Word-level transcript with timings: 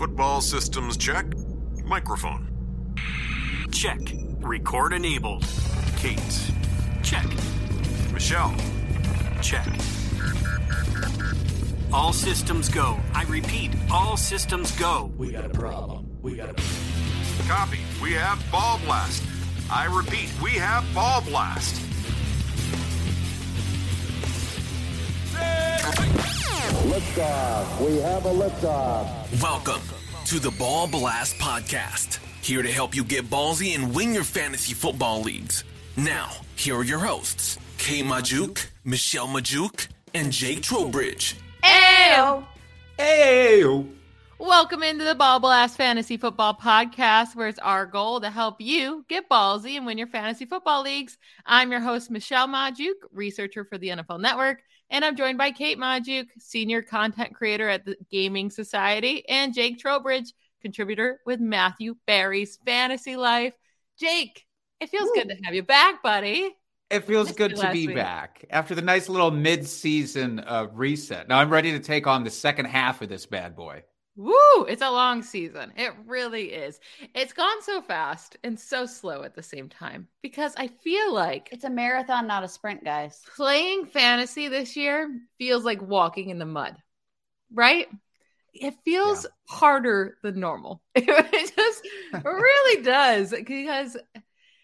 Football 0.00 0.40
systems 0.40 0.96
check. 0.96 1.26
Microphone. 1.84 2.48
Check. 3.70 3.98
Record 4.38 4.94
enabled. 4.94 5.44
Kate. 5.98 6.50
Check. 7.02 7.26
Michelle. 8.10 8.54
Check. 9.42 9.68
All 11.92 12.14
systems 12.14 12.70
go. 12.70 12.98
I 13.12 13.24
repeat, 13.24 13.72
all 13.92 14.16
systems 14.16 14.72
go. 14.78 15.12
We 15.18 15.32
got 15.32 15.44
a 15.44 15.50
problem. 15.50 16.16
We 16.22 16.34
got 16.34 16.48
a. 16.48 16.54
Problem. 16.54 17.46
Copy. 17.46 17.80
We 18.02 18.14
have 18.14 18.42
ball 18.50 18.80
blast. 18.86 19.22
I 19.70 19.84
repeat, 19.84 20.30
we 20.42 20.52
have 20.52 20.82
ball 20.94 21.20
blast. 21.20 21.89
Liftoff. 26.60 27.86
We 27.86 27.96
have 28.00 28.26
a 28.26 28.30
liftoff. 28.30 29.42
Welcome 29.42 29.80
to 30.26 30.38
the 30.38 30.50
Ball 30.50 30.86
Blast 30.86 31.36
Podcast. 31.38 32.18
Here 32.42 32.60
to 32.62 32.70
help 32.70 32.94
you 32.94 33.02
get 33.02 33.30
ballsy 33.30 33.74
and 33.74 33.94
win 33.94 34.12
your 34.12 34.24
fantasy 34.24 34.74
football 34.74 35.22
leagues. 35.22 35.64
Now, 35.96 36.30
here 36.56 36.76
are 36.76 36.84
your 36.84 36.98
hosts, 36.98 37.58
Kay 37.78 38.02
Majuk, 38.02 38.66
Michelle 38.84 39.28
Majuk, 39.28 39.88
and 40.12 40.30
Jake 40.30 40.60
Trowbridge. 40.62 41.36
Ayo! 41.62 42.44
Hey! 42.98 43.86
Welcome 44.38 44.82
into 44.82 45.04
the 45.04 45.14
Ball 45.14 45.40
Blast 45.40 45.76
Fantasy 45.76 46.16
Football 46.16 46.54
Podcast, 46.54 47.36
where 47.36 47.48
it's 47.48 47.58
our 47.58 47.86
goal 47.86 48.20
to 48.20 48.30
help 48.30 48.60
you 48.60 49.04
get 49.08 49.28
ballsy 49.28 49.76
and 49.76 49.86
win 49.86 49.98
your 49.98 50.06
fantasy 50.06 50.44
football 50.44 50.82
leagues. 50.82 51.16
I'm 51.46 51.70
your 51.70 51.80
host, 51.80 52.10
Michelle 52.10 52.48
Majuk, 52.48 52.94
researcher 53.12 53.64
for 53.64 53.78
the 53.78 53.88
NFL 53.88 54.20
Network, 54.20 54.62
and 54.90 55.04
I'm 55.04 55.16
joined 55.16 55.38
by 55.38 55.52
Kate 55.52 55.78
Majuk, 55.78 56.26
senior 56.38 56.82
content 56.82 57.34
creator 57.34 57.68
at 57.68 57.84
the 57.84 57.96
Gaming 58.10 58.50
Society, 58.50 59.28
and 59.28 59.54
Jake 59.54 59.78
Trowbridge, 59.78 60.32
contributor 60.60 61.20
with 61.24 61.40
Matthew 61.40 61.96
Berry's 62.06 62.58
Fantasy 62.66 63.16
Life. 63.16 63.54
Jake, 63.98 64.44
it 64.80 64.90
feels 64.90 65.10
good 65.14 65.28
to 65.28 65.36
have 65.44 65.54
you 65.54 65.62
back, 65.62 66.02
buddy. 66.02 66.54
It 66.90 67.04
feels 67.04 67.30
good 67.32 67.54
to 67.54 67.70
be 67.70 67.86
week. 67.86 67.96
back 67.96 68.44
after 68.50 68.74
the 68.74 68.82
nice 68.82 69.08
little 69.08 69.30
mid-season 69.30 70.40
uh, 70.40 70.66
reset. 70.72 71.28
Now 71.28 71.38
I'm 71.38 71.50
ready 71.50 71.70
to 71.72 71.78
take 71.78 72.08
on 72.08 72.24
the 72.24 72.30
second 72.30 72.64
half 72.64 73.00
of 73.00 73.08
this 73.08 73.26
bad 73.26 73.54
boy. 73.54 73.84
Woo! 74.20 74.64
It's 74.68 74.82
a 74.82 74.90
long 74.90 75.22
season. 75.22 75.72
It 75.76 75.94
really 76.06 76.52
is. 76.52 76.78
It's 77.14 77.32
gone 77.32 77.62
so 77.62 77.80
fast 77.80 78.36
and 78.44 78.60
so 78.60 78.84
slow 78.84 79.22
at 79.22 79.34
the 79.34 79.42
same 79.42 79.70
time 79.70 80.08
because 80.20 80.52
I 80.58 80.66
feel 80.66 81.14
like 81.14 81.48
It's 81.52 81.64
a 81.64 81.70
marathon, 81.70 82.26
not 82.26 82.44
a 82.44 82.48
sprint, 82.48 82.84
guys. 82.84 83.22
playing 83.34 83.86
fantasy 83.86 84.48
this 84.48 84.76
year 84.76 85.10
feels 85.38 85.64
like 85.64 85.80
walking 85.80 86.28
in 86.28 86.38
the 86.38 86.44
mud, 86.44 86.76
right? 87.50 87.88
It 88.52 88.74
feels 88.84 89.26
harder 89.48 90.18
than 90.22 90.38
normal. 90.38 90.82
it 90.94 91.56
just 91.56 91.88
really 92.22 92.82
does 92.82 93.30
because 93.30 93.96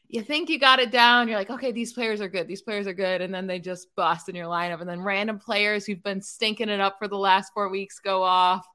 you 0.08 0.20
think 0.22 0.50
you 0.50 0.58
got 0.58 0.80
it 0.80 0.90
down. 0.90 1.28
You're 1.28 1.38
like, 1.38 1.50
okay, 1.50 1.72
these 1.72 1.94
players 1.94 2.20
are 2.20 2.28
good. 2.28 2.46
These 2.46 2.62
players 2.62 2.86
are 2.86 2.92
good. 2.92 3.22
And 3.22 3.32
then 3.32 3.46
they 3.46 3.58
just 3.58 3.94
bust 3.96 4.28
in 4.28 4.34
your 4.34 4.48
lineup. 4.48 4.80
And 4.80 4.88
then 4.88 5.00
random 5.00 5.38
players 5.38 5.86
who've 5.86 6.02
been 6.02 6.20
stinking 6.20 6.68
it 6.68 6.80
up 6.80 6.98
for 6.98 7.08
the 7.08 7.16
last 7.16 7.52
four 7.54 7.70
weeks 7.70 8.00
go 8.00 8.22
off. 8.22 8.66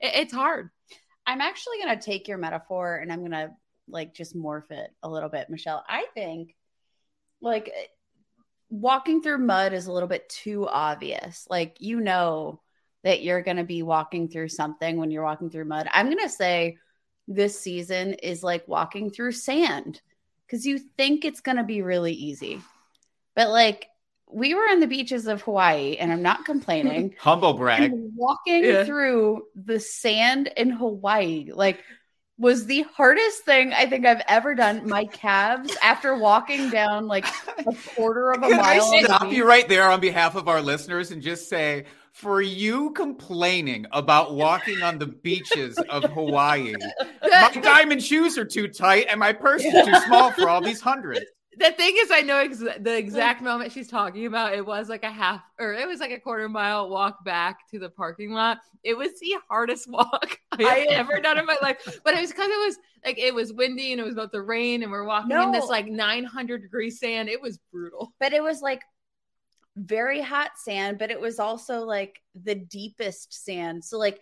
It- 0.00 0.14
it's 0.16 0.32
hard. 0.32 0.70
I'm 1.26 1.40
actually 1.40 1.78
going 1.82 1.98
to 1.98 2.04
take 2.04 2.28
your 2.28 2.38
metaphor 2.38 2.96
and 2.96 3.12
I'm 3.12 3.20
going 3.20 3.30
to 3.32 3.52
like 3.88 4.14
just 4.14 4.36
morph 4.36 4.70
it 4.70 4.90
a 5.02 5.08
little 5.08 5.28
bit, 5.28 5.50
Michelle. 5.50 5.84
I 5.88 6.06
think 6.14 6.54
like 7.40 7.72
walking 8.68 9.22
through 9.22 9.38
mud 9.38 9.72
is 9.72 9.86
a 9.86 9.92
little 9.92 10.08
bit 10.08 10.28
too 10.28 10.66
obvious. 10.68 11.46
Like, 11.48 11.76
you 11.80 12.00
know, 12.00 12.60
that 13.02 13.22
you're 13.22 13.42
going 13.42 13.56
to 13.56 13.64
be 13.64 13.82
walking 13.82 14.28
through 14.28 14.48
something 14.48 14.98
when 14.98 15.10
you're 15.10 15.24
walking 15.24 15.50
through 15.50 15.64
mud. 15.64 15.88
I'm 15.92 16.06
going 16.06 16.18
to 16.18 16.28
say 16.28 16.78
this 17.26 17.58
season 17.58 18.14
is 18.14 18.42
like 18.42 18.68
walking 18.68 19.10
through 19.10 19.32
sand 19.32 20.00
because 20.46 20.66
you 20.66 20.78
think 20.78 21.24
it's 21.24 21.40
going 21.40 21.56
to 21.56 21.64
be 21.64 21.82
really 21.82 22.12
easy. 22.12 22.60
But 23.34 23.48
like, 23.50 23.86
we 24.32 24.54
were 24.54 24.62
on 24.62 24.80
the 24.80 24.86
beaches 24.86 25.26
of 25.26 25.42
Hawaii, 25.42 25.96
and 25.98 26.12
I'm 26.12 26.22
not 26.22 26.44
complaining. 26.44 27.14
Humble 27.20 27.54
brag. 27.54 27.82
and 27.92 28.12
walking 28.16 28.64
Yeah. 28.64 28.84
through 28.84 29.42
the 29.54 29.80
sand 29.80 30.48
in 30.56 30.70
Hawaii, 30.70 31.50
like, 31.52 31.82
was 32.38 32.64
the 32.64 32.82
hardest 32.96 33.44
thing 33.44 33.72
I 33.74 33.84
think 33.84 34.06
I've 34.06 34.22
ever 34.26 34.54
done. 34.54 34.88
My 34.88 35.04
calves, 35.04 35.76
after 35.82 36.16
walking 36.16 36.70
down 36.70 37.06
like 37.06 37.26
a 37.58 37.74
quarter 37.94 38.30
of 38.32 38.42
a 38.42 38.48
Can 38.48 38.56
mile, 38.56 38.64
I 38.64 38.78
on 38.78 39.02
the 39.02 39.04
stop 39.08 39.22
beach- 39.24 39.32
you 39.36 39.46
right 39.46 39.68
there 39.68 39.90
on 39.90 40.00
behalf 40.00 40.36
of 40.36 40.48
our 40.48 40.62
listeners 40.62 41.10
and 41.10 41.20
just 41.20 41.50
say, 41.50 41.84
for 42.12 42.40
you 42.40 42.92
complaining 42.92 43.84
about 43.92 44.34
walking 44.34 44.82
on 44.82 44.98
the 44.98 45.06
beaches 45.06 45.76
of 45.90 46.02
Hawaii, 46.04 46.74
my 47.22 47.50
diamond 47.62 48.02
shoes 48.02 48.38
are 48.38 48.44
too 48.46 48.68
tight 48.68 49.06
and 49.10 49.20
my 49.20 49.32
purse 49.34 49.62
is 49.62 49.72
too 49.84 49.94
small 50.06 50.30
for 50.32 50.48
all 50.48 50.60
these 50.62 50.80
hundreds. 50.80 51.26
The 51.56 51.72
thing 51.72 51.94
is, 51.98 52.10
I 52.12 52.20
know 52.20 52.36
ex- 52.38 52.58
the 52.58 52.96
exact 52.96 53.42
moment 53.42 53.72
she's 53.72 53.88
talking 53.88 54.26
about. 54.26 54.54
It 54.54 54.64
was 54.64 54.88
like 54.88 55.02
a 55.02 55.10
half, 55.10 55.42
or 55.58 55.72
it 55.74 55.86
was 55.86 55.98
like 55.98 56.12
a 56.12 56.20
quarter 56.20 56.48
mile 56.48 56.88
walk 56.88 57.24
back 57.24 57.68
to 57.70 57.78
the 57.80 57.90
parking 57.90 58.32
lot. 58.32 58.58
It 58.84 58.96
was 58.96 59.18
the 59.20 59.34
hardest 59.48 59.90
walk 59.90 60.38
I 60.52 60.62
have 60.62 61.08
ever 61.08 61.20
done 61.20 61.38
in 61.38 61.46
my 61.46 61.56
life. 61.60 61.78
But 62.04 62.14
it 62.14 62.20
was 62.20 62.30
because 62.30 62.48
it 62.48 62.66
was 62.66 62.78
like 63.04 63.18
it 63.18 63.34
was 63.34 63.52
windy 63.52 63.90
and 63.92 64.00
it 64.00 64.04
was 64.04 64.14
about 64.14 64.30
to 64.32 64.42
rain, 64.42 64.82
and 64.84 64.92
we're 64.92 65.04
walking 65.04 65.30
in 65.32 65.52
this 65.52 65.66
like 65.68 65.86
900 65.86 66.62
degree 66.62 66.90
sand. 66.90 67.28
It 67.28 67.42
was 67.42 67.58
brutal. 67.72 68.12
but 68.20 68.32
it 68.32 68.42
was 68.42 68.62
like 68.62 68.82
very 69.76 70.20
hot 70.20 70.52
sand, 70.56 70.98
but 70.98 71.10
it 71.10 71.20
was 71.20 71.38
also 71.38 71.80
like 71.84 72.20
the 72.44 72.54
deepest 72.54 73.44
sand. 73.44 73.84
So 73.84 73.98
like 73.98 74.20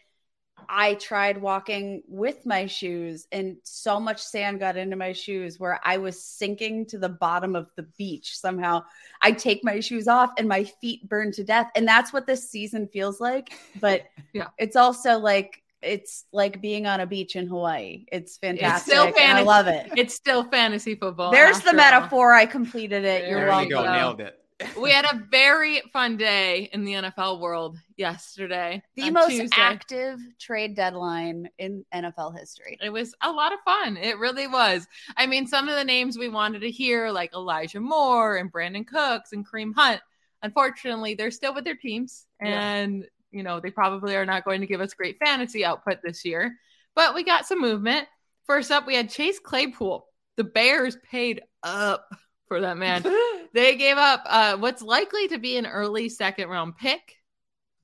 I 0.68 0.94
tried 0.94 1.38
walking 1.40 2.02
with 2.08 2.44
my 2.46 2.66
shoes 2.66 3.26
and 3.32 3.56
so 3.62 3.98
much 3.98 4.22
sand 4.22 4.60
got 4.60 4.76
into 4.76 4.96
my 4.96 5.12
shoes 5.12 5.58
where 5.58 5.80
I 5.84 5.96
was 5.96 6.22
sinking 6.22 6.86
to 6.86 6.98
the 6.98 7.08
bottom 7.08 7.56
of 7.56 7.70
the 7.76 7.84
beach 7.96 8.38
somehow. 8.38 8.84
I 9.22 9.32
take 9.32 9.64
my 9.64 9.80
shoes 9.80 10.08
off 10.08 10.30
and 10.38 10.48
my 10.48 10.64
feet 10.64 11.08
burn 11.08 11.32
to 11.32 11.44
death. 11.44 11.70
And 11.74 11.86
that's 11.88 12.12
what 12.12 12.26
this 12.26 12.50
season 12.50 12.88
feels 12.88 13.20
like. 13.20 13.52
But 13.80 14.02
Yeah. 14.32 14.48
it's 14.58 14.76
also 14.76 15.18
like 15.18 15.62
it's 15.80 16.24
like 16.32 16.60
being 16.60 16.86
on 16.86 17.00
a 17.00 17.06
beach 17.06 17.36
in 17.36 17.46
Hawaii. 17.46 18.04
It's 18.10 18.36
fantastic. 18.36 18.92
still 18.92 19.12
and 19.18 19.38
I 19.38 19.42
love 19.42 19.68
it. 19.68 19.88
It's 19.96 20.14
still 20.14 20.42
fantasy 20.44 20.96
football. 20.96 21.30
There's 21.30 21.60
the 21.60 21.68
after 21.68 21.70
all. 21.70 21.74
metaphor. 21.76 22.34
I 22.34 22.46
completed 22.46 23.04
it. 23.04 23.28
You're 23.28 23.40
There 23.40 23.46
There 23.48 23.62
you 23.62 23.68
you 23.68 23.74
welcome. 23.76 23.84
go, 23.84 23.84
go. 23.84 23.92
nailed 23.92 24.20
it. 24.20 24.40
We 24.80 24.90
had 24.90 25.04
a 25.04 25.22
very 25.30 25.82
fun 25.92 26.16
day 26.16 26.68
in 26.72 26.84
the 26.84 26.94
NFL 26.94 27.40
world 27.40 27.78
yesterday. 27.96 28.82
the 28.96 29.10
most 29.10 29.30
Tuesday. 29.30 29.56
active 29.56 30.18
trade 30.40 30.74
deadline 30.74 31.48
in 31.58 31.84
NFL 31.94 32.36
history. 32.36 32.76
It 32.82 32.90
was 32.90 33.14
a 33.22 33.30
lot 33.30 33.52
of 33.52 33.60
fun. 33.64 33.96
It 33.96 34.18
really 34.18 34.48
was. 34.48 34.86
I 35.16 35.26
mean, 35.26 35.46
some 35.46 35.68
of 35.68 35.76
the 35.76 35.84
names 35.84 36.18
we 36.18 36.28
wanted 36.28 36.60
to 36.62 36.70
hear, 36.70 37.10
like 37.12 37.32
Elijah 37.34 37.80
Moore 37.80 38.36
and 38.36 38.52
Brandin 38.52 38.86
Cooks 38.86 39.32
and 39.32 39.48
Kareem 39.48 39.74
Hunt, 39.76 40.00
unfortunately, 40.42 41.14
they're 41.14 41.30
still 41.30 41.54
with 41.54 41.64
their 41.64 41.76
teams. 41.76 42.26
And, 42.40 43.06
you 43.30 43.44
know, 43.44 43.60
they 43.60 43.70
probably 43.70 44.16
are 44.16 44.26
not 44.26 44.44
going 44.44 44.60
to 44.60 44.66
give 44.66 44.80
us 44.80 44.92
great 44.94 45.18
fantasy 45.24 45.64
output 45.64 45.98
this 46.02 46.24
year. 46.24 46.56
But 46.96 47.14
we 47.14 47.22
got 47.22 47.46
some 47.46 47.60
movement. 47.60 48.08
First 48.44 48.72
up, 48.72 48.88
we 48.88 48.96
had 48.96 49.10
Chase 49.10 49.38
Claypool. 49.38 50.06
The 50.36 50.44
Bears 50.44 50.96
paid 51.10 51.42
up 51.62 52.08
for 52.48 52.60
that 52.60 52.76
man. 52.76 53.04
they 53.52 53.76
gave 53.76 53.96
up 53.96 54.22
uh, 54.26 54.56
what's 54.56 54.82
likely 54.82 55.28
to 55.28 55.38
be 55.38 55.56
an 55.56 55.66
early 55.66 56.08
second 56.08 56.48
round 56.48 56.76
pick. 56.76 57.16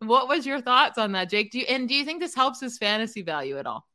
What 0.00 0.28
was 0.28 0.44
your 0.44 0.60
thoughts 0.60 0.98
on 0.98 1.12
that, 1.12 1.30
Jake? 1.30 1.52
Do 1.52 1.60
you, 1.60 1.66
and 1.68 1.88
do 1.88 1.94
you 1.94 2.04
think 2.04 2.20
this 2.20 2.34
helps 2.34 2.60
his 2.60 2.78
fantasy 2.78 3.22
value 3.22 3.58
at 3.58 3.66
all? 3.66 3.86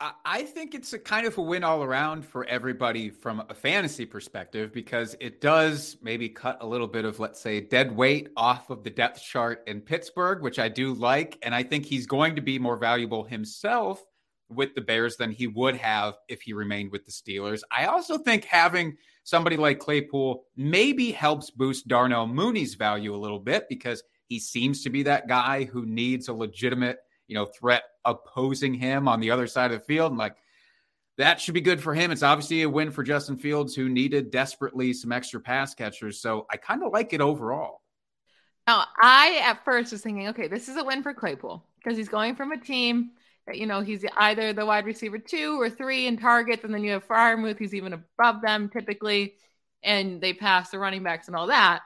I- 0.00 0.12
I 0.24 0.42
think 0.42 0.74
it's 0.74 0.92
a 0.92 0.98
kind 0.98 1.26
of 1.26 1.38
a 1.38 1.42
win 1.42 1.62
all 1.62 1.82
around 1.84 2.26
for 2.26 2.44
everybody 2.46 3.08
from 3.08 3.44
a 3.48 3.54
fantasy 3.54 4.04
perspective 4.04 4.72
because 4.72 5.14
it 5.20 5.40
does 5.40 5.96
maybe 6.02 6.28
cut 6.28 6.58
a 6.60 6.66
little 6.66 6.88
bit 6.88 7.04
of, 7.04 7.20
let's 7.20 7.40
say, 7.40 7.60
dead 7.60 7.94
weight 7.94 8.30
off 8.36 8.68
of 8.68 8.82
the 8.82 8.90
depth 8.90 9.22
chart 9.22 9.62
in 9.68 9.80
Pittsburgh, 9.80 10.42
which 10.42 10.58
I 10.58 10.68
do 10.68 10.92
like. 10.92 11.38
And 11.42 11.54
I 11.54 11.62
think 11.62 11.86
he's 11.86 12.06
going 12.06 12.34
to 12.34 12.42
be 12.42 12.58
more 12.58 12.76
valuable 12.76 13.22
himself 13.22 14.02
with 14.48 14.74
the 14.74 14.80
Bears 14.80 15.16
than 15.16 15.30
he 15.30 15.46
would 15.46 15.76
have 15.76 16.14
if 16.28 16.42
he 16.42 16.52
remained 16.52 16.90
with 16.90 17.06
the 17.06 17.12
Steelers. 17.12 17.62
I 17.70 17.86
also 17.86 18.18
think 18.18 18.44
having 18.44 18.96
somebody 19.24 19.56
like 19.56 19.78
Claypool 19.78 20.44
maybe 20.56 21.12
helps 21.12 21.50
boost 21.50 21.88
Darnell 21.88 22.26
Mooney's 22.26 22.74
value 22.74 23.14
a 23.14 23.16
little 23.16 23.38
bit 23.38 23.68
because 23.68 24.02
he 24.26 24.38
seems 24.38 24.82
to 24.82 24.90
be 24.90 25.02
that 25.04 25.28
guy 25.28 25.64
who 25.64 25.86
needs 25.86 26.28
a 26.28 26.32
legitimate 26.32 26.98
you 27.32 27.38
know, 27.38 27.46
threat 27.46 27.84
opposing 28.04 28.74
him 28.74 29.08
on 29.08 29.18
the 29.18 29.30
other 29.30 29.46
side 29.46 29.72
of 29.72 29.80
the 29.80 29.84
field. 29.86 30.12
And 30.12 30.18
like 30.18 30.36
that 31.16 31.40
should 31.40 31.54
be 31.54 31.62
good 31.62 31.80
for 31.80 31.94
him. 31.94 32.10
It's 32.10 32.22
obviously 32.22 32.60
a 32.60 32.68
win 32.68 32.90
for 32.90 33.02
Justin 33.02 33.38
Fields, 33.38 33.74
who 33.74 33.88
needed 33.88 34.30
desperately 34.30 34.92
some 34.92 35.12
extra 35.12 35.40
pass 35.40 35.74
catchers. 35.74 36.20
So 36.20 36.46
I 36.50 36.58
kind 36.58 36.82
of 36.82 36.92
like 36.92 37.14
it 37.14 37.22
overall. 37.22 37.80
Now, 38.66 38.84
I 39.00 39.40
at 39.44 39.64
first 39.64 39.92
was 39.92 40.02
thinking, 40.02 40.28
okay, 40.28 40.46
this 40.46 40.68
is 40.68 40.76
a 40.76 40.84
win 40.84 41.02
for 41.02 41.14
Claypool 41.14 41.64
because 41.76 41.96
he's 41.96 42.10
going 42.10 42.36
from 42.36 42.52
a 42.52 42.60
team 42.60 43.12
you 43.52 43.66
know, 43.66 43.80
he's 43.80 44.04
either 44.16 44.52
the 44.52 44.66
wide 44.66 44.84
receiver 44.84 45.18
two 45.18 45.60
or 45.60 45.68
three 45.68 46.06
in 46.06 46.16
targets, 46.16 46.64
and 46.64 46.72
then 46.72 46.84
you 46.84 46.92
have 46.92 47.06
Freiermuth, 47.06 47.58
who's 47.58 47.74
even 47.74 47.92
above 47.92 48.40
them 48.42 48.68
typically, 48.68 49.34
and 49.82 50.20
they 50.20 50.32
pass 50.32 50.70
the 50.70 50.78
running 50.78 51.02
backs 51.02 51.26
and 51.26 51.36
all 51.36 51.48
that. 51.48 51.82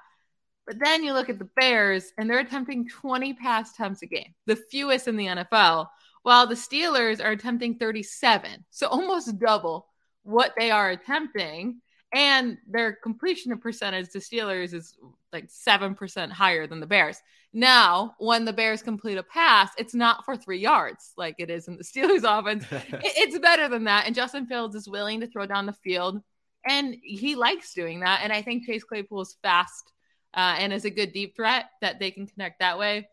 But 0.67 0.79
then 0.82 1.05
you 1.05 1.12
look 1.12 1.29
at 1.31 1.38
the 1.38 1.49
Bears, 1.56 2.12
and 2.19 2.29
they're 2.29 2.41
attempting 2.41 2.88
20 2.88 3.35
pass 3.35 3.73
attempts 3.73 4.03
a 4.03 4.06
game, 4.06 4.35
the 4.47 4.56
fewest 4.56 5.08
in 5.08 5.17
the 5.17 5.26
NFL, 5.26 5.88
while 6.23 6.47
the 6.47 6.56
Steelers 6.56 7.25
are 7.25 7.31
attempting 7.31 7.76
37. 7.76 8.64
So 8.70 8.88
almost 8.88 9.38
double 9.38 9.87
what 10.25 10.53
they 10.58 10.70
are 10.73 10.91
attempting. 10.91 11.81
And 12.17 12.57
their 12.67 12.95
completion 12.95 13.55
percentage 13.59 14.09
to 14.09 14.21
Steelers 14.21 14.73
is 14.73 14.97
like 15.35 15.51
7% 15.51 16.31
higher 16.31 16.67
than 16.67 16.81
the 16.81 16.87
Bears. 16.87 17.21
Now, 17.53 18.15
when 18.19 18.47
the 18.47 18.55
Bears 18.55 18.81
complete 18.81 19.19
a 19.19 19.23
pass, 19.23 19.71
it's 19.77 19.93
not 19.93 20.25
for 20.25 20.35
three 20.35 20.59
yards 20.59 21.13
like 21.19 21.35
it 21.39 21.51
is 21.51 21.69
in 21.69 21.77
the 21.77 21.85
Steelers 21.85 22.25
offense. 22.25 22.65
it's 22.71 23.39
better 23.39 23.69
than 23.69 23.85
that. 23.85 24.07
And 24.07 24.15
Justin 24.15 24.47
Fields 24.47 24.75
is 24.75 24.89
willing 24.89 25.21
to 25.21 25.27
throw 25.27 25.45
down 25.45 25.67
the 25.67 25.75
field. 25.75 26.23
And 26.67 26.97
he 27.03 27.35
likes 27.35 27.75
doing 27.75 28.01
that. 28.01 28.21
And 28.23 28.33
I 28.33 28.41
think 28.41 28.65
Chase 28.65 28.83
Claypool 28.83 29.21
is 29.21 29.37
fast 29.43 29.93
uh, 30.33 30.57
and 30.59 30.73
is 30.73 30.87
a 30.87 30.91
good 30.91 31.13
deep 31.13 31.37
threat 31.37 31.67
that 31.83 32.01
they 32.01 32.11
can 32.11 32.27
connect 32.27 32.61
that 32.61 32.79
way. 32.79 33.11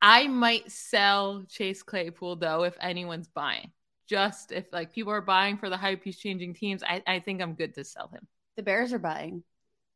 I 0.00 0.28
might 0.28 0.70
sell 0.70 1.44
Chase 1.48 1.82
Claypool 1.82 2.36
though 2.36 2.62
if 2.62 2.76
anyone's 2.80 3.26
buying. 3.26 3.72
Just 4.08 4.52
if 4.52 4.64
like 4.72 4.92
people 4.92 5.12
are 5.12 5.20
buying 5.20 5.58
for 5.58 5.68
the 5.68 5.76
hype 5.76 6.02
he's 6.02 6.18
changing 6.18 6.54
teams, 6.54 6.82
I, 6.82 7.02
I 7.06 7.20
think 7.20 7.42
I'm 7.42 7.54
good 7.54 7.74
to 7.74 7.84
sell 7.84 8.08
him. 8.08 8.26
The 8.56 8.62
Bears 8.62 8.92
are 8.92 8.98
buying. 8.98 9.42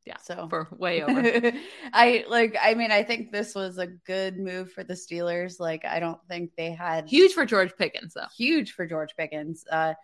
Yeah. 0.04 0.16
So 0.18 0.48
for 0.48 0.68
way 0.72 1.02
over. 1.02 1.52
I 1.92 2.24
like 2.28 2.56
I 2.60 2.74
mean, 2.74 2.90
I 2.90 3.02
think 3.02 3.32
this 3.32 3.54
was 3.54 3.78
a 3.78 3.86
good 3.86 4.38
move 4.38 4.72
for 4.72 4.84
the 4.84 4.94
Steelers. 4.94 5.60
Like 5.60 5.84
I 5.84 6.00
don't 6.00 6.20
think 6.28 6.52
they 6.56 6.72
had 6.72 7.08
huge 7.08 7.32
for 7.32 7.46
George 7.46 7.76
Pickens 7.76 8.14
though. 8.14 8.26
Huge 8.36 8.72
for 8.72 8.86
George 8.86 9.16
Pickens. 9.16 9.64
Uh 9.70 9.94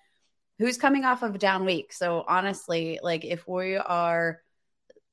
who's 0.58 0.76
coming 0.76 1.04
off 1.04 1.22
of 1.22 1.34
a 1.34 1.38
down 1.38 1.64
week. 1.64 1.93
So 1.93 2.25
honestly, 2.26 2.99
like 3.02 3.25
if 3.25 3.46
we 3.46 3.76
are 3.76 4.40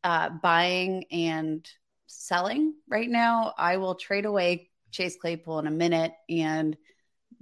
uh 0.04 0.30
buying 0.30 1.06
and 1.12 1.68
selling 2.08 2.76
right 2.88 3.10
now, 3.10 3.54
I 3.58 3.78
will 3.78 3.96
trade 3.96 4.26
away 4.26 4.70
Chase 4.92 5.18
Claypool 5.20 5.60
in 5.60 5.68
a 5.68 5.72
minute 5.72 6.14
and 6.30 6.78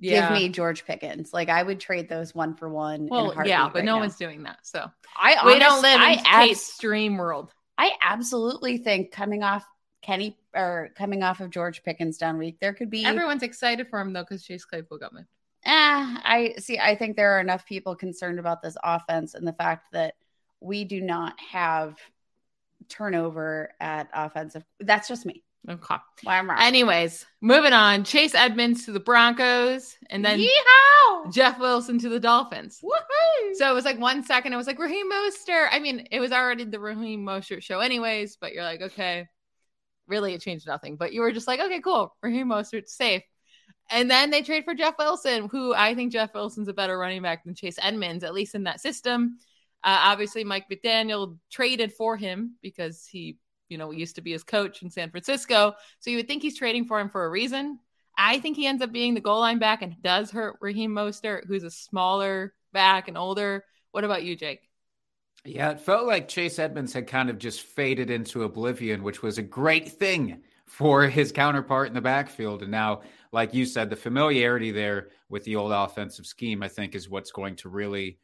yeah. 0.03 0.29
give 0.29 0.37
me 0.37 0.49
George 0.49 0.85
Pickens. 0.85 1.33
Like 1.33 1.49
I 1.49 1.63
would 1.63 1.79
trade 1.79 2.09
those 2.09 2.35
one 2.35 2.55
for 2.55 2.69
one. 2.69 3.07
Well, 3.07 3.33
yeah, 3.45 3.67
but 3.67 3.75
right 3.75 3.85
no 3.85 3.95
now. 3.95 4.01
one's 4.01 4.17
doing 4.17 4.43
that. 4.43 4.59
So 4.63 4.89
I 5.17 5.35
honest, 5.35 5.45
we 5.45 5.59
don't 5.59 5.81
live 5.81 5.95
in 5.95 6.01
I 6.01 6.23
abs- 6.25 6.61
stream 6.61 7.17
world. 7.17 7.53
I 7.77 7.91
absolutely 8.01 8.77
think 8.77 9.11
coming 9.11 9.43
off 9.43 9.65
Kenny 10.01 10.37
or 10.53 10.91
coming 10.95 11.23
off 11.23 11.39
of 11.39 11.49
George 11.49 11.83
Pickens 11.83 12.17
down 12.17 12.37
week, 12.37 12.57
there 12.59 12.73
could 12.73 12.89
be 12.89 13.05
everyone's 13.05 13.43
excited 13.43 13.87
for 13.89 13.99
him 13.99 14.13
though 14.13 14.23
because 14.23 14.43
Chase 14.43 14.65
Claypool 14.65 14.99
got 14.99 15.13
moved. 15.13 15.27
Eh, 15.65 15.71
I 15.71 16.55
see. 16.59 16.77
I 16.77 16.95
think 16.95 17.15
there 17.15 17.37
are 17.37 17.39
enough 17.39 17.65
people 17.65 17.95
concerned 17.95 18.37
about 18.37 18.61
this 18.61 18.75
offense 18.83 19.33
and 19.33 19.47
the 19.47 19.53
fact 19.53 19.93
that 19.93 20.15
we 20.59 20.83
do 20.83 20.99
not 20.99 21.39
have 21.39 21.97
turnover 22.89 23.71
at 23.79 24.09
offensive. 24.13 24.63
That's 24.79 25.07
just 25.07 25.25
me. 25.25 25.43
Okay. 25.69 25.95
Well. 26.25 26.51
Anyways, 26.59 27.25
moving 27.39 27.71
on. 27.71 28.03
Chase 28.03 28.35
Edmonds 28.35 28.85
to 28.85 28.91
the 28.91 28.99
Broncos, 28.99 29.95
and 30.09 30.23
then 30.23 30.39
Yeehaw! 30.39 31.31
Jeff 31.33 31.57
Wilson 31.57 31.99
to 31.99 32.09
the 32.09 32.19
Dolphins. 32.19 32.79
Woo-hoo! 32.83 33.55
So 33.55 33.71
it 33.71 33.73
was 33.73 33.85
like 33.85 33.97
one 33.97 34.23
second, 34.23 34.51
it 34.51 34.57
was 34.57 34.67
like 34.67 34.79
Raheem 34.79 35.09
Mostert. 35.09 35.67
I 35.71 35.79
mean, 35.79 36.07
it 36.11 36.19
was 36.19 36.33
already 36.33 36.65
the 36.65 36.81
Raheem 36.81 37.25
Mostert 37.25 37.63
show, 37.63 37.79
anyways. 37.79 38.35
But 38.35 38.53
you're 38.53 38.63
like, 38.63 38.81
okay, 38.81 39.27
really, 40.07 40.33
it 40.33 40.41
changed 40.41 40.67
nothing. 40.67 40.97
But 40.97 41.13
you 41.13 41.21
were 41.21 41.31
just 41.31 41.47
like, 41.47 41.61
okay, 41.61 41.79
cool, 41.79 42.13
Raheem 42.21 42.47
Mostert's 42.47 42.93
safe. 42.93 43.23
And 43.89 44.09
then 44.11 44.31
they 44.31 44.41
trade 44.41 44.65
for 44.65 44.73
Jeff 44.73 44.95
Wilson, 44.97 45.47
who 45.49 45.73
I 45.73 45.95
think 45.95 46.11
Jeff 46.11 46.33
Wilson's 46.33 46.67
a 46.67 46.73
better 46.73 46.97
running 46.97 47.21
back 47.21 47.43
than 47.43 47.55
Chase 47.55 47.77
Edmonds, 47.81 48.23
at 48.23 48.33
least 48.33 48.55
in 48.55 48.63
that 48.63 48.81
system. 48.81 49.37
Uh, 49.83 49.99
obviously, 49.99 50.43
Mike 50.43 50.65
McDaniel 50.71 51.37
traded 51.51 51.93
for 51.93 52.15
him 52.15 52.55
because 52.61 53.05
he 53.05 53.37
you 53.73 53.79
know, 53.79 53.89
used 53.89 54.15
to 54.15 54.21
be 54.21 54.31
his 54.31 54.43
coach 54.43 54.83
in 54.83 54.91
San 54.91 55.09
Francisco. 55.09 55.73
So 55.99 56.11
you 56.11 56.17
would 56.17 56.27
think 56.27 56.43
he's 56.43 56.57
trading 56.57 56.85
for 56.85 56.99
him 56.99 57.09
for 57.09 57.25
a 57.25 57.29
reason. 57.29 57.79
I 58.15 58.39
think 58.39 58.55
he 58.55 58.67
ends 58.67 58.83
up 58.83 58.91
being 58.91 59.15
the 59.15 59.19
goal 59.19 59.39
line 59.39 59.57
back 59.57 59.81
and 59.81 59.99
does 60.03 60.29
hurt 60.29 60.57
Raheem 60.61 60.91
Mostert, 60.91 61.47
who's 61.47 61.63
a 61.63 61.71
smaller 61.71 62.53
back 62.71 63.07
and 63.07 63.17
older. 63.17 63.65
What 63.91 64.03
about 64.03 64.23
you, 64.23 64.35
Jake? 64.35 64.69
Yeah, 65.43 65.71
it 65.71 65.81
felt 65.81 66.05
like 66.05 66.27
Chase 66.27 66.59
Edmonds 66.59 66.93
had 66.93 67.07
kind 67.07 67.31
of 67.31 67.39
just 67.39 67.61
faded 67.61 68.11
into 68.11 68.43
oblivion, 68.43 69.01
which 69.01 69.23
was 69.23 69.39
a 69.39 69.43
great 69.43 69.89
thing 69.89 70.43
for 70.67 71.07
his 71.07 71.31
counterpart 71.31 71.87
in 71.87 71.95
the 71.95 72.01
backfield. 72.01 72.61
And 72.61 72.71
now, 72.71 73.01
like 73.31 73.55
you 73.55 73.65
said, 73.65 73.89
the 73.89 73.95
familiarity 73.95 74.71
there 74.71 75.09
with 75.29 75.43
the 75.43 75.55
old 75.55 75.71
offensive 75.71 76.27
scheme, 76.27 76.61
I 76.61 76.67
think, 76.67 76.93
is 76.93 77.09
what's 77.09 77.31
going 77.31 77.55
to 77.57 77.69
really 77.69 78.19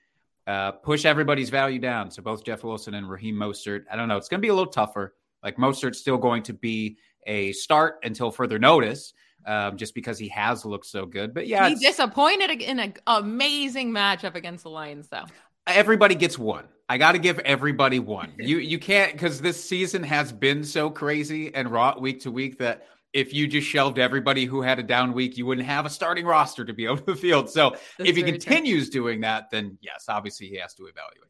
uh, 0.48 0.72
push 0.72 1.06
everybody's 1.06 1.50
value 1.50 1.80
down. 1.80 2.10
So 2.10 2.22
both 2.22 2.44
Jeff 2.44 2.64
Wilson 2.64 2.94
and 2.94 3.10
Raheem 3.10 3.36
Mostert, 3.36 3.84
I 3.92 3.96
don't 3.96 4.08
know, 4.08 4.18
it's 4.18 4.30
going 4.30 4.40
to 4.40 4.46
be 4.46 4.50
a 4.50 4.56
little 4.56 4.72
tougher. 4.72 5.14
Like 5.44 5.58
Mostert's 5.58 6.00
still 6.00 6.18
going 6.18 6.44
to 6.44 6.54
be 6.54 6.98
a 7.28 7.52
start 7.54 8.00
until 8.04 8.32
further 8.32 8.60
notice, 8.60 9.14
um, 9.46 9.78
just 9.78 9.96
because 9.96 10.18
he 10.18 10.28
has 10.30 10.66
looked 10.66 10.86
so 10.86 11.06
good. 11.06 11.34
But 11.34 11.48
yeah, 11.48 11.70
he 11.70 11.76
disappointed 11.76 12.62
in 12.62 12.80
an 12.80 12.94
amazing 13.08 13.92
matchup 13.92 14.36
against 14.36 14.64
the 14.64 14.70
Lions, 14.70 15.08
though. 15.10 15.26
Everybody 15.68 16.16
gets 16.16 16.38
one. 16.38 16.66
I 16.88 16.98
got 16.98 17.12
to 17.12 17.20
give 17.20 17.40
everybody 17.40 18.00
one. 18.00 18.34
You 18.40 18.58
you 18.58 18.80
can't 18.80 19.14
because 19.14 19.40
this 19.42 19.64
season 19.64 20.04
has 20.04 20.32
been 20.32 20.64
so 20.64 20.90
crazy 20.90 21.54
and 21.54 21.70
raw 21.70 21.98
week 22.00 22.22
to 22.22 22.32
week 22.32 22.58
that 22.60 22.88
if 23.14 23.34
you 23.34 23.48
just 23.48 23.68
shelved 23.68 23.98
everybody 23.98 24.46
who 24.46 24.62
had 24.62 24.80
a 24.80 24.84
down 24.84 25.14
week, 25.14 25.38
you 25.38 25.46
wouldn't 25.46 25.66
have 25.66 25.86
a 25.86 25.90
starting 25.90 26.26
roster 26.26 26.66
to 26.66 26.74
be 26.74 26.88
on 26.88 27.02
the 27.06 27.16
field. 27.16 27.50
So 27.50 27.72
That's 27.98 28.10
if 28.10 28.16
he 28.16 28.24
continues 28.24 28.90
true. 28.90 29.02
doing 29.02 29.22
that, 29.22 29.50
then 29.52 29.78
yes, 29.82 30.06
obviously 30.08 30.48
he 30.48 30.58
has 30.58 30.74
to 30.76 30.84
evaluate. 30.86 31.30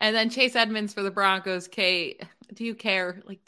And 0.00 0.14
then 0.14 0.30
Chase 0.30 0.56
Edmonds 0.56 0.94
for 0.94 1.02
the 1.02 1.10
Broncos. 1.10 1.68
Kate, 1.68 2.22
do 2.54 2.64
you 2.64 2.74
care? 2.74 3.22
Like 3.26 3.40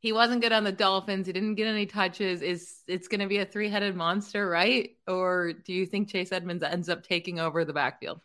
he 0.00 0.12
wasn't 0.12 0.40
good 0.40 0.52
on 0.52 0.64
the 0.64 0.72
Dolphins. 0.72 1.26
He 1.26 1.32
didn't 1.32 1.56
get 1.56 1.66
any 1.66 1.86
touches. 1.86 2.40
Is 2.40 2.82
it's 2.86 3.08
going 3.08 3.20
to 3.20 3.26
be 3.26 3.38
a 3.38 3.44
three-headed 3.44 3.94
monster, 3.94 4.48
right? 4.48 4.90
Or 5.06 5.52
do 5.52 5.74
you 5.74 5.84
think 5.84 6.08
Chase 6.08 6.32
Edmonds 6.32 6.62
ends 6.62 6.88
up 6.88 7.06
taking 7.06 7.38
over 7.38 7.64
the 7.64 7.74
backfield? 7.74 8.20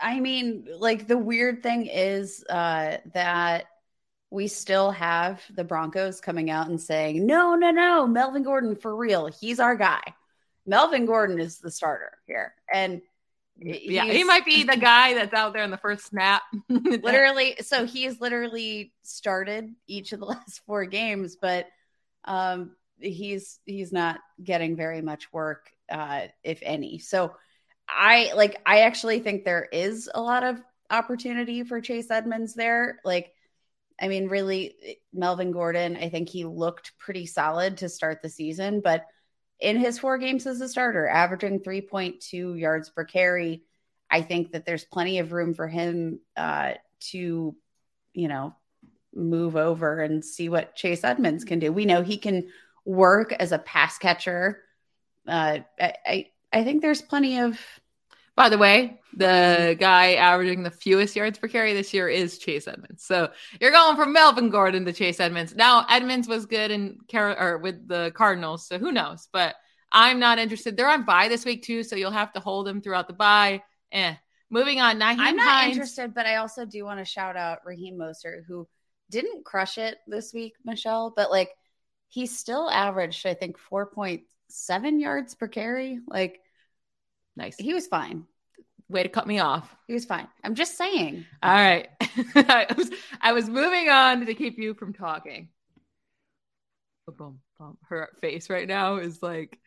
I 0.00 0.20
mean, 0.20 0.66
like 0.78 1.06
the 1.06 1.18
weird 1.18 1.62
thing 1.62 1.86
is 1.86 2.44
uh, 2.48 2.96
that 3.12 3.66
we 4.30 4.48
still 4.48 4.90
have 4.90 5.42
the 5.54 5.64
Broncos 5.64 6.20
coming 6.20 6.50
out 6.50 6.68
and 6.68 6.80
saying, 6.80 7.24
"No, 7.26 7.54
no, 7.54 7.70
no, 7.70 8.06
Melvin 8.06 8.42
Gordon 8.42 8.74
for 8.74 8.96
real. 8.96 9.26
He's 9.26 9.60
our 9.60 9.76
guy." 9.76 10.02
Melvin 10.66 11.04
Gordon 11.04 11.38
is 11.38 11.58
the 11.58 11.70
starter 11.70 12.18
here, 12.26 12.54
and 12.72 13.02
yeah, 13.56 14.04
he 14.04 14.24
might 14.24 14.44
be 14.44 14.64
the 14.64 14.76
guy 14.76 15.14
that's 15.14 15.34
out 15.34 15.52
there 15.52 15.62
in 15.62 15.70
the 15.70 15.76
first 15.76 16.06
snap. 16.06 16.42
literally, 16.68 17.56
so 17.60 17.86
he's 17.86 18.20
literally 18.20 18.92
started 19.02 19.74
each 19.86 20.12
of 20.12 20.20
the 20.20 20.26
last 20.26 20.60
four 20.66 20.84
games, 20.86 21.36
but 21.40 21.66
um, 22.24 22.72
he's 22.98 23.60
he's 23.64 23.92
not 23.92 24.18
getting 24.42 24.76
very 24.76 25.02
much 25.02 25.32
work, 25.32 25.70
uh, 25.88 26.22
if 26.42 26.58
any. 26.62 26.98
So 26.98 27.34
I 27.88 28.32
like 28.34 28.60
I 28.66 28.80
actually 28.80 29.20
think 29.20 29.44
there 29.44 29.68
is 29.72 30.10
a 30.14 30.20
lot 30.20 30.42
of 30.42 30.60
opportunity 30.90 31.62
for 31.62 31.80
Chase 31.80 32.10
Edmonds 32.10 32.54
there. 32.54 33.00
Like, 33.04 33.32
I 34.00 34.08
mean, 34.08 34.28
really, 34.28 34.98
Melvin 35.12 35.52
Gordon, 35.52 35.96
I 35.96 36.08
think 36.08 36.28
he 36.28 36.44
looked 36.44 36.98
pretty 36.98 37.26
solid 37.26 37.78
to 37.78 37.88
start 37.88 38.20
the 38.22 38.28
season, 38.28 38.80
but 38.80 39.04
in 39.60 39.76
his 39.76 39.98
four 39.98 40.18
games 40.18 40.46
as 40.46 40.60
a 40.60 40.68
starter, 40.68 41.06
averaging 41.08 41.60
3.2 41.60 42.58
yards 42.58 42.90
per 42.90 43.04
carry. 43.04 43.62
I 44.10 44.22
think 44.22 44.52
that 44.52 44.66
there's 44.66 44.84
plenty 44.84 45.18
of 45.18 45.32
room 45.32 45.54
for 45.54 45.68
him 45.68 46.20
uh, 46.36 46.74
to, 47.10 47.54
you 48.12 48.28
know, 48.28 48.54
move 49.14 49.56
over 49.56 50.00
and 50.00 50.24
see 50.24 50.48
what 50.48 50.74
Chase 50.74 51.04
Edmonds 51.04 51.44
can 51.44 51.58
do. 51.58 51.72
We 51.72 51.84
know 51.84 52.02
he 52.02 52.18
can 52.18 52.48
work 52.84 53.32
as 53.32 53.52
a 53.52 53.58
pass 53.58 53.98
catcher. 53.98 54.60
Uh, 55.26 55.60
I, 55.80 55.94
I, 56.06 56.26
I 56.52 56.64
think 56.64 56.82
there's 56.82 57.02
plenty 57.02 57.38
of 57.40 57.58
by 58.36 58.48
the 58.48 58.58
way, 58.58 59.00
the 59.16 59.76
guy 59.78 60.14
averaging 60.14 60.62
the 60.62 60.70
fewest 60.70 61.14
yards 61.14 61.38
per 61.38 61.48
carry 61.48 61.72
this 61.72 61.94
year 61.94 62.08
is 62.08 62.38
Chase 62.38 62.66
Edmonds. 62.66 63.04
So 63.04 63.30
you're 63.60 63.70
going 63.70 63.96
from 63.96 64.12
Melvin 64.12 64.50
Gordon 64.50 64.84
to 64.84 64.92
Chase 64.92 65.20
Edmonds. 65.20 65.54
Now 65.54 65.86
Edmonds 65.88 66.26
was 66.26 66.46
good 66.46 66.70
in 66.70 66.98
Car- 67.10 67.40
or 67.40 67.58
with 67.58 67.86
the 67.86 68.12
Cardinals, 68.14 68.66
so 68.66 68.78
who 68.78 68.90
knows? 68.90 69.28
But 69.32 69.54
I'm 69.92 70.18
not 70.18 70.38
interested. 70.38 70.76
They're 70.76 70.90
on 70.90 71.04
bye 71.04 71.28
this 71.28 71.44
week 71.44 71.62
too, 71.62 71.84
so 71.84 71.94
you'll 71.94 72.10
have 72.10 72.32
to 72.32 72.40
hold 72.40 72.66
them 72.66 72.80
throughout 72.80 73.06
the 73.06 73.14
bye. 73.14 73.62
Eh. 73.92 74.14
Moving 74.50 74.80
on, 74.80 74.98
Nyheim 74.98 75.16
I'm 75.18 75.36
not 75.36 75.62
Hines. 75.62 75.72
interested, 75.72 76.14
but 76.14 76.26
I 76.26 76.36
also 76.36 76.64
do 76.64 76.84
want 76.84 76.98
to 76.98 77.04
shout 77.04 77.36
out 77.36 77.60
Raheem 77.64 77.96
Mostert, 77.96 78.44
who 78.46 78.68
didn't 79.10 79.44
crush 79.44 79.78
it 79.78 79.98
this 80.06 80.32
week, 80.32 80.54
Michelle, 80.64 81.12
but 81.14 81.30
like 81.30 81.50
he 82.08 82.26
still 82.26 82.70
averaged, 82.70 83.26
I 83.26 83.34
think, 83.34 83.56
4.7 83.58 85.00
yards 85.00 85.34
per 85.34 85.48
carry. 85.48 86.00
Like 86.06 86.40
Nice. 87.36 87.56
He 87.58 87.74
was 87.74 87.86
fine. 87.86 88.24
Way 88.88 89.02
to 89.02 89.08
cut 89.08 89.26
me 89.26 89.38
off. 89.38 89.74
He 89.86 89.94
was 89.94 90.04
fine. 90.04 90.28
I'm 90.42 90.54
just 90.54 90.76
saying. 90.76 91.24
All 91.42 91.52
right. 91.52 91.88
I, 92.00 92.66
was, 92.76 92.90
I 93.20 93.32
was 93.32 93.48
moving 93.48 93.88
on 93.88 94.24
to 94.26 94.34
keep 94.34 94.58
you 94.58 94.74
from 94.74 94.92
talking. 94.92 95.48
Boom, 97.06 97.40
boom. 97.58 97.78
Her 97.88 98.10
face 98.20 98.48
right 98.50 98.68
now 98.68 98.96
is 98.96 99.22
like 99.22 99.58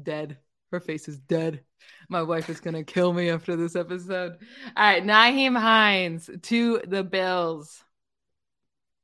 dead. 0.00 0.38
Her 0.72 0.80
face 0.80 1.08
is 1.08 1.18
dead. 1.18 1.60
My 2.08 2.22
wife 2.22 2.48
is 2.50 2.60
gonna 2.60 2.84
kill 2.84 3.12
me 3.12 3.30
after 3.30 3.56
this 3.56 3.76
episode. 3.76 4.32
All 4.76 4.84
right, 4.84 5.04
Nyheim 5.04 5.58
Hines 5.58 6.28
to 6.42 6.82
the 6.86 7.04
Bills. 7.04 7.82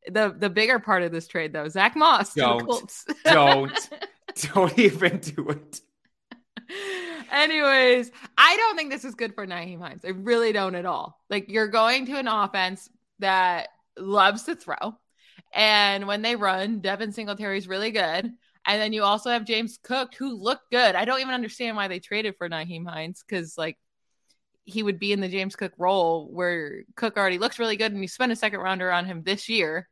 The 0.09 0.35
the 0.37 0.51
bigger 0.51 0.79
part 0.79 1.03
of 1.03 1.13
this 1.13 1.27
trade 1.27 1.53
though, 1.53 1.69
Zach 1.69 1.97
Moss 1.97 2.35
don't, 2.35 2.93
don't, 3.25 3.91
don't 4.53 4.79
even 4.79 5.19
do 5.19 5.51
it. 5.51 5.81
Anyways, 7.31 8.11
I 8.37 8.57
don't 8.57 8.77
think 8.77 8.91
this 8.91 9.05
is 9.05 9.15
good 9.15 9.35
for 9.35 9.47
Nyheim 9.47 9.81
Hines. 9.81 10.05
I 10.05 10.11
really 10.11 10.53
don't 10.53 10.75
at 10.75 10.87
all. 10.87 11.21
Like 11.31 11.51
you're 11.51 11.69
going 11.69 12.07
to 12.07 12.19
an 12.19 12.29
offense 12.29 12.89
that 13.19 13.69
loves 13.99 14.45
to 14.45 14.55
throw. 14.55 14.97
And 15.53 16.07
when 16.07 16.23
they 16.23 16.37
run, 16.37 16.81
Devin 16.81 17.13
Singletary 17.13 17.59
is 17.59 17.69
really 17.69 17.91
good. 17.91 18.33
And 18.67 18.83
then 18.83 18.93
you 18.93 19.05
also 19.05 19.31
have 19.31 19.45
James 19.45 19.79
Cook, 19.83 20.15
who 20.15 20.35
looked 20.35 20.71
good. 20.71 20.95
I 20.97 21.05
don't 21.05 21.21
even 21.21 21.35
understand 21.35 21.77
why 21.77 21.89
they 21.89 22.01
traded 22.01 22.35
for 22.37 22.49
Nyheim 22.49 22.87
Hines 22.87 23.25
because, 23.27 23.57
like, 23.57 23.79
he 24.65 24.83
would 24.83 24.99
be 24.99 25.13
in 25.13 25.21
the 25.21 25.29
James 25.29 25.55
Cook 25.55 25.73
role 25.79 26.29
where 26.33 26.83
Cook 26.97 27.17
already 27.17 27.39
looks 27.39 27.61
really 27.61 27.77
good 27.77 27.93
and 27.93 28.03
you 28.03 28.09
spent 28.09 28.33
a 28.33 28.37
second 28.37 28.59
rounder 28.59 28.91
on 28.91 29.05
him 29.05 29.23
this 29.23 29.49
year. 29.49 29.89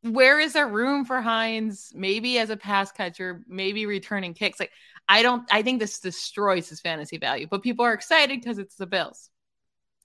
Where 0.00 0.40
is 0.40 0.54
there 0.54 0.66
room 0.66 1.04
for 1.04 1.20
Hines? 1.20 1.92
Maybe 1.94 2.38
as 2.38 2.48
a 2.48 2.56
pass 2.56 2.90
catcher, 2.90 3.44
maybe 3.46 3.84
returning 3.84 4.32
kicks. 4.32 4.58
Like, 4.58 4.72
I 5.12 5.20
don't, 5.20 5.46
I 5.52 5.60
think 5.60 5.78
this 5.78 6.00
destroys 6.00 6.70
his 6.70 6.80
fantasy 6.80 7.18
value, 7.18 7.46
but 7.46 7.62
people 7.62 7.84
are 7.84 7.92
excited 7.92 8.40
because 8.40 8.56
it's 8.56 8.76
the 8.76 8.86
Bills. 8.86 9.28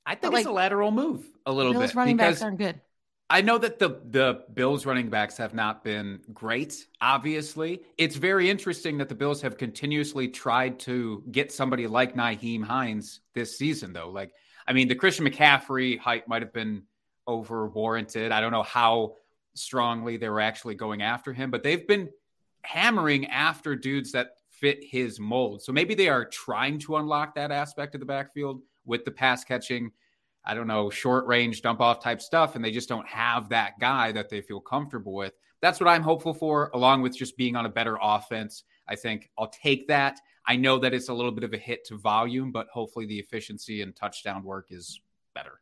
I 0.06 0.16
think 0.16 0.22
but 0.22 0.28
it's 0.28 0.46
like, 0.46 0.46
a 0.48 0.52
lateral 0.52 0.92
move 0.92 1.26
a 1.46 1.54
little 1.54 1.72
Bills 1.72 1.92
bit. 1.92 1.96
running 1.96 2.18
backs 2.18 2.42
aren't 2.42 2.58
good. 2.58 2.82
I 3.30 3.42
know 3.42 3.58
that 3.58 3.80
the 3.80 4.02
the 4.04 4.44
Bills 4.54 4.86
running 4.86 5.10
backs 5.10 5.38
have 5.38 5.54
not 5.54 5.82
been 5.82 6.20
great, 6.34 6.88
obviously. 7.00 7.84
It's 7.98 8.18
very 8.18 8.50
interesting 8.50 8.98
that 8.98 9.08
the 9.08 9.16
Bills 9.16 9.42
have 9.44 9.58
continuously 9.58 10.28
tried 10.28 10.80
to 10.82 11.24
get 11.32 11.54
somebody 11.54 11.88
like 11.88 12.14
Nyheim 12.14 12.64
Hines 12.64 13.22
this 13.34 13.58
season, 13.58 13.94
though. 13.94 14.10
Like, 14.10 14.34
I 14.68 14.74
mean, 14.74 14.90
the 14.90 14.96
Christian 14.96 15.26
McCaffrey 15.26 15.98
hype 15.98 16.28
might 16.28 16.42
have 16.42 16.54
been 16.54 16.84
over 17.26 17.68
warranted. 17.68 18.34
I 18.34 18.42
don't 18.42 18.52
know 18.52 18.64
how 18.64 19.16
strongly 19.54 20.18
they 20.18 20.28
were 20.28 20.42
actually 20.42 20.76
going 20.76 21.02
after 21.02 21.32
him, 21.32 21.50
but 21.50 21.64
they've 21.64 21.88
been 21.88 22.10
hammering 22.62 23.28
after 23.28 23.76
dudes 23.76 24.12
that 24.12 24.37
fit 24.60 24.84
his 24.84 25.20
mold. 25.20 25.62
So 25.62 25.72
maybe 25.72 25.96
they 25.96 26.10
are 26.10 26.26
trying 26.26 26.80
to 26.80 26.98
unlock 26.98 27.36
that 27.36 27.52
aspect 27.52 27.96
of 27.96 28.00
the 28.00 28.06
backfield 28.06 28.62
with 28.86 29.06
the 29.06 29.12
pass 29.12 29.44
catching 29.44 29.92
I 30.48 30.54
don't 30.54 30.68
know, 30.68 30.90
short 30.90 31.28
range 31.28 31.62
dump 31.62 31.82
off 31.82 32.02
type 32.02 32.22
stuff, 32.22 32.56
and 32.56 32.64
they 32.64 32.72
just 32.72 32.88
don't 32.88 33.06
have 33.06 33.50
that 33.50 33.78
guy 33.82 34.14
that 34.14 34.30
they 34.30 34.40
feel 34.40 34.62
comfortable 34.62 35.14
with. 35.14 35.34
That's 35.62 35.82
what 35.82 35.90
I'm 35.90 36.04
hopeful 36.04 36.34
for, 36.34 36.72
along 36.74 37.02
with 37.02 37.18
just 37.18 37.36
being 37.36 37.58
on 37.58 37.66
a 37.66 37.70
better 37.70 37.98
offense. 38.02 38.64
I 38.88 38.96
think 38.96 39.30
I'll 39.38 39.50
take 39.50 39.90
that. 39.90 40.22
I 40.48 40.56
know 40.56 40.80
that 40.80 40.94
it's 40.94 41.10
a 41.10 41.14
little 41.14 41.34
bit 41.34 41.44
of 41.44 41.54
a 41.54 41.58
hit 41.58 41.84
to 41.88 41.98
volume, 41.98 42.54
but 42.54 42.68
hopefully 42.72 43.06
the 43.06 43.20
efficiency 43.20 43.82
and 43.82 43.94
touchdown 43.94 44.42
work 44.42 44.68
is 44.70 45.02
better. 45.36 45.60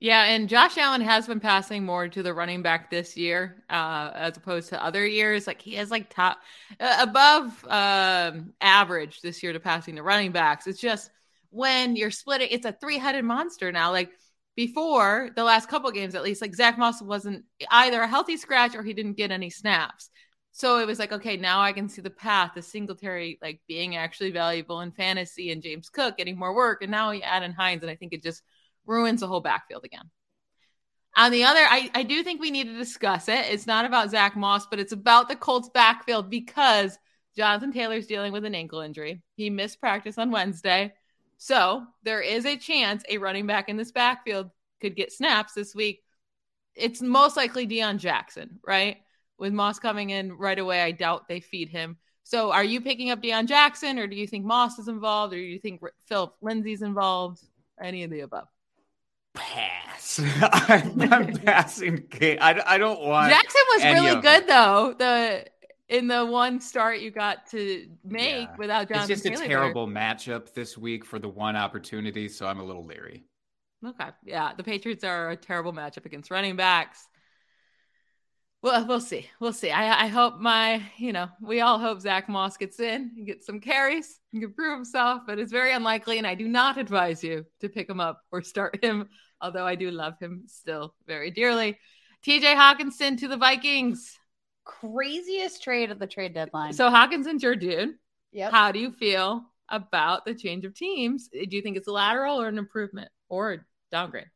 Yeah, 0.00 0.24
and 0.24 0.48
Josh 0.48 0.76
Allen 0.76 1.00
has 1.00 1.26
been 1.26 1.40
passing 1.40 1.84
more 1.84 2.08
to 2.08 2.22
the 2.22 2.34
running 2.34 2.62
back 2.62 2.90
this 2.90 3.16
year 3.16 3.64
uh, 3.70 4.10
as 4.14 4.36
opposed 4.36 4.68
to 4.70 4.84
other 4.84 5.06
years. 5.06 5.46
Like 5.46 5.62
he 5.62 5.74
has 5.76 5.90
like 5.90 6.10
top 6.10 6.38
uh, 6.78 6.96
above 7.00 7.64
um, 7.68 8.52
average 8.60 9.20
this 9.22 9.42
year 9.42 9.52
to 9.52 9.60
passing 9.60 9.96
to 9.96 10.02
running 10.02 10.32
backs. 10.32 10.66
It's 10.66 10.80
just 10.80 11.10
when 11.50 11.96
you're 11.96 12.10
splitting, 12.10 12.48
it's 12.50 12.66
a 12.66 12.72
three 12.72 12.98
headed 12.98 13.24
monster 13.24 13.70
now. 13.72 13.92
Like 13.92 14.10
before 14.56 15.30
the 15.36 15.44
last 15.44 15.68
couple 15.68 15.90
games, 15.92 16.14
at 16.14 16.22
least, 16.22 16.42
like 16.42 16.54
Zach 16.54 16.76
Moss 16.76 17.00
wasn't 17.00 17.44
either 17.70 18.02
a 18.02 18.08
healthy 18.08 18.36
scratch 18.36 18.74
or 18.74 18.82
he 18.82 18.92
didn't 18.92 19.16
get 19.16 19.30
any 19.30 19.48
snaps. 19.48 20.10
So 20.52 20.78
it 20.78 20.86
was 20.86 20.98
like, 20.98 21.12
okay, 21.12 21.36
now 21.36 21.60
I 21.60 21.72
can 21.72 21.88
see 21.88 22.02
the 22.02 22.10
path, 22.10 22.52
the 22.54 22.62
Singletary 22.62 23.38
like 23.40 23.60
being 23.66 23.96
actually 23.96 24.32
valuable 24.32 24.80
in 24.82 24.92
fantasy 24.92 25.50
and 25.50 25.62
James 25.62 25.88
Cook 25.88 26.16
getting 26.16 26.38
more 26.38 26.54
work. 26.54 26.82
And 26.82 26.90
now 26.90 27.10
you 27.12 27.22
add 27.22 27.42
in 27.42 27.52
Hines, 27.52 27.82
and 27.82 27.90
I 27.90 27.96
think 27.96 28.12
it 28.12 28.22
just 28.22 28.42
ruins 28.86 29.20
the 29.20 29.26
whole 29.26 29.40
backfield 29.40 29.84
again. 29.84 30.10
On 31.16 31.30
the 31.30 31.44
other, 31.44 31.60
I, 31.60 31.90
I 31.94 32.02
do 32.02 32.22
think 32.22 32.40
we 32.40 32.50
need 32.50 32.66
to 32.66 32.76
discuss 32.76 33.28
it. 33.28 33.46
It's 33.46 33.66
not 33.66 33.84
about 33.84 34.10
Zach 34.10 34.36
Moss, 34.36 34.66
but 34.66 34.80
it's 34.80 34.92
about 34.92 35.28
the 35.28 35.36
Colts 35.36 35.68
backfield 35.68 36.28
because 36.28 36.98
Jonathan 37.36 37.72
Taylor's 37.72 38.06
dealing 38.06 38.32
with 38.32 38.44
an 38.44 38.54
ankle 38.54 38.80
injury. 38.80 39.22
He 39.36 39.48
missed 39.48 39.80
practice 39.80 40.18
on 40.18 40.32
Wednesday. 40.32 40.92
So 41.38 41.84
there 42.02 42.20
is 42.20 42.46
a 42.46 42.56
chance 42.56 43.04
a 43.08 43.18
running 43.18 43.46
back 43.46 43.68
in 43.68 43.76
this 43.76 43.92
backfield 43.92 44.50
could 44.80 44.96
get 44.96 45.12
snaps 45.12 45.54
this 45.54 45.74
week. 45.74 46.02
It's 46.74 47.00
most 47.00 47.36
likely 47.36 47.66
Deon 47.66 47.98
Jackson, 47.98 48.58
right? 48.66 48.98
With 49.38 49.52
Moss 49.52 49.78
coming 49.78 50.10
in 50.10 50.32
right 50.32 50.58
away, 50.58 50.82
I 50.82 50.90
doubt 50.90 51.28
they 51.28 51.40
feed 51.40 51.68
him. 51.68 51.96
So 52.24 52.50
are 52.50 52.64
you 52.64 52.80
picking 52.80 53.10
up 53.10 53.22
Deon 53.22 53.46
Jackson, 53.46 53.98
or 53.98 54.06
do 54.06 54.16
you 54.16 54.26
think 54.26 54.44
Moss 54.44 54.78
is 54.78 54.88
involved, 54.88 55.34
or 55.34 55.36
do 55.36 55.42
you 55.42 55.58
think 55.58 55.80
Phillip 56.06 56.34
Lindsay's 56.40 56.82
involved? 56.82 57.40
Any 57.80 58.04
of 58.04 58.10
the 58.10 58.20
above? 58.20 58.48
Pass. 59.34 60.20
I'm, 60.40 61.00
I'm 61.12 61.32
passing. 61.44 62.06
I, 62.22 62.62
I 62.66 62.78
don't 62.78 63.02
want. 63.02 63.30
Jackson 63.32 63.62
was 63.74 63.84
really 63.84 64.20
good 64.20 64.46
though. 64.46 64.94
The 64.98 65.46
in 65.88 66.08
the 66.08 66.24
one 66.24 66.60
start 66.60 67.00
you 67.00 67.10
got 67.10 67.46
to 67.50 67.86
make 68.04 68.48
yeah. 68.48 68.56
without 68.56 68.88
Jonathan. 68.88 69.12
It's 69.12 69.22
just 69.22 69.42
a 69.42 69.46
terrible 69.46 69.86
matchup 69.86 70.54
this 70.54 70.78
week 70.78 71.04
for 71.04 71.18
the 71.18 71.28
one 71.28 71.56
opportunity, 71.56 72.28
so 72.28 72.46
I'm 72.46 72.60
a 72.60 72.64
little 72.64 72.84
leery. 72.84 73.24
Okay, 73.86 74.08
yeah, 74.24 74.52
the 74.56 74.64
Patriots 74.64 75.04
are 75.04 75.30
a 75.30 75.36
terrible 75.36 75.72
matchup 75.72 76.06
against 76.06 76.30
running 76.30 76.56
backs. 76.56 77.08
Well, 78.64 78.86
we'll 78.86 78.98
see. 78.98 79.28
We'll 79.40 79.52
see. 79.52 79.70
I, 79.70 80.04
I 80.04 80.06
hope 80.06 80.38
my, 80.38 80.82
you 80.96 81.12
know, 81.12 81.28
we 81.38 81.60
all 81.60 81.78
hope 81.78 82.00
Zach 82.00 82.30
Moss 82.30 82.56
gets 82.56 82.80
in 82.80 83.12
and 83.14 83.26
gets 83.26 83.44
some 83.44 83.60
carries 83.60 84.18
and 84.32 84.40
can 84.40 84.54
prove 84.54 84.74
himself, 84.74 85.24
but 85.26 85.38
it's 85.38 85.52
very 85.52 85.74
unlikely. 85.74 86.16
And 86.16 86.26
I 86.26 86.34
do 86.34 86.48
not 86.48 86.78
advise 86.78 87.22
you 87.22 87.44
to 87.60 87.68
pick 87.68 87.90
him 87.90 88.00
up 88.00 88.22
or 88.32 88.40
start 88.42 88.82
him, 88.82 89.10
although 89.38 89.66
I 89.66 89.74
do 89.74 89.90
love 89.90 90.18
him 90.18 90.44
still 90.46 90.94
very 91.06 91.30
dearly. 91.30 91.78
TJ 92.26 92.54
Hockenson 92.54 93.18
to 93.18 93.28
the 93.28 93.36
Vikings 93.36 94.18
craziest 94.64 95.62
trade 95.62 95.90
of 95.90 95.98
the 95.98 96.06
trade 96.06 96.32
deadline. 96.32 96.72
So 96.72 96.88
Hockenson's 96.88 97.42
your 97.42 97.56
dude. 97.56 97.96
Yep. 98.32 98.50
How 98.50 98.72
do 98.72 98.78
you 98.78 98.92
feel 98.92 99.44
about 99.68 100.24
the 100.24 100.34
change 100.34 100.64
of 100.64 100.72
teams? 100.72 101.28
Do 101.28 101.54
you 101.54 101.60
think 101.60 101.76
it's 101.76 101.86
a 101.86 101.92
lateral 101.92 102.40
or 102.40 102.48
an 102.48 102.56
improvement 102.56 103.10
or 103.28 103.52
a 103.52 103.58
downgrade? 103.90 104.30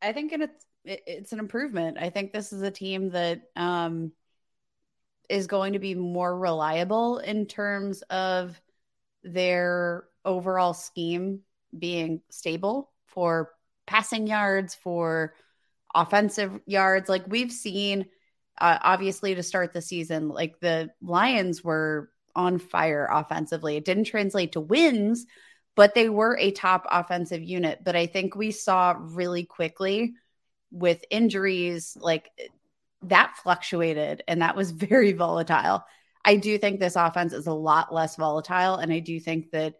I 0.00 0.14
think 0.14 0.32
it's 0.32 0.64
it's 0.84 1.32
an 1.32 1.38
improvement. 1.38 1.98
I 2.00 2.10
think 2.10 2.32
this 2.32 2.52
is 2.52 2.62
a 2.62 2.70
team 2.70 3.10
that 3.10 3.42
um, 3.56 4.12
is 5.28 5.46
going 5.46 5.74
to 5.74 5.78
be 5.78 5.94
more 5.94 6.36
reliable 6.36 7.18
in 7.18 7.46
terms 7.46 8.02
of 8.02 8.60
their 9.22 10.04
overall 10.24 10.74
scheme 10.74 11.40
being 11.76 12.22
stable 12.30 12.90
for 13.06 13.50
passing 13.86 14.26
yards, 14.26 14.74
for 14.74 15.34
offensive 15.94 16.60
yards. 16.66 17.08
Like 17.08 17.24
we've 17.26 17.52
seen 17.52 18.06
uh, 18.60 18.78
obviously 18.82 19.34
to 19.34 19.42
start 19.42 19.72
the 19.72 19.80
season 19.80 20.28
like 20.28 20.60
the 20.60 20.90
lions 21.00 21.64
were 21.64 22.10
on 22.36 22.58
fire 22.58 23.08
offensively 23.10 23.76
it 23.76 23.84
didn't 23.84 24.04
translate 24.04 24.52
to 24.52 24.60
wins 24.60 25.26
but 25.74 25.94
they 25.94 26.08
were 26.08 26.36
a 26.38 26.50
top 26.50 26.86
offensive 26.90 27.42
unit 27.42 27.80
but 27.82 27.96
i 27.96 28.06
think 28.06 28.36
we 28.36 28.50
saw 28.50 28.94
really 28.98 29.44
quickly 29.44 30.14
with 30.70 31.04
injuries 31.10 31.96
like 32.00 32.30
that 33.02 33.36
fluctuated 33.42 34.22
and 34.28 34.42
that 34.42 34.56
was 34.56 34.70
very 34.72 35.12
volatile 35.12 35.84
i 36.24 36.36
do 36.36 36.58
think 36.58 36.78
this 36.78 36.96
offense 36.96 37.32
is 37.32 37.46
a 37.46 37.52
lot 37.52 37.92
less 37.92 38.16
volatile 38.16 38.76
and 38.76 38.92
i 38.92 38.98
do 38.98 39.18
think 39.18 39.50
that 39.50 39.74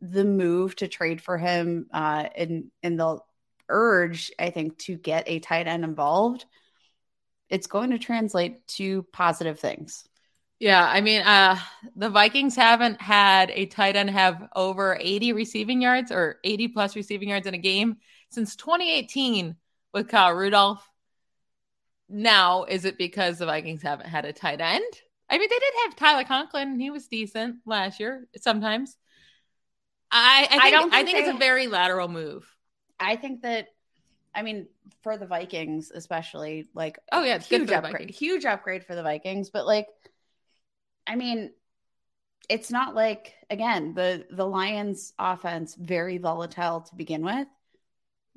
the 0.00 0.24
move 0.24 0.76
to 0.76 0.88
trade 0.88 1.22
for 1.22 1.38
him 1.38 1.86
uh 1.92 2.24
in 2.36 2.70
the 2.82 3.18
urge 3.68 4.30
i 4.38 4.50
think 4.50 4.76
to 4.78 4.96
get 4.96 5.24
a 5.26 5.38
tight 5.38 5.66
end 5.66 5.84
involved 5.84 6.44
it's 7.54 7.66
going 7.66 7.90
to 7.90 7.98
translate 7.98 8.66
to 8.66 9.02
positive 9.12 9.60
things. 9.60 10.04
Yeah, 10.58 10.84
I 10.84 11.00
mean, 11.00 11.22
uh, 11.22 11.58
the 11.96 12.08
Vikings 12.08 12.56
haven't 12.56 13.00
had 13.00 13.50
a 13.50 13.66
tight 13.66 13.96
end 13.96 14.10
have 14.10 14.48
over 14.54 14.96
80 15.00 15.32
receiving 15.32 15.82
yards 15.82 16.10
or 16.10 16.38
80 16.44 16.68
plus 16.68 16.96
receiving 16.96 17.28
yards 17.28 17.46
in 17.46 17.54
a 17.54 17.58
game 17.58 17.98
since 18.30 18.56
2018 18.56 19.56
with 19.94 20.08
Kyle 20.08 20.34
Rudolph. 20.34 20.86
Now, 22.08 22.64
is 22.64 22.84
it 22.84 22.98
because 22.98 23.38
the 23.38 23.46
Vikings 23.46 23.82
haven't 23.82 24.08
had 24.08 24.26
a 24.26 24.32
tight 24.32 24.60
end? 24.60 24.84
I 25.30 25.38
mean, 25.38 25.48
they 25.48 25.58
did 25.58 25.72
have 25.84 25.96
Tyler 25.96 26.24
Conklin. 26.24 26.78
He 26.78 26.90
was 26.90 27.06
decent 27.06 27.56
last 27.64 27.98
year 27.98 28.26
sometimes. 28.36 28.98
I, 30.10 30.42
I, 30.44 30.46
think, 30.48 30.62
I 30.62 30.70
don't 30.70 30.90
think, 30.90 30.94
I 30.94 31.04
think 31.04 31.18
they, 31.18 31.24
it's 31.24 31.34
a 31.34 31.38
very 31.38 31.66
lateral 31.66 32.08
move. 32.08 32.46
I 33.00 33.16
think 33.16 33.42
that 33.42 33.68
I 34.34 34.42
mean, 34.42 34.66
for 35.02 35.16
the 35.16 35.26
Vikings, 35.26 35.92
especially, 35.94 36.68
like, 36.74 36.98
oh 37.12 37.22
yeah, 37.22 37.38
huge 37.38 37.70
upgrade, 37.70 38.10
huge 38.10 38.44
upgrade 38.44 38.84
for 38.84 38.94
the 38.94 39.02
Vikings. 39.02 39.50
But 39.50 39.66
like, 39.66 39.86
I 41.06 41.16
mean, 41.16 41.52
it's 42.48 42.70
not 42.70 42.94
like 42.94 43.34
again 43.48 43.94
the 43.94 44.26
the 44.30 44.46
Lions' 44.46 45.12
offense 45.18 45.74
very 45.74 46.18
volatile 46.18 46.80
to 46.82 46.94
begin 46.96 47.24
with. 47.24 47.46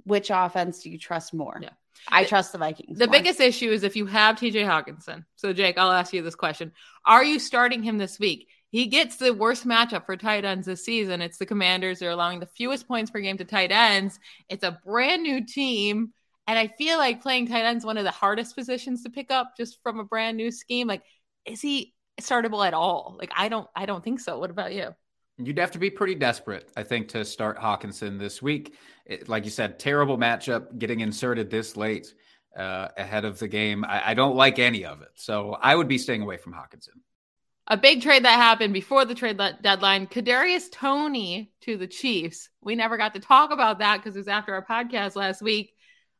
Which 0.07 0.29
offense 0.33 0.81
do 0.81 0.89
you 0.89 0.97
trust 0.97 1.33
more? 1.33 1.59
Yeah. 1.61 1.69
I 2.09 2.23
trust 2.23 2.51
the 2.51 2.57
Vikings. 2.57 2.97
The 2.97 3.07
more. 3.07 3.11
biggest 3.11 3.39
issue 3.39 3.69
is 3.69 3.83
if 3.83 3.95
you 3.95 4.05
have 4.05 4.35
TJ 4.35 4.65
Hockenson. 4.65 5.25
So, 5.35 5.51
Jake, 5.51 5.77
I'll 5.77 5.91
ask 5.91 6.13
you 6.13 6.21
this 6.21 6.35
question 6.35 6.71
Are 7.05 7.23
you 7.23 7.39
starting 7.39 7.83
him 7.83 7.97
this 7.97 8.19
week? 8.19 8.47
He 8.69 8.87
gets 8.87 9.17
the 9.17 9.33
worst 9.33 9.65
matchup 9.65 10.05
for 10.05 10.17
tight 10.17 10.45
ends 10.45 10.67
this 10.67 10.83
season. 10.83 11.21
It's 11.21 11.37
the 11.37 11.45
Commanders. 11.45 11.99
They're 11.99 12.11
allowing 12.11 12.39
the 12.39 12.45
fewest 12.45 12.87
points 12.87 13.09
per 13.09 13.19
game 13.19 13.37
to 13.37 13.45
tight 13.45 13.71
ends. 13.71 14.19
It's 14.49 14.63
a 14.63 14.79
brand 14.85 15.23
new 15.23 15.45
team. 15.45 16.13
And 16.47 16.57
I 16.59 16.67
feel 16.67 16.97
like 16.97 17.21
playing 17.21 17.47
tight 17.47 17.65
ends 17.65 17.85
one 17.85 17.97
of 17.97 18.03
the 18.03 18.11
hardest 18.11 18.55
positions 18.55 19.03
to 19.03 19.09
pick 19.09 19.31
up 19.31 19.53
just 19.57 19.79
from 19.83 19.99
a 19.99 20.03
brand 20.03 20.37
new 20.37 20.51
scheme. 20.51 20.87
Like, 20.87 21.03
is 21.45 21.61
he 21.61 21.93
startable 22.21 22.65
at 22.65 22.73
all. 22.73 23.15
Like 23.19 23.31
I 23.35 23.49
don't 23.49 23.67
I 23.75 23.85
don't 23.85 24.03
think 24.03 24.19
so. 24.19 24.39
What 24.39 24.49
about 24.49 24.73
you? 24.73 24.95
You'd 25.37 25.59
have 25.59 25.71
to 25.71 25.79
be 25.79 25.89
pretty 25.89 26.15
desperate, 26.15 26.69
I 26.75 26.83
think, 26.83 27.09
to 27.09 27.23
start 27.23 27.59
Hockenson 27.59 28.17
this 28.17 28.41
week. 28.41 28.75
It, 29.05 29.29
like 29.29 29.45
you 29.45 29.51
said, 29.51 29.77
terrible 29.77 30.17
matchup 30.17 30.79
getting 30.79 31.01
inserted 31.01 31.49
this 31.49 31.77
late 31.77 32.13
uh, 32.57 32.87
ahead 32.97 33.23
of 33.23 33.37
the 33.37 33.47
game. 33.47 33.85
I, 33.85 34.11
I 34.11 34.13
don't 34.15 34.35
like 34.35 34.57
any 34.57 34.83
of 34.83 35.01
it. 35.01 35.09
So 35.15 35.55
I 35.61 35.75
would 35.75 35.87
be 35.87 35.99
staying 35.99 36.23
away 36.23 36.37
from 36.37 36.53
Hockenson. 36.53 36.97
A 37.67 37.77
big 37.77 38.01
trade 38.01 38.23
that 38.23 38.37
happened 38.37 38.73
before 38.73 39.05
the 39.05 39.13
trade 39.13 39.39
deadline, 39.61 40.07
Kadarius 40.07 40.71
Toney 40.71 41.51
to 41.61 41.77
the 41.77 41.87
Chiefs. 41.87 42.49
We 42.61 42.75
never 42.75 42.97
got 42.97 43.13
to 43.13 43.19
talk 43.19 43.51
about 43.51 43.79
that 43.79 43.97
because 43.97 44.15
it 44.15 44.19
was 44.19 44.27
after 44.29 44.53
our 44.53 44.65
podcast 44.65 45.15
last 45.15 45.41
week. 45.41 45.73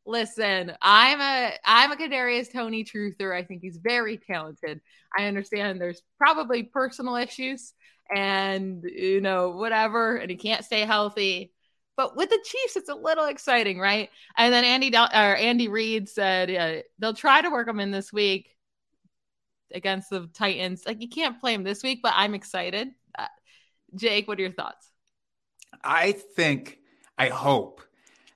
Listen, 0.06 0.74
I'm 0.82 1.20
a 1.22 1.54
I'm 1.66 1.92
a 1.92 1.96
Kadarius 1.96 2.52
Toney 2.52 2.84
truther. 2.84 3.34
I 3.34 3.44
think 3.44 3.62
he's 3.62 3.78
very 3.78 4.18
talented. 4.18 4.82
I 5.18 5.26
understand 5.26 5.80
there's 5.80 6.02
probably 6.18 6.64
personal 6.64 7.16
issues 7.16 7.74
and 8.14 8.84
you 8.84 9.22
know 9.22 9.50
whatever 9.50 10.16
and 10.16 10.30
he 10.30 10.38
can't 10.38 10.66
stay 10.66 10.82
healthy. 10.82 11.52
But 11.96 12.16
with 12.16 12.30
the 12.30 12.40
chiefs 12.46 12.76
it's 12.76 12.90
a 12.90 12.96
little 12.96 13.26
exciting 13.26 13.80
right? 13.80 14.10
And 14.38 14.54
then 14.54 14.64
andy 14.64 14.96
or 14.96 15.36
andy 15.36 15.68
reid 15.68 16.10
said 16.10 16.52
uh, 16.52 16.82
they'll 17.00 17.14
try 17.14 17.42
to 17.42 17.50
work 17.50 17.68
him 17.68 17.80
in 17.80 17.92
this 17.92 18.14
week 18.14 18.50
against 19.74 20.10
the 20.10 20.30
titans. 20.34 20.84
Like 20.86 21.02
you 21.02 21.10
can't 21.10 21.40
play 21.40 21.54
him 21.54 21.64
this 21.64 21.84
week 21.84 22.00
but 22.04 22.14
i'm 22.16 22.34
excited. 22.36 22.90
Uh, 23.18 23.26
jake 23.96 24.28
what 24.28 24.38
are 24.38 24.42
your 24.42 24.52
thoughts? 24.52 24.90
I 25.84 26.12
think 26.14 26.80
i 27.18 27.30
hope 27.30 27.82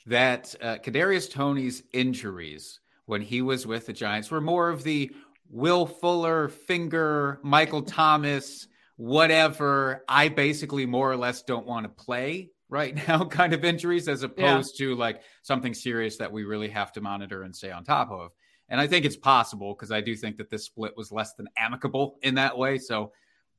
that 0.08 0.56
uh, 0.62 0.78
kadarius 0.78 1.30
toney's 1.30 1.84
injuries 1.94 2.80
when 3.06 3.22
he 3.22 3.42
was 3.42 3.68
with 3.68 3.86
the 3.86 3.94
giants 3.94 4.32
were 4.32 4.42
more 4.42 4.70
of 4.70 4.84
the 4.84 5.12
will 5.50 5.86
fuller 5.86 6.48
finger 6.48 7.40
michael 7.44 7.82
thomas 7.82 8.68
whatever. 9.02 10.04
I 10.08 10.30
basically 10.30 10.86
more 10.86 11.12
or 11.12 11.18
less 11.18 11.42
don't 11.42 11.66
want 11.66 11.86
to 11.86 12.04
play 12.04 12.52
right 12.70 12.96
now 13.08 13.26
kind 13.26 13.52
of 13.52 13.66
injuries 13.66 14.08
as 14.08 14.22
opposed 14.22 14.80
yeah. 14.80 14.86
to 14.86 14.96
like 14.96 15.24
something 15.42 15.74
serious 15.74 16.18
that 16.18 16.32
we 16.32 16.44
really 16.44 16.70
have 16.70 16.92
to 16.94 17.02
monitor 17.02 17.42
and 17.42 17.56
stay 17.56 17.72
on 17.72 17.84
top 17.84 18.12
of. 18.12 18.30
And 18.70 18.80
I 18.80 18.86
think 18.86 19.06
it's 19.06 19.18
possible 19.18 19.74
because 19.74 19.92
I 19.92 20.02
do 20.02 20.16
think 20.16 20.38
that 20.38 20.52
this 20.52 20.66
split 20.66 20.96
was 20.96 21.12
less 21.12 21.34
than 21.34 21.50
amicable 21.58 22.20
in 22.22 22.36
that 22.36 22.56
way. 22.56 22.78
So 22.78 23.12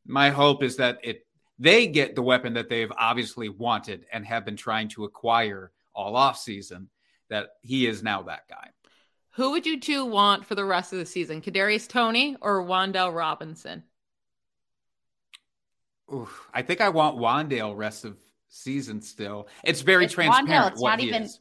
my 0.07 0.31
hope 0.31 0.63
is 0.63 0.77
that 0.77 1.01
it 1.03 1.27
they 1.59 1.89
get 1.89 2.15
the 2.15 2.23
weapon 2.23 2.55
that 2.55 2.69
they've 2.69 2.93
obviously 2.97 3.49
wanted 3.49 4.07
and 4.13 4.25
have 4.25 4.45
been 4.45 4.57
trying 4.57 4.89
to 4.91 5.05
acquire 5.05 5.73
all 5.93 6.17
off 6.17 6.39
season. 6.39 6.89
That 7.31 7.49
he 7.63 7.87
is 7.87 8.03
now 8.03 8.23
that 8.25 8.47
guy. 8.49 8.69
Who 9.33 9.53
would 9.53 9.67
you 9.67 9.81
two 9.81 10.05
want 10.05 10.45
for 10.45 10.55
the 10.55 10.65
rest 10.65 10.93
of 10.93 10.99
the 10.99 11.07
season? 11.07 11.41
Kadarius 11.41 11.89
Toney 11.89 12.37
or 12.41 12.63
Wan'Dale 12.63 13.15
Robinson? 13.15 13.85
Oof, 16.13 16.49
I 16.53 16.63
think 16.63 16.81
I 16.81 16.91
want 16.91 17.19
Wan'Dale 17.19 17.77
rest 17.77 18.05
of 18.05 18.17
season 18.49 19.01
still. 19.03 19.49
It's 19.65 19.81
very 19.81 20.05
it's 20.05 20.15
transparent. 20.15 20.49
Wan'Dale, 20.49 20.73
it's 20.73 20.83
not 20.83 21.01
even. 21.01 21.23
Is. 21.23 21.39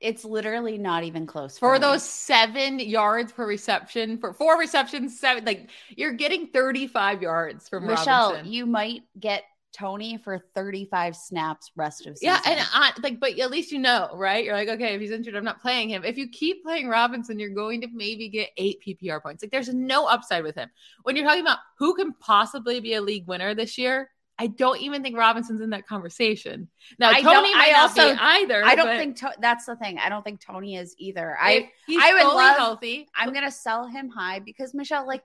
It's 0.00 0.24
literally 0.24 0.78
not 0.78 1.04
even 1.04 1.26
close 1.26 1.58
for, 1.58 1.74
for 1.74 1.78
those 1.78 2.02
seven 2.02 2.78
yards 2.78 3.32
per 3.32 3.46
reception 3.46 4.16
for 4.16 4.32
four 4.32 4.58
receptions. 4.58 5.20
Seven, 5.20 5.44
like 5.44 5.68
you're 5.90 6.14
getting 6.14 6.46
35 6.46 7.20
yards 7.20 7.68
from 7.68 7.86
Michelle. 7.86 8.30
Robinson. 8.30 8.52
You 8.52 8.64
might 8.64 9.02
get 9.18 9.44
Toney 9.72 10.18
for 10.18 10.38
35 10.54 11.16
snaps 11.16 11.70
rest 11.76 12.06
of 12.06 12.18
season. 12.18 12.34
Yeah, 12.34 12.50
and 12.50 12.60
I, 12.72 12.92
like, 13.02 13.20
but 13.20 13.38
at 13.38 13.50
least 13.50 13.72
you 13.72 13.78
know, 13.78 14.10
right? 14.14 14.44
You're 14.44 14.54
like, 14.54 14.68
okay, 14.68 14.94
if 14.94 15.00
he's 15.00 15.10
injured, 15.10 15.36
I'm 15.36 15.44
not 15.44 15.60
playing 15.60 15.90
him. 15.90 16.04
If 16.04 16.18
you 16.18 16.28
keep 16.28 16.62
playing 16.62 16.88
Robinson, 16.88 17.38
you're 17.38 17.50
going 17.50 17.80
to 17.82 17.88
maybe 17.92 18.28
get 18.28 18.50
eight 18.56 18.82
PPR 18.86 19.22
points. 19.22 19.42
Like, 19.42 19.50
there's 19.50 19.72
no 19.72 20.06
upside 20.06 20.44
with 20.44 20.56
him. 20.56 20.70
When 21.02 21.16
you're 21.16 21.26
talking 21.26 21.42
about 21.42 21.58
who 21.78 21.94
can 21.94 22.12
possibly 22.14 22.80
be 22.80 22.94
a 22.94 23.00
league 23.00 23.26
winner 23.26 23.54
this 23.54 23.78
year, 23.78 24.10
I 24.40 24.46
don't 24.46 24.80
even 24.80 25.02
think 25.02 25.18
Robinson's 25.18 25.60
in 25.60 25.68
that 25.70 25.86
conversation. 25.86 26.68
Now, 26.98 27.10
I 27.10 27.20
Toney 27.20 27.54
might 27.54 27.74
I 27.76 27.80
also, 27.80 28.16
either. 28.18 28.64
I 28.64 28.74
don't 28.74 28.96
think 28.96 29.16
to, 29.16 29.32
that's 29.38 29.66
the 29.66 29.76
thing. 29.76 29.98
I 29.98 30.08
don't 30.08 30.24
think 30.24 30.40
Toney 30.40 30.76
is 30.76 30.94
either. 30.96 31.36
I 31.38 31.70
I 31.90 32.14
would 32.14 32.34
love 32.34 32.56
healthy. 32.56 33.06
I'm 33.14 33.34
gonna 33.34 33.50
sell 33.50 33.86
him 33.86 34.08
high 34.08 34.38
because 34.38 34.72
Michelle, 34.72 35.06
like, 35.06 35.22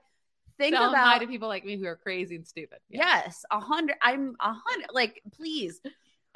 think 0.58 0.74
sell 0.74 0.90
about 0.90 1.06
high 1.06 1.18
to 1.18 1.26
people 1.26 1.48
like 1.48 1.64
me 1.64 1.76
who 1.76 1.86
are 1.86 1.96
crazy 1.96 2.36
and 2.36 2.46
stupid. 2.46 2.78
Yeah. 2.88 3.00
Yes, 3.04 3.44
a 3.50 3.60
hundred. 3.60 3.96
I'm 4.02 4.36
a 4.40 4.52
hundred. 4.52 4.88
Like, 4.92 5.22
please. 5.34 5.80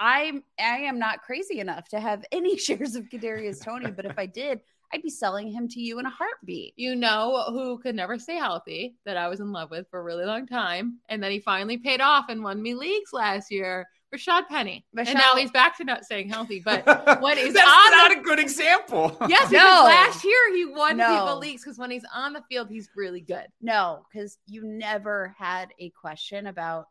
I'm 0.02 0.42
I 0.58 0.78
am 0.78 0.98
not 0.98 1.22
crazy 1.22 1.60
enough 1.60 1.88
to 1.88 2.00
have 2.00 2.24
any 2.32 2.56
shares 2.58 2.94
of 2.96 3.08
Kadarius 3.10 3.62
Toney, 3.62 3.90
but 3.90 4.06
if 4.06 4.18
I 4.18 4.26
did, 4.26 4.60
I'd 4.92 5.02
be 5.02 5.10
selling 5.10 5.50
him 5.50 5.68
to 5.68 5.80
you 5.80 5.98
in 5.98 6.06
a 6.06 6.10
heartbeat. 6.10 6.74
You 6.76 6.96
know 6.96 7.44
who 7.48 7.78
could 7.78 7.94
never 7.94 8.18
stay 8.18 8.36
healthy 8.36 8.96
that 9.04 9.16
I 9.16 9.28
was 9.28 9.40
in 9.40 9.52
love 9.52 9.70
with 9.70 9.88
for 9.88 10.00
a 10.00 10.02
really 10.02 10.24
long 10.24 10.46
time. 10.46 10.98
And 11.08 11.22
then 11.22 11.30
he 11.30 11.40
finally 11.40 11.78
paid 11.78 12.00
off 12.00 12.26
and 12.28 12.42
won 12.42 12.60
me 12.60 12.74
leagues 12.74 13.12
last 13.12 13.50
year. 13.50 13.86
Rashad 14.14 14.48
Penny. 14.48 14.84
Michelle. 14.92 15.12
And 15.12 15.18
now 15.20 15.40
he's 15.40 15.52
back 15.52 15.76
to 15.76 15.84
not 15.84 16.04
staying 16.04 16.28
healthy. 16.28 16.60
But 16.64 16.84
what 17.20 17.38
is 17.38 17.46
he's 17.46 17.54
That's 17.54 17.68
on 17.68 17.90
not 17.92 18.10
the, 18.10 18.20
a 18.20 18.22
good 18.22 18.40
example. 18.40 19.16
Yes, 19.28 19.52
no. 19.52 19.58
last 19.58 20.24
year 20.24 20.54
he 20.54 20.64
won 20.64 20.96
no. 20.96 21.06
people 21.08 21.38
leagues 21.38 21.62
because 21.62 21.78
when 21.78 21.90
he's 21.90 22.04
on 22.12 22.32
the 22.32 22.42
field, 22.48 22.68
he's 22.68 22.90
really 22.96 23.20
good. 23.20 23.46
No, 23.60 24.04
because 24.12 24.38
you 24.46 24.64
never 24.64 25.34
had 25.38 25.68
a 25.78 25.90
question 25.90 26.48
about 26.48 26.86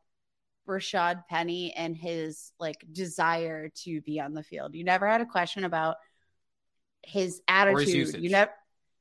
Rashad 0.69 1.23
Penny 1.27 1.73
and 1.73 1.97
his 1.97 2.53
like 2.59 2.85
desire 2.93 3.69
to 3.83 3.99
be 4.01 4.21
on 4.21 4.33
the 4.33 4.43
field. 4.43 4.73
You 4.73 4.85
never 4.85 5.07
had 5.07 5.19
a 5.19 5.25
question 5.25 5.65
about 5.65 5.97
his 7.03 7.41
attitude. 7.47 8.13
His 8.13 8.15
you 8.15 8.29
never 8.29 8.51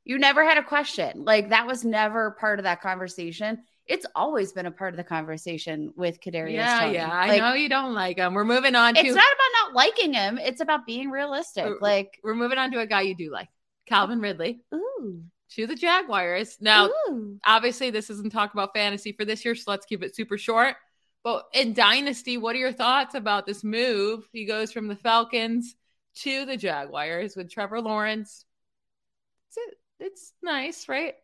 you 0.04 0.18
never 0.18 0.44
had 0.44 0.58
a 0.58 0.62
question. 0.62 1.24
Like 1.24 1.50
that 1.50 1.66
was 1.66 1.84
never 1.84 2.32
part 2.32 2.58
of 2.58 2.64
that 2.64 2.80
conversation. 2.80 3.58
It's 3.87 4.06
always 4.14 4.52
been 4.52 4.66
a 4.66 4.70
part 4.70 4.92
of 4.92 4.98
the 4.98 5.04
conversation 5.04 5.92
with 5.96 6.20
Kadarius. 6.20 6.52
Yeah, 6.52 6.80
Toney. 6.80 6.94
yeah. 6.94 7.08
Like, 7.08 7.30
I 7.30 7.38
know 7.38 7.54
you 7.54 7.70
don't 7.70 7.94
like 7.94 8.18
him. 8.18 8.34
We're 8.34 8.44
moving 8.44 8.74
on 8.74 8.94
to 8.94 9.00
It's 9.00 9.14
not 9.14 9.24
about 9.24 9.66
not 9.66 9.74
liking 9.74 10.12
him. 10.12 10.38
It's 10.38 10.61
about 10.61 10.87
being 10.87 11.11
realistic. 11.11 11.64
We're, 11.64 11.78
like 11.80 12.18
we're 12.22 12.34
moving 12.34 12.58
on 12.58 12.70
to 12.72 12.80
a 12.80 12.87
guy 12.87 13.02
you 13.02 13.14
do 13.14 13.30
like. 13.30 13.48
Calvin 13.87 14.20
Ridley. 14.20 14.61
Ooh. 14.74 15.22
To 15.52 15.66
the 15.66 15.74
Jaguars. 15.74 16.58
Now, 16.61 16.90
Ooh. 17.08 17.38
obviously, 17.46 17.90
this 17.90 18.11
isn't 18.11 18.32
talk 18.32 18.52
about 18.52 18.74
fantasy 18.74 19.12
for 19.12 19.24
this 19.24 19.44
year, 19.44 19.54
so 19.54 19.70
let's 19.70 19.87
keep 19.87 20.02
it 20.02 20.14
super 20.14 20.37
short. 20.37 20.76
But 21.24 21.46
in 21.54 21.72
Dynasty, 21.72 22.37
what 22.37 22.54
are 22.54 22.58
your 22.58 22.72
thoughts 22.72 23.14
about 23.14 23.46
this 23.46 23.64
move? 23.64 24.28
He 24.32 24.44
goes 24.44 24.72
from 24.72 24.88
the 24.88 24.96
Falcons 24.96 25.74
to 26.22 26.44
the 26.46 26.57
Jaguars 26.57 27.37
with 27.37 27.50
Trevor 27.50 27.81
Lawrence. 27.81 28.44
It's, 29.48 29.76
it's 30.00 30.33
nice, 30.42 30.88
right? 30.88 31.14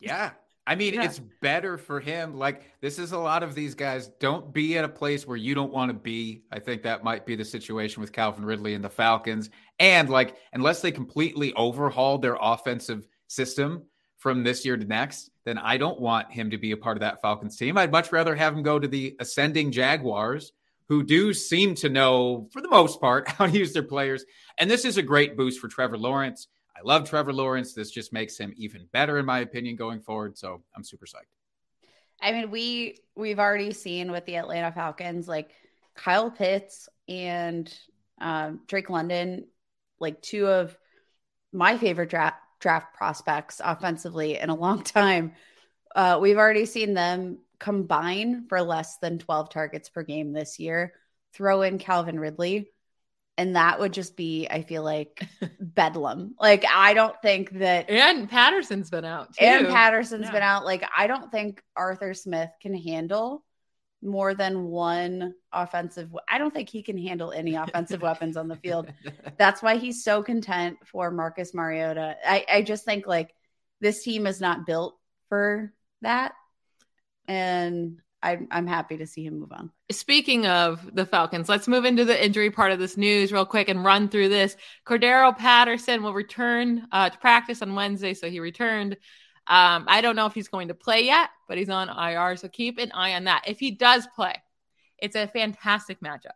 Yeah. 0.00 0.30
I 0.68 0.74
mean, 0.74 0.94
yeah. 0.94 1.04
it's 1.04 1.20
better 1.40 1.78
for 1.78 2.00
him. 2.00 2.36
Like, 2.36 2.62
this 2.80 2.98
is 2.98 3.12
a 3.12 3.18
lot 3.18 3.44
of 3.44 3.54
these 3.54 3.76
guys 3.76 4.08
don't 4.18 4.52
be 4.52 4.76
at 4.76 4.84
a 4.84 4.88
place 4.88 5.24
where 5.24 5.36
you 5.36 5.54
don't 5.54 5.72
want 5.72 5.90
to 5.90 5.96
be. 5.96 6.42
I 6.50 6.58
think 6.58 6.82
that 6.82 7.04
might 7.04 7.24
be 7.24 7.36
the 7.36 7.44
situation 7.44 8.00
with 8.00 8.12
Calvin 8.12 8.44
Ridley 8.44 8.74
and 8.74 8.84
the 8.84 8.90
Falcons. 8.90 9.48
And, 9.78 10.10
like, 10.10 10.34
unless 10.52 10.80
they 10.82 10.90
completely 10.90 11.52
overhaul 11.54 12.18
their 12.18 12.36
offensive 12.40 13.06
system 13.28 13.84
from 14.16 14.42
this 14.42 14.64
year 14.64 14.76
to 14.76 14.84
next, 14.84 15.30
then 15.44 15.56
I 15.56 15.76
don't 15.76 16.00
want 16.00 16.32
him 16.32 16.50
to 16.50 16.58
be 16.58 16.72
a 16.72 16.76
part 16.76 16.96
of 16.96 17.02
that 17.02 17.22
Falcons 17.22 17.56
team. 17.56 17.78
I'd 17.78 17.92
much 17.92 18.10
rather 18.10 18.34
have 18.34 18.52
him 18.52 18.64
go 18.64 18.78
to 18.78 18.88
the 18.88 19.14
ascending 19.20 19.70
Jaguars 19.70 20.52
who 20.88 21.02
do 21.02 21.32
seem 21.32 21.74
to 21.76 21.88
know, 21.88 22.48
for 22.52 22.62
the 22.62 22.68
most 22.68 23.00
part, 23.00 23.28
how 23.28 23.46
to 23.46 23.58
use 23.58 23.72
their 23.72 23.82
players. 23.82 24.24
And 24.58 24.70
this 24.70 24.84
is 24.84 24.96
a 24.96 25.02
great 25.02 25.36
boost 25.36 25.60
for 25.60 25.68
Trevor 25.68 25.98
Lawrence. 25.98 26.48
I 26.76 26.80
love 26.84 27.08
Trevor 27.08 27.32
Lawrence. 27.32 27.72
This 27.72 27.90
just 27.90 28.12
makes 28.12 28.36
him 28.36 28.52
even 28.56 28.86
better, 28.92 29.18
in 29.18 29.26
my 29.26 29.40
opinion, 29.40 29.76
going 29.76 30.00
forward. 30.00 30.36
So 30.36 30.62
I'm 30.74 30.84
super 30.84 31.06
psyched. 31.06 31.30
I 32.20 32.32
mean, 32.32 32.50
we 32.50 32.98
we've 33.14 33.38
already 33.38 33.72
seen 33.72 34.10
with 34.10 34.24
the 34.26 34.36
Atlanta 34.36 34.72
Falcons, 34.72 35.28
like 35.28 35.50
Kyle 35.94 36.30
Pitts 36.30 36.88
and 37.08 37.72
um, 38.20 38.60
Drake 38.66 38.90
London, 38.90 39.46
like 39.98 40.22
two 40.22 40.46
of 40.46 40.76
my 41.52 41.76
favorite 41.78 42.10
draft 42.10 42.38
draft 42.60 42.94
prospects 42.94 43.60
offensively 43.62 44.38
in 44.38 44.50
a 44.50 44.54
long 44.54 44.82
time. 44.82 45.32
Uh, 45.94 46.18
we've 46.20 46.38
already 46.38 46.66
seen 46.66 46.94
them 46.94 47.38
combine 47.58 48.46
for 48.48 48.60
less 48.62 48.98
than 48.98 49.18
12 49.18 49.50
targets 49.50 49.88
per 49.88 50.02
game 50.02 50.32
this 50.32 50.58
year. 50.58 50.92
Throw 51.34 51.62
in 51.62 51.78
Calvin 51.78 52.18
Ridley, 52.18 52.70
and 53.38 53.56
that 53.56 53.78
would 53.78 53.92
just 53.92 54.16
be, 54.16 54.46
I 54.50 54.62
feel 54.62 54.82
like, 54.82 55.26
bedlam. 55.60 56.34
Like, 56.40 56.64
I 56.72 56.94
don't 56.94 57.20
think 57.20 57.50
that. 57.58 57.90
And 57.90 58.28
Patterson's 58.28 58.90
been 58.90 59.04
out. 59.04 59.34
Too. 59.34 59.44
And 59.44 59.66
Patterson's 59.68 60.26
yeah. 60.26 60.32
been 60.32 60.42
out. 60.42 60.64
Like, 60.64 60.84
I 60.96 61.06
don't 61.06 61.30
think 61.30 61.62
Arthur 61.76 62.14
Smith 62.14 62.50
can 62.62 62.74
handle 62.74 63.44
more 64.02 64.34
than 64.34 64.64
one 64.64 65.34
offensive. 65.52 66.14
I 66.28 66.38
don't 66.38 66.54
think 66.54 66.68
he 66.68 66.82
can 66.82 66.96
handle 66.96 67.32
any 67.32 67.54
offensive 67.54 68.02
weapons 68.02 68.36
on 68.36 68.48
the 68.48 68.56
field. 68.56 68.90
That's 69.36 69.62
why 69.62 69.76
he's 69.76 70.04
so 70.04 70.22
content 70.22 70.78
for 70.84 71.10
Marcus 71.10 71.52
Mariota. 71.52 72.16
I, 72.26 72.44
I 72.50 72.62
just 72.62 72.84
think 72.84 73.06
like 73.06 73.34
this 73.80 74.02
team 74.02 74.26
is 74.26 74.40
not 74.40 74.66
built 74.66 74.96
for 75.28 75.72
that 76.02 76.32
and 77.28 78.00
I'm, 78.22 78.48
I'm 78.50 78.66
happy 78.66 78.96
to 78.96 79.06
see 79.06 79.24
him 79.24 79.38
move 79.40 79.52
on. 79.52 79.70
Speaking 79.90 80.46
of 80.46 80.94
the 80.94 81.06
Falcons, 81.06 81.48
let's 81.48 81.68
move 81.68 81.84
into 81.84 82.04
the 82.04 82.24
injury 82.24 82.50
part 82.50 82.72
of 82.72 82.78
this 82.78 82.96
news 82.96 83.32
real 83.32 83.46
quick 83.46 83.68
and 83.68 83.84
run 83.84 84.08
through 84.08 84.30
this. 84.30 84.56
Cordarrelle 84.86 85.36
Patterson 85.36 86.02
will 86.02 86.14
return 86.14 86.88
uh, 86.90 87.10
to 87.10 87.18
practice 87.18 87.62
on 87.62 87.74
Wednesday, 87.74 88.14
so 88.14 88.28
he 88.28 88.40
returned. 88.40 88.96
Um, 89.46 89.84
I 89.86 90.00
don't 90.00 90.16
know 90.16 90.26
if 90.26 90.34
he's 90.34 90.48
going 90.48 90.68
to 90.68 90.74
play 90.74 91.04
yet, 91.04 91.30
but 91.46 91.56
he's 91.56 91.68
on 91.68 91.88
IR. 91.88 92.36
So 92.36 92.48
keep 92.48 92.78
an 92.78 92.90
eye 92.92 93.14
on 93.14 93.24
that. 93.24 93.44
If 93.46 93.60
he 93.60 93.70
does 93.70 94.08
play, 94.16 94.34
it's 94.98 95.14
a 95.14 95.28
fantastic 95.28 96.00
matchup. 96.00 96.34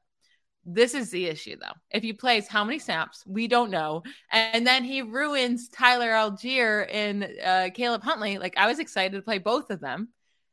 This 0.65 0.95
is 0.95 1.11
the 1.11 1.27
issue, 1.27 1.57
though. 1.59 1.73
If 1.91 2.03
he 2.03 2.13
plays 2.13 2.47
how 2.47 2.63
many 2.63 2.79
snaps, 2.79 3.25
we 3.27 3.49
don't 3.49 3.71
know. 3.71 4.03
And 4.31 4.67
then 4.67 4.85
he 4.85 5.03
ruins 5.03 5.69
Tyler 5.71 6.11
Allgeier 6.11 6.87
and 6.93 7.29
uh, 7.45 7.71
Caleb 7.75 8.03
Huntley. 8.03 8.39
Like, 8.39 8.57
I 8.57 8.69
was 8.69 8.79
excited 8.79 9.17
to 9.17 9.23
play 9.23 9.39
both 9.39 9.71
of 9.71 9.81
them. 9.81 10.11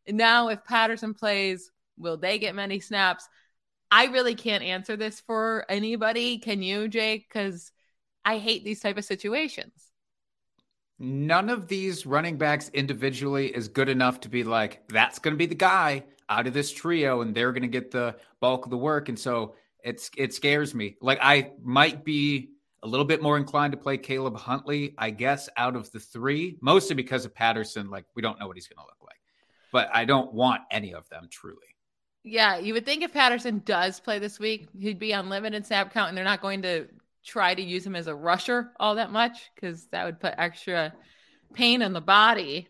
Now, 0.07 0.49
if 0.49 0.63
Patterson 0.63 1.13
plays, 1.13 1.71
will 1.97 2.17
they 2.17 2.39
get 2.39 2.55
many 2.55 2.79
snaps? 2.79 3.27
I 3.91 4.05
really 4.05 4.35
can't 4.35 4.63
answer 4.63 4.97
this 4.97 5.21
for 5.21 5.65
anybody. 5.69 6.39
Can 6.39 6.61
you, 6.61 6.87
Jake? 6.87 7.27
Because 7.27 7.71
I 8.25 8.37
hate 8.37 8.63
these 8.65 8.81
type 8.81 8.97
of 8.97 9.05
situations. 9.05 9.71
None 10.99 11.49
of 11.49 11.67
these 11.67 12.05
running 12.05 12.37
backs 12.37 12.69
individually 12.73 13.55
is 13.55 13.67
good 13.67 13.87
enough 13.87 14.21
to 14.21 14.29
be 14.29 14.43
like, 14.43 14.87
that's 14.89 15.19
going 15.19 15.33
to 15.33 15.37
be 15.37 15.45
the 15.45 15.55
guy 15.55 16.03
out 16.27 16.47
of 16.47 16.53
this 16.53 16.71
trio, 16.71 17.21
and 17.21 17.33
they're 17.35 17.51
going 17.51 17.61
to 17.61 17.67
get 17.67 17.91
the 17.91 18.15
bulk 18.41 18.65
of 18.65 18.71
the 18.71 18.77
work. 18.77 19.07
And 19.07 19.17
so 19.17 19.55
it's 19.83 20.09
it 20.17 20.33
scares 20.33 20.73
me. 20.73 20.97
Like 21.01 21.19
I 21.21 21.51
might 21.63 22.03
be 22.03 22.49
a 22.83 22.87
little 22.87 23.05
bit 23.05 23.21
more 23.21 23.37
inclined 23.37 23.71
to 23.71 23.77
play 23.77 23.97
Caleb 23.97 24.37
Huntley, 24.37 24.93
I 24.97 25.11
guess, 25.11 25.49
out 25.55 25.75
of 25.75 25.91
the 25.91 25.99
three, 25.99 26.57
mostly 26.61 26.95
because 26.95 27.25
of 27.25 27.33
Patterson. 27.33 27.89
Like 27.89 28.05
we 28.15 28.21
don't 28.21 28.39
know 28.39 28.47
what 28.47 28.57
he's 28.57 28.67
going 28.67 28.77
to 28.77 28.83
look 28.83 28.96
but 29.71 29.89
I 29.93 30.05
don't 30.05 30.33
want 30.33 30.61
any 30.71 30.93
of 30.93 31.07
them 31.09 31.27
truly. 31.29 31.57
Yeah, 32.23 32.57
you 32.57 32.73
would 32.73 32.85
think 32.85 33.03
if 33.03 33.13
Patterson 33.13 33.61
does 33.63 33.99
play 33.99 34.19
this 34.19 34.39
week, 34.39 34.67
he'd 34.77 34.99
be 34.99 35.13
on 35.13 35.29
limited 35.29 35.65
snap 35.65 35.93
count, 35.93 36.09
and 36.09 36.17
they're 36.17 36.25
not 36.25 36.41
going 36.41 36.61
to 36.63 36.87
try 37.25 37.53
to 37.53 37.61
use 37.61 37.85
him 37.85 37.95
as 37.95 38.07
a 38.07 38.15
rusher 38.15 38.71
all 38.79 38.95
that 38.95 39.11
much 39.11 39.49
because 39.55 39.87
that 39.87 40.05
would 40.05 40.19
put 40.19 40.33
extra 40.37 40.93
pain 41.53 41.81
on 41.81 41.93
the 41.93 42.01
body. 42.01 42.67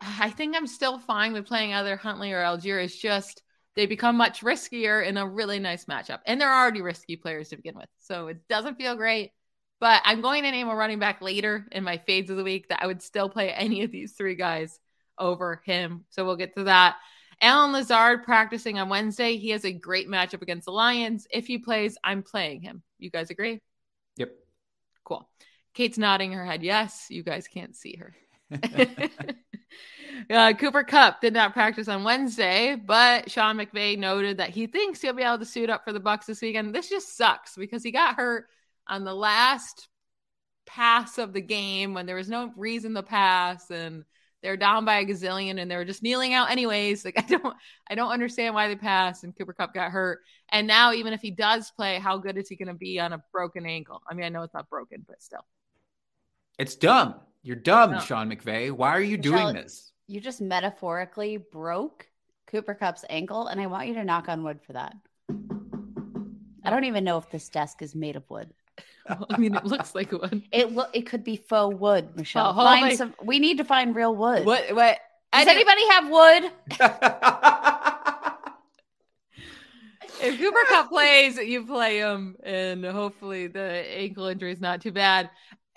I 0.00 0.30
think 0.30 0.54
I'm 0.54 0.66
still 0.66 0.98
fine 0.98 1.32
with 1.32 1.46
playing 1.46 1.72
either 1.72 1.96
Huntley 1.96 2.32
or 2.32 2.42
Allgeier. 2.42 2.84
It's 2.84 2.96
just 2.96 3.42
they 3.76 3.86
become 3.86 4.16
much 4.16 4.40
riskier 4.40 5.06
in 5.06 5.16
a 5.16 5.26
really 5.26 5.58
nice 5.58 5.84
matchup. 5.84 6.20
And 6.26 6.40
they're 6.40 6.52
already 6.52 6.82
risky 6.82 7.16
players 7.16 7.50
to 7.50 7.56
begin 7.56 7.76
with. 7.76 7.88
So 7.98 8.28
it 8.28 8.48
doesn't 8.48 8.76
feel 8.76 8.96
great. 8.96 9.32
But 9.78 10.02
I'm 10.04 10.22
going 10.22 10.42
to 10.44 10.50
name 10.50 10.68
a 10.68 10.74
running 10.74 10.98
back 10.98 11.20
later 11.20 11.66
in 11.70 11.84
my 11.84 11.98
fades 11.98 12.30
of 12.30 12.38
the 12.38 12.44
week 12.44 12.68
that 12.68 12.82
I 12.82 12.86
would 12.86 13.02
still 13.02 13.28
play 13.28 13.50
any 13.50 13.82
of 13.82 13.92
these 13.92 14.12
three 14.12 14.34
guys 14.34 14.78
over 15.18 15.62
him. 15.64 16.04
So 16.10 16.24
we'll 16.24 16.36
get 16.36 16.54
to 16.56 16.64
that. 16.64 16.96
Allen 17.40 17.72
Lazard 17.72 18.24
practicing 18.24 18.78
on 18.78 18.88
Wednesday. 18.88 19.36
He 19.36 19.50
has 19.50 19.64
a 19.64 19.72
great 19.72 20.08
matchup 20.08 20.42
against 20.42 20.66
the 20.66 20.72
Lions. 20.72 21.26
If 21.30 21.46
he 21.46 21.58
plays, 21.58 21.98
I'm 22.02 22.22
playing 22.22 22.62
him. 22.62 22.82
You 22.98 23.10
guys 23.10 23.30
agree? 23.30 23.60
Yep. 24.16 24.32
Cool. 25.04 25.28
Kate's 25.74 25.98
nodding 25.98 26.32
her 26.32 26.44
head. 26.44 26.62
Yes, 26.62 27.06
you 27.10 27.22
guys 27.22 27.46
can't 27.46 27.76
see 27.76 27.96
her. 27.96 28.14
uh, 30.30 30.54
Cooper 30.54 30.84
Kupp 30.84 31.20
did 31.20 31.34
not 31.34 31.52
practice 31.52 31.88
on 31.88 32.04
Wednesday, 32.04 32.76
but 32.76 33.30
Sean 33.30 33.58
McVay 33.58 33.98
noted 33.98 34.38
that 34.38 34.50
he 34.50 34.66
thinks 34.66 35.02
he'll 35.02 35.12
be 35.12 35.22
able 35.22 35.38
to 35.38 35.44
suit 35.44 35.68
up 35.68 35.84
for 35.84 35.92
the 35.92 36.00
Bucs 36.00 36.26
this 36.26 36.40
weekend. 36.40 36.74
This 36.74 36.88
just 36.88 37.16
sucks 37.16 37.56
because 37.56 37.82
he 37.82 37.90
got 37.90 38.16
hurt 38.16 38.46
on 38.86 39.04
the 39.04 39.14
last 39.14 39.88
pass 40.64 41.18
of 41.18 41.32
the 41.32 41.40
game 41.40 41.94
when 41.94 42.06
there 42.06 42.16
was 42.16 42.28
no 42.28 42.52
reason 42.56 42.94
to 42.94 43.02
pass 43.02 43.70
and 43.70 44.04
they're 44.46 44.56
down 44.56 44.84
by 44.84 44.98
a 45.00 45.04
gazillion 45.04 45.60
and 45.60 45.68
they 45.68 45.74
were 45.74 45.84
just 45.84 46.04
kneeling 46.04 46.32
out 46.32 46.52
anyways. 46.52 47.04
Like 47.04 47.18
I 47.18 47.22
don't 47.22 47.56
I 47.90 47.96
don't 47.96 48.12
understand 48.12 48.54
why 48.54 48.68
they 48.68 48.76
passed 48.76 49.24
and 49.24 49.36
Cooper 49.36 49.52
Kupp 49.52 49.74
got 49.74 49.90
hurt. 49.90 50.20
And 50.50 50.68
now 50.68 50.92
even 50.92 51.12
if 51.12 51.20
he 51.20 51.32
does 51.32 51.72
play, 51.72 51.98
how 51.98 52.16
good 52.18 52.38
is 52.38 52.48
he 52.48 52.54
going 52.54 52.68
to 52.68 52.74
be 52.74 53.00
on 53.00 53.12
a 53.12 53.20
broken 53.32 53.66
ankle? 53.66 54.02
I 54.08 54.14
mean, 54.14 54.24
I 54.24 54.28
know 54.28 54.44
it's 54.44 54.54
not 54.54 54.70
broken, 54.70 55.04
but 55.08 55.20
still. 55.20 55.44
It's 56.60 56.76
dumb. 56.76 57.16
You're 57.42 57.56
dumb, 57.56 57.90
no. 57.90 57.98
Sean 57.98 58.30
McVay. 58.30 58.70
Why 58.70 58.90
are 58.90 59.00
you 59.00 59.16
Michelle, 59.16 59.32
doing 59.32 59.54
this? 59.56 59.90
You 60.06 60.20
just 60.20 60.40
metaphorically 60.40 61.38
broke 61.38 62.06
Cooper 62.46 62.74
Kupp's 62.74 63.04
ankle, 63.10 63.48
and 63.48 63.60
I 63.60 63.66
want 63.66 63.88
you 63.88 63.94
to 63.94 64.04
knock 64.04 64.28
on 64.28 64.44
wood 64.44 64.60
for 64.64 64.74
that. 64.74 64.94
I 66.64 66.70
don't 66.70 66.84
even 66.84 67.02
know 67.02 67.18
if 67.18 67.28
this 67.30 67.48
desk 67.48 67.82
is 67.82 67.96
made 67.96 68.14
of 68.14 68.22
wood. 68.30 68.54
Well, 69.08 69.26
I 69.30 69.36
mean, 69.36 69.54
it 69.54 69.64
looks 69.64 69.94
like 69.94 70.10
one. 70.10 70.42
It 70.50 70.72
lo- 70.72 70.90
it 70.92 71.02
could 71.02 71.22
be 71.22 71.36
faux 71.36 71.78
wood, 71.78 72.08
oh, 72.10 72.16
Michelle. 72.16 72.50
Oh, 72.50 72.54
find 72.54 72.86
my... 72.86 72.94
some. 72.96 73.14
We 73.22 73.38
need 73.38 73.58
to 73.58 73.64
find 73.64 73.94
real 73.94 74.16
wood. 74.16 74.44
What? 74.44 74.74
What? 74.74 74.98
Does 75.32 75.46
anybody 75.46 75.88
have 75.90 76.10
wood? 76.10 76.50
if 80.20 80.40
Cooper 80.40 80.58
Kupp 80.68 80.88
plays, 80.88 81.36
you 81.36 81.64
play 81.64 81.98
him, 81.98 82.36
and 82.42 82.84
hopefully 82.84 83.46
the 83.46 83.60
ankle 83.60 84.26
injury 84.26 84.50
is 84.50 84.60
not 84.60 84.80
too 84.80 84.92
bad. 84.92 85.30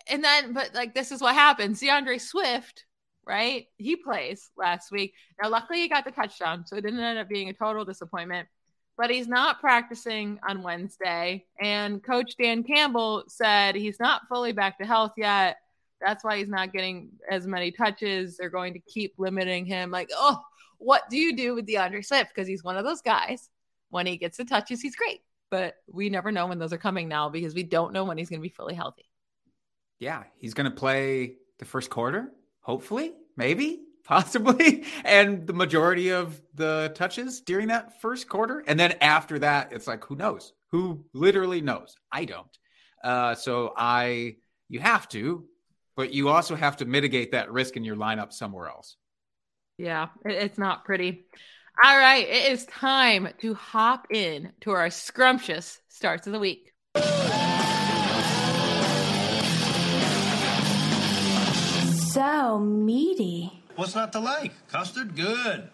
And 0.07 0.23
then, 0.23 0.53
but 0.53 0.73
like 0.73 0.95
this 0.95 1.12
is 1.12 1.21
what 1.21 1.35
happens. 1.35 1.81
D'Andre 1.81 2.17
Swift, 2.17 2.85
right? 3.27 3.67
He 3.77 3.95
plays 3.95 4.49
last 4.57 4.91
week. 4.91 5.13
Now, 5.41 5.49
luckily, 5.49 5.81
he 5.81 5.88
got 5.88 6.03
the 6.03 6.12
touchdown, 6.12 6.65
so 6.65 6.77
it 6.77 6.81
didn't 6.81 6.99
end 6.99 7.19
up 7.19 7.29
being 7.29 7.49
a 7.49 7.53
total 7.53 7.85
disappointment 7.85 8.47
but 8.99 9.09
he's 9.09 9.29
not 9.29 9.62
practicing 9.62 10.38
on 10.45 10.62
Wednesday. 10.62 11.45
And 11.57 12.03
Coach 12.03 12.35
Dan 12.38 12.63
Campbell 12.63 13.23
said 13.29 13.75
he's 13.75 13.97
not 13.97 14.27
fully 14.27 14.51
back 14.51 14.77
to 14.77 14.85
health 14.85 15.13
yet. 15.15 15.55
That's 16.01 16.21
why 16.21 16.38
he's 16.38 16.49
not 16.49 16.73
getting 16.73 17.12
as 17.31 17.47
many 17.47 17.71
touches. 17.71 18.35
They're 18.35 18.49
going 18.49 18.73
to 18.73 18.79
keep 18.81 19.13
limiting 19.17 19.65
him. 19.65 19.89
Like, 19.89 20.09
oh, 20.13 20.41
what 20.79 21.03
do 21.09 21.17
you 21.17 21.33
do 21.33 21.55
with 21.55 21.65
D'Andre 21.65 22.01
Swift? 22.01 22.31
Because 22.35 22.45
he's 22.45 22.62
one 22.62 22.75
of 22.75 22.83
those 22.83 23.01
guys. 23.01 23.49
When 23.89 24.05
he 24.05 24.17
gets 24.17 24.35
the 24.35 24.43
touches, 24.43 24.81
he's 24.81 24.97
great. 24.97 25.21
But 25.49 25.75
we 25.88 26.09
never 26.09 26.29
know 26.29 26.47
when 26.47 26.59
those 26.59 26.73
are 26.73 26.77
coming 26.77 27.07
now 27.07 27.29
because 27.29 27.55
we 27.55 27.63
don't 27.63 27.93
know 27.93 28.03
when 28.03 28.17
he's 28.17 28.29
going 28.29 28.41
to 28.41 28.47
be 28.47 28.53
fully 28.53 28.75
healthy. 28.75 29.09
Yeah, 29.99 30.23
he's 30.39 30.53
going 30.53 30.69
to 30.69 30.75
play 30.75 31.35
the 31.57 31.65
first 31.65 31.89
quarter, 31.89 32.33
hopefully, 32.59 33.13
maybe 33.38 33.79
possibly, 34.10 34.84
and 35.06 35.45
the 35.45 35.54
majority 35.54 36.10
of 36.10 36.41
the 36.56 36.91
touches 36.95 37.41
during 37.41 37.67
that 37.67 38.02
first 38.02 38.28
quarter. 38.28 38.63
And 38.67 38.80
then 38.80 38.95
after 39.02 39.38
that, 39.39 39.72
it's 39.72 39.86
like, 39.86 40.04
who 40.04 40.15
knows? 40.15 40.52
Who 40.72 41.06
literally 41.13 41.62
knows? 41.62 41.95
I 42.12 42.26
don't. 42.26 42.58
Uh, 43.04 43.36
so 43.36 43.72
I, 43.78 44.38
you 44.67 44.80
have 44.80 45.08
to, 45.10 45.45
but 45.95 46.12
you 46.12 46.30
also 46.30 46.56
have 46.56 46.78
to 46.78 46.86
mitigate 46.86 47.34
that 47.34 47.52
risk 47.52 47.78
in 47.78 47.84
your 47.84 47.95
lineup 47.95 48.34
somewhere 48.34 48.67
else. 48.67 48.98
Yeah, 49.78 50.08
it's 50.26 50.58
not 50.58 50.86
pretty. 50.86 51.26
All 51.82 51.98
right, 51.98 52.28
it 52.28 52.52
is 52.52 52.65
time 52.65 53.30
to 53.41 53.54
hop 53.54 54.08
in 54.10 54.52
to 54.62 54.72
our 54.72 54.89
scrumptious 54.89 55.80
starts 55.88 56.26
of 56.26 56.34
the 56.34 56.39
week. 56.39 56.74
So 62.12 62.60
meaty. 62.60 63.59
What's 63.79 63.95
not 63.95 64.11
to 64.11 64.19
like? 64.19 64.51
Custard, 64.67 65.15
good. 65.15 65.69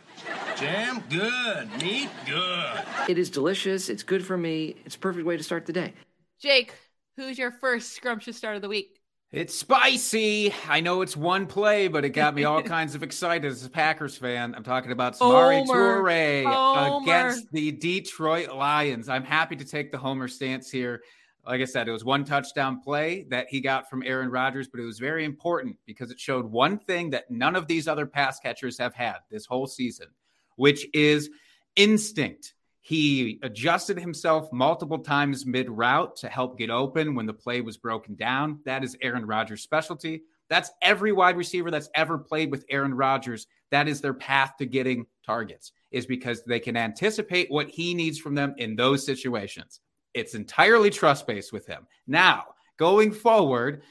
Jam, 0.58 1.04
good. 1.10 1.68
Meat, 1.82 2.12
good. 2.28 2.84
It 3.10 3.18
is 3.18 3.32
delicious. 3.32 3.90
It's 3.90 4.04
good 4.04 4.24
for 4.24 4.38
me. 4.38 4.76
It's 4.86 4.94
a 4.94 5.00
perfect 5.00 5.26
way 5.26 5.38
to 5.38 5.42
start 5.42 5.66
the 5.66 5.74
day. 5.74 5.96
Jake, 6.40 6.76
who's 7.18 7.40
your 7.40 7.50
first 7.50 7.94
scrumptious 7.94 8.38
start 8.38 8.58
of 8.58 8.62
the 8.62 8.70
week? 8.70 9.00
It's 9.32 9.56
spicy. 9.56 10.54
I 10.70 10.82
know 10.82 11.02
it's 11.02 11.18
one 11.18 11.48
play, 11.48 11.88
but 11.88 12.06
it 12.06 12.10
got 12.10 12.36
me 12.36 12.44
all 12.44 12.62
kinds 12.78 12.94
of 12.94 13.02
excited 13.02 13.52
as 13.52 13.66
a 13.66 13.72
Packers 13.72 14.16
fan. 14.16 14.54
I'm 14.54 14.64
talking 14.64 14.92
about 14.92 15.18
Samori 15.18 15.66
Toure 15.66 17.02
against 17.02 17.52
the 17.52 17.72
Detroit 17.72 18.54
Lions. 18.54 19.10
I'm 19.10 19.24
happy 19.24 19.56
to 19.56 19.66
take 19.66 19.92
the 19.92 19.98
homer 19.98 20.28
stance 20.28 20.70
here 20.70 21.02
like 21.48 21.62
I 21.62 21.66
said, 21.66 21.88
it 21.88 21.92
was 21.92 22.04
one 22.04 22.26
touchdown 22.26 22.82
play 22.82 23.26
that 23.30 23.48
he 23.50 23.62
got 23.62 23.90
from 23.90 24.04
Aaron 24.04 24.30
Rodgers, 24.30 24.68
but 24.68 24.80
it 24.80 24.86
was 24.86 25.00
very 25.00 25.26
important 25.26 25.78
because 25.86 26.12
it 26.12 26.20
showed 26.20 26.46
one 26.46 26.80
thing 26.80 27.12
that 27.12 27.30
none 27.30 27.56
of 27.56 27.68
these 27.68 27.88
other 27.88 28.06
pass 28.06 28.40
catchers 28.40 28.78
have 28.78 28.94
had 28.94 29.18
this 29.30 29.46
whole 29.46 29.68
season, 29.68 30.08
which 30.56 30.88
is 30.94 31.30
instinct. 31.76 32.54
He 32.82 33.40
adjusted 33.44 34.00
himself 34.00 34.52
multiple 34.52 35.00
times 35.00 35.46
mid 35.46 35.70
route 35.70 36.16
to 36.18 36.30
help 36.30 36.58
get 36.58 36.70
open 36.70 37.16
when 37.16 37.26
the 37.26 37.34
play 37.34 37.62
was 37.62 37.78
broken 37.78 38.16
down. 38.16 38.60
That 38.66 38.84
is 38.84 38.98
Aaron 39.02 39.26
Rodgers' 39.26 39.64
specialty. 39.64 40.24
That's 40.50 40.72
every 40.82 41.12
wide 41.12 41.38
receiver 41.38 41.72
that's 41.72 41.90
ever 41.96 42.18
played 42.18 42.52
with 42.52 42.66
Aaron 42.70 42.94
Rodgers. 42.94 43.48
That 43.72 43.88
is 43.88 44.02
their 44.02 44.14
path 44.14 44.54
to 44.60 44.66
getting 44.66 45.08
targets, 45.26 45.72
is 45.92 46.06
because 46.06 46.44
they 46.44 46.60
can 46.60 46.78
anticipate 46.78 47.50
what 47.50 47.70
he 47.70 47.96
needs 47.96 48.20
from 48.20 48.36
them 48.36 48.54
in 48.58 48.76
those 48.76 49.06
situations. 49.06 49.80
It's 50.16 50.34
entirely 50.34 50.90
trust 50.90 51.28
based 51.28 51.54
with 51.54 51.68
him. 51.68 51.86
Now, 52.08 52.46
going 52.78 53.12
forward, 53.12 53.84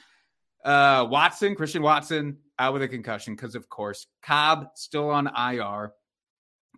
uh, 0.65 1.07
Watson, 1.09 1.55
Christian 1.55 1.83
Watson, 1.83 2.37
out 2.57 2.73
with 2.73 2.81
a 2.81 2.87
concussion 2.87 3.35
because, 3.35 3.55
of 3.55 3.69
course, 3.69 4.07
Cobb 4.23 4.69
still 4.75 5.09
on 5.09 5.27
IR. 5.27 5.93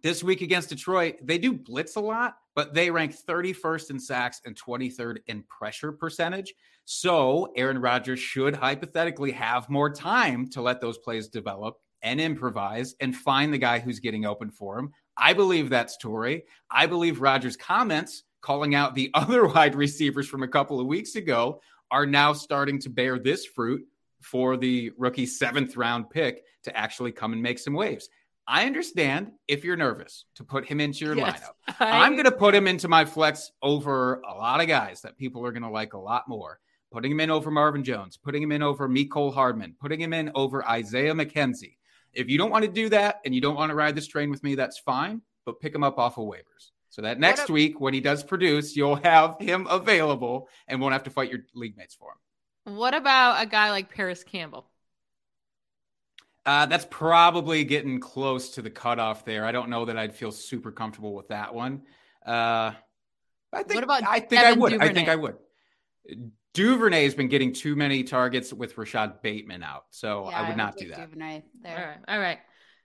This 0.03 0.23
week 0.23 0.41
against 0.41 0.69
Detroit, 0.69 1.15
they 1.23 1.37
do 1.37 1.53
blitz 1.53 1.95
a 1.95 1.99
lot, 2.01 2.35
but 2.55 2.73
they 2.73 2.91
rank 2.91 3.15
31st 3.15 3.89
in 3.91 3.99
sacks 3.99 4.41
and 4.45 4.55
23rd 4.55 5.19
in 5.27 5.43
pressure 5.43 5.91
percentage. 5.91 6.53
So 6.85 7.51
Aaron 7.55 7.79
Rodgers 7.79 8.19
should 8.19 8.55
hypothetically 8.55 9.31
have 9.31 9.69
more 9.69 9.89
time 9.89 10.49
to 10.49 10.61
let 10.61 10.81
those 10.81 10.97
plays 10.97 11.27
develop 11.27 11.77
and 12.01 12.21
improvise 12.21 12.95
and 12.99 13.15
find 13.15 13.53
the 13.53 13.57
guy 13.57 13.79
who's 13.79 13.99
getting 13.99 14.25
open 14.25 14.51
for 14.51 14.77
him. 14.77 14.91
I 15.17 15.33
believe 15.33 15.69
that's 15.69 15.97
Toure. 15.97 16.43
I 16.69 16.85
believe 16.85 17.21
Rodgers' 17.21 17.57
comments 17.57 18.23
calling 18.41 18.75
out 18.75 18.95
the 18.95 19.09
other 19.13 19.45
wide 19.47 19.75
receivers 19.75 20.27
from 20.27 20.43
a 20.43 20.47
couple 20.47 20.79
of 20.79 20.87
weeks 20.87 21.15
ago 21.15 21.61
are 21.91 22.05
now 22.05 22.33
starting 22.33 22.79
to 22.79 22.89
bear 22.89 23.17
this 23.19 23.45
fruit. 23.45 23.81
for 24.21 24.57
the 24.57 24.91
rookie 24.97 25.25
seventh 25.27 25.77
round 25.77 26.09
pick 26.09 26.43
to 26.63 26.75
actually 26.75 27.11
come 27.11 27.33
and 27.33 27.41
make 27.41 27.59
some 27.59 27.73
waves. 27.73 28.09
I 28.47 28.65
understand 28.65 29.31
if 29.47 29.63
you're 29.63 29.77
nervous 29.77 30.25
to 30.35 30.43
put 30.43 30.65
him 30.65 30.79
into 30.79 31.05
your 31.05 31.15
Yes, 31.15 31.39
lineup. 31.39 31.75
I- 31.79 31.99
I'm 32.05 32.13
going 32.13 32.25
to 32.25 32.31
put 32.31 32.55
him 32.55 32.65
into 32.67 32.87
my 32.87 33.05
flex 33.05 33.51
over 33.61 34.21
a 34.27 34.33
lot 34.33 34.59
of 34.59 34.67
guys 34.67 35.01
that 35.01 35.17
people 35.17 35.45
are 35.45 35.51
going 35.51 35.63
to 35.63 35.69
like 35.69 35.93
a 35.93 35.99
lot 35.99 36.27
more. 36.27 36.59
Putting 36.91 37.11
him 37.11 37.19
in 37.19 37.29
over 37.29 37.51
Marvin 37.51 37.83
Jones, 37.83 38.17
putting 38.17 38.41
him 38.41 38.51
in 38.53 38.63
over 38.63 38.87
Mecole 38.89 39.33
Hardman, 39.33 39.75
putting 39.79 39.99
him 40.01 40.13
in 40.13 40.31
over 40.33 40.65
Isaiah 40.67 41.13
McKenzie. 41.13 41.75
If 42.13 42.29
you 42.29 42.37
don't 42.37 42.49
want 42.49 42.63
to 42.65 42.71
do 42.71 42.87
that 42.89 43.19
and 43.25 43.35
you 43.35 43.41
don't 43.41 43.55
want 43.55 43.69
to 43.69 43.75
ride 43.75 43.95
this 43.95 44.07
train 44.07 44.29
with 44.31 44.41
me, 44.43 44.55
that's 44.55 44.79
fine, 44.79 45.21
but 45.45 45.59
pick 45.59 45.75
him 45.75 45.83
up 45.83 45.99
off 45.99 46.17
of 46.17 46.25
waivers. 46.25 46.71
So 46.97 47.03
that 47.03 47.19
next 47.19 47.41
ab- 47.41 47.49
week, 47.51 47.79
when 47.79 47.93
he 47.93 48.01
does 48.01 48.23
produce, 48.23 48.75
you'll 48.75 48.95
have 48.95 49.37
him 49.39 49.67
available 49.69 50.49
and 50.67 50.81
won't 50.81 50.93
have 50.93 51.03
to 51.03 51.11
fight 51.11 51.29
your 51.29 51.41
league 51.53 51.77
mates 51.77 51.93
for 51.93 52.09
him. 52.09 52.75
What 52.75 52.95
about 52.95 53.39
a 53.39 53.45
guy 53.45 53.69
like 53.69 53.93
Parris 53.93 54.23
Campbell? 54.23 54.67
Uh, 56.43 56.65
that's 56.65 56.87
probably 56.89 57.63
getting 57.65 57.99
close 57.99 58.55
to 58.55 58.63
the 58.63 58.71
cutoff 58.71 59.25
there. 59.25 59.45
I 59.45 59.51
don't 59.51 59.69
know 59.69 59.85
that 59.85 59.95
I'd 59.95 60.15
feel 60.15 60.31
super 60.31 60.71
comfortable 60.71 61.13
with 61.13 61.27
that 61.27 61.53
one. 61.53 61.83
Uh, 62.25 62.71
I 63.53 63.57
think, 63.57 63.75
What 63.75 63.83
about 63.83 64.03
I 64.03 64.19
think 64.19 64.41
I 64.41 64.45
Devin 64.45 64.59
would. 64.59 64.81
I 64.81 64.91
think 64.91 65.07
I 65.07 65.15
would. 65.15 65.35
Duvernay's 66.55 67.13
been 67.13 67.27
getting 67.27 67.53
too 67.53 67.75
many 67.75 68.03
targets 68.03 68.51
with 68.51 68.75
Rashod 68.75 69.21
Bateman 69.21 69.61
out, 69.61 69.83
so 69.91 70.27
Yeah, 70.31 70.41
I 70.41 70.47
would 70.47 70.57
not 70.57 70.77
do 70.77 70.87
that. 70.87 70.97
Duvernay 70.97 71.43
there. 71.61 72.01
right. 72.07 72.15
All 72.15 72.19
right. 72.19 72.39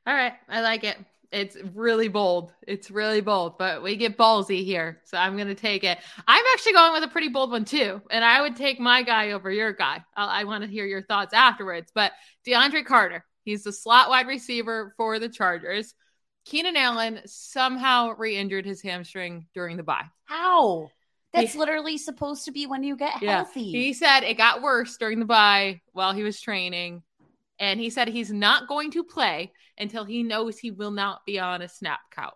All 0.07 0.15
right. 0.15 0.35
I 0.51 0.61
like 0.61 0.85
it. 0.85 0.99
It's 1.33 1.57
really 1.75 2.09
bold. 2.09 2.53
It's 2.67 2.91
really 2.91 3.23
bold, 3.23 3.57
but 3.57 3.83
we 3.83 3.97
get 3.97 4.19
ballsy 4.19 4.65
here. 4.65 5.01
So 5.05 5.17
I'm 5.17 5.35
going 5.37 5.49
to 5.49 5.55
take 5.55 5.83
it. 5.83 5.99
I'm 6.29 6.45
actually 6.53 6.75
going 6.75 6.93
with 6.93 7.05
a 7.05 7.09
pretty 7.09 7.29
bold 7.29 7.51
one 7.51 7.65
too. 7.65 8.03
And 8.11 8.23
I 8.23 8.43
would 8.43 8.55
take 8.55 8.79
my 8.79 9.03
guy 9.03 9.31
over 9.31 9.51
your 9.51 9.73
guy. 9.73 10.05
i 10.15 10.43
I 10.43 10.45
want 10.45 10.63
to 10.63 10.71
hear 10.71 10.85
your 10.85 11.03
thoughts 11.03 11.33
afterwards. 11.33 11.91
But 11.95 12.13
DeAndre 12.47 12.85
Carter, 12.85 13.25
he's 13.45 13.65
the 13.65 13.73
slot 13.73 14.11
wide 14.11 14.27
receiver 14.27 14.93
for 14.99 15.19
the 15.19 15.31
Chargers. 15.31 15.95
Keenan 16.45 16.77
Allen 16.77 17.21
somehow 17.25 18.15
re 18.19 18.37
injured 18.37 18.67
his 18.67 18.83
hamstring 18.83 19.47
during 19.55 19.79
the 19.79 19.83
bye. 19.83 20.05
How? 20.25 20.91
That's 21.33 21.55
Yeah. 21.55 21.61
literally 21.61 21.97
supposed 21.97 22.45
to 22.45 22.53
be 22.53 22.67
when 22.67 22.83
you 22.83 22.95
get 22.97 23.23
healthy. 23.23 23.71
He 23.71 23.93
said 23.95 24.21
it 24.21 24.35
got 24.35 24.61
worse 24.61 24.99
during 24.99 25.19
the 25.19 25.25
bye 25.25 25.81
while 25.93 26.13
he 26.13 26.23
was 26.23 26.41
training. 26.41 27.03
And 27.63 27.79
he 27.79 27.91
said 27.91 28.09
he's 28.09 28.33
not 28.33 28.67
going 28.67 28.91
to 28.91 29.05
play 29.05 29.53
until 29.79 30.05
he 30.05 30.25
knows 30.25 30.59
he 30.59 30.73
will 30.73 30.91
not 30.91 31.25
be 31.25 31.39
on 31.39 31.63
a 31.63 31.69
snap 31.69 32.01
count. 32.11 32.35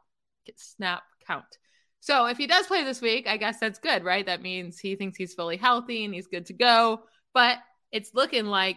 Snap 0.55 1.03
count. 1.27 1.59
So 1.99 2.27
if 2.27 2.39
he 2.39 2.47
does 2.47 2.69
play 2.69 2.85
this 2.85 3.03
week, 3.03 3.27
I 3.27 3.37
guess 3.37 3.59
that's 3.59 3.81
good, 3.81 4.05
right? 4.05 4.25
That 4.25 4.41
means 4.41 4.79
he 4.79 4.95
thinks 4.95 5.19
he's 5.19 5.35
fully 5.35 5.57
healthy 5.57 6.05
and 6.05 6.15
he's 6.15 6.29
good 6.29 6.47
to 6.47 6.53
go. 6.53 7.01
But 7.35 7.59
it's 7.91 8.15
looking 8.15 8.47
like 8.47 8.77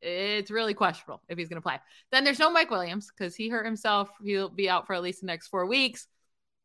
it's 0.00 0.50
really 0.50 0.72
questionable 0.72 1.20
if 1.28 1.36
he's 1.36 1.50
going 1.50 1.60
to 1.60 1.68
play. 1.68 1.78
Then 2.10 2.24
there's 2.24 2.38
no 2.38 2.50
Mike 2.50 2.70
Williams 2.70 3.10
because 3.10 3.36
he 3.36 3.50
hurt 3.50 3.66
himself. 3.66 4.08
He'll 4.22 4.48
be 4.48 4.70
out 4.70 4.86
for 4.86 4.94
at 4.94 5.02
least 5.02 5.20
the 5.20 5.26
next 5.26 5.48
four 5.48 5.66
weeks. 5.66 6.06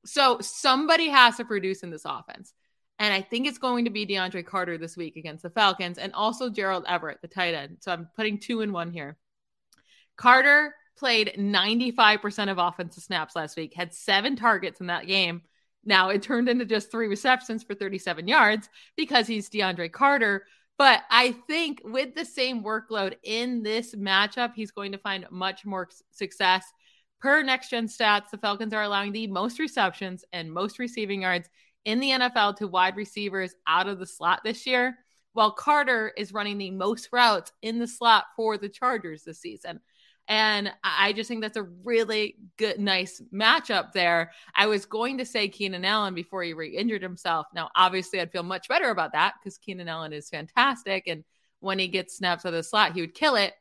So 0.06 0.38
somebody 0.40 1.10
has 1.10 1.36
to 1.36 1.44
produce 1.44 1.84
in 1.84 1.90
this 1.90 2.06
offense. 2.06 2.54
And 3.00 3.14
I 3.14 3.22
think 3.22 3.48
it's 3.48 3.58
going 3.58 3.84
to 3.84 3.92
be 3.92 4.06
DeAndre 4.06 4.46
Carter 4.46 4.78
this 4.78 4.96
week 4.96 5.18
against 5.18 5.44
the 5.44 5.50
Falcons 5.50 5.98
and 5.98 6.14
also 6.14 6.50
Gerald 6.50 6.86
Everett, 6.88 7.22
the 7.22 7.28
tight 7.28 7.54
end. 7.54 7.80
So 7.82 7.92
I'm 7.92 8.08
putting 8.16 8.40
two 8.40 8.62
in 8.62 8.72
one 8.72 8.92
here. 8.92 9.18
Carter 10.18 10.74
played 10.98 11.36
95% 11.38 12.50
of 12.50 12.58
offensive 12.58 13.04
snaps 13.04 13.36
last 13.36 13.58
week, 13.58 13.74
had 13.74 13.94
seven 13.94 14.36
targets 14.36 14.80
in 14.80 14.88
that 14.88 15.08
game. 15.08 15.42
Now 15.84 16.10
it 16.10 16.22
turned 16.22 16.50
into 16.50 16.66
just 16.66 16.90
three 16.90 17.08
receptions 17.08 17.64
for 17.64 17.76
37 17.76 18.28
yards 18.28 18.70
because 18.96 19.28
he's 19.28 19.50
DeAndre 19.50 19.92
Carter. 19.92 20.46
But 20.78 21.04
I 21.10 21.32
think 21.48 21.82
with 21.86 22.16
the 22.16 22.26
same 22.26 22.64
workload 22.64 23.16
in 23.24 23.64
this 23.64 23.96
matchup, 23.96 24.54
he's 24.56 24.72
going 24.72 24.92
to 24.92 24.98
find 24.98 25.26
much 25.30 25.66
more 25.66 25.88
success. 26.12 26.66
Per 27.22 27.44
next 27.44 27.70
gen 27.70 27.88
stats, 27.88 28.30
the 28.30 28.38
Falcons 28.38 28.74
are 28.74 28.84
allowing 28.84 29.14
the 29.14 29.28
most 29.28 29.58
receptions 29.60 30.26
and 30.34 30.52
most 30.52 30.80
receiving 30.80 31.22
yards 31.22 31.50
in 31.86 32.00
the 32.00 32.10
NFL 32.10 32.58
to 32.58 32.68
wide 32.68 32.98
receivers 32.98 33.56
out 33.68 33.88
of 33.88 34.00
the 34.00 34.06
slot 34.06 34.42
this 34.44 34.66
year, 34.66 34.98
while 35.34 35.52
Carter 35.52 36.12
is 36.18 36.34
running 36.34 36.58
the 36.58 36.72
most 36.72 37.10
routes 37.12 37.52
in 37.62 37.80
the 37.80 37.88
slot 37.88 38.26
for 38.36 38.58
the 38.58 38.70
Chargers 38.70 39.24
this 39.24 39.40
season. 39.40 39.80
And 40.28 40.72
I 40.84 41.14
just 41.14 41.28
think 41.28 41.42
that's 41.42 41.58
a 41.58 41.68
really 41.84 42.38
good, 42.58 42.80
nice 42.80 43.22
matchup 43.34 43.92
there. 43.92 44.32
I 44.56 44.66
was 44.66 44.86
going 44.86 45.20
to 45.20 45.26
say 45.26 45.48
Keenan 45.50 45.86
Allen 45.86 46.16
before 46.16 46.42
he 46.42 46.54
re 46.54 46.76
injured 46.76 47.04
himself. 47.04 47.46
Now, 47.54 47.70
obviously, 47.76 48.20
I'd 48.20 48.32
feel 48.32 48.44
much 48.44 48.68
better 48.68 48.90
about 48.90 49.12
that 49.14 49.36
because 49.40 49.58
Keenan 49.58 49.88
Allen 49.88 50.14
is 50.14 50.30
fantastic. 50.30 51.04
And 51.08 51.24
when 51.60 51.78
he 51.78 51.88
gets 51.88 52.18
snaps 52.18 52.46
out 52.46 52.50
of 52.50 52.56
the 52.56 52.64
slot, 52.64 52.94
he 52.94 53.02
would 53.02 53.14
kill 53.14 53.36
it. 53.36 53.54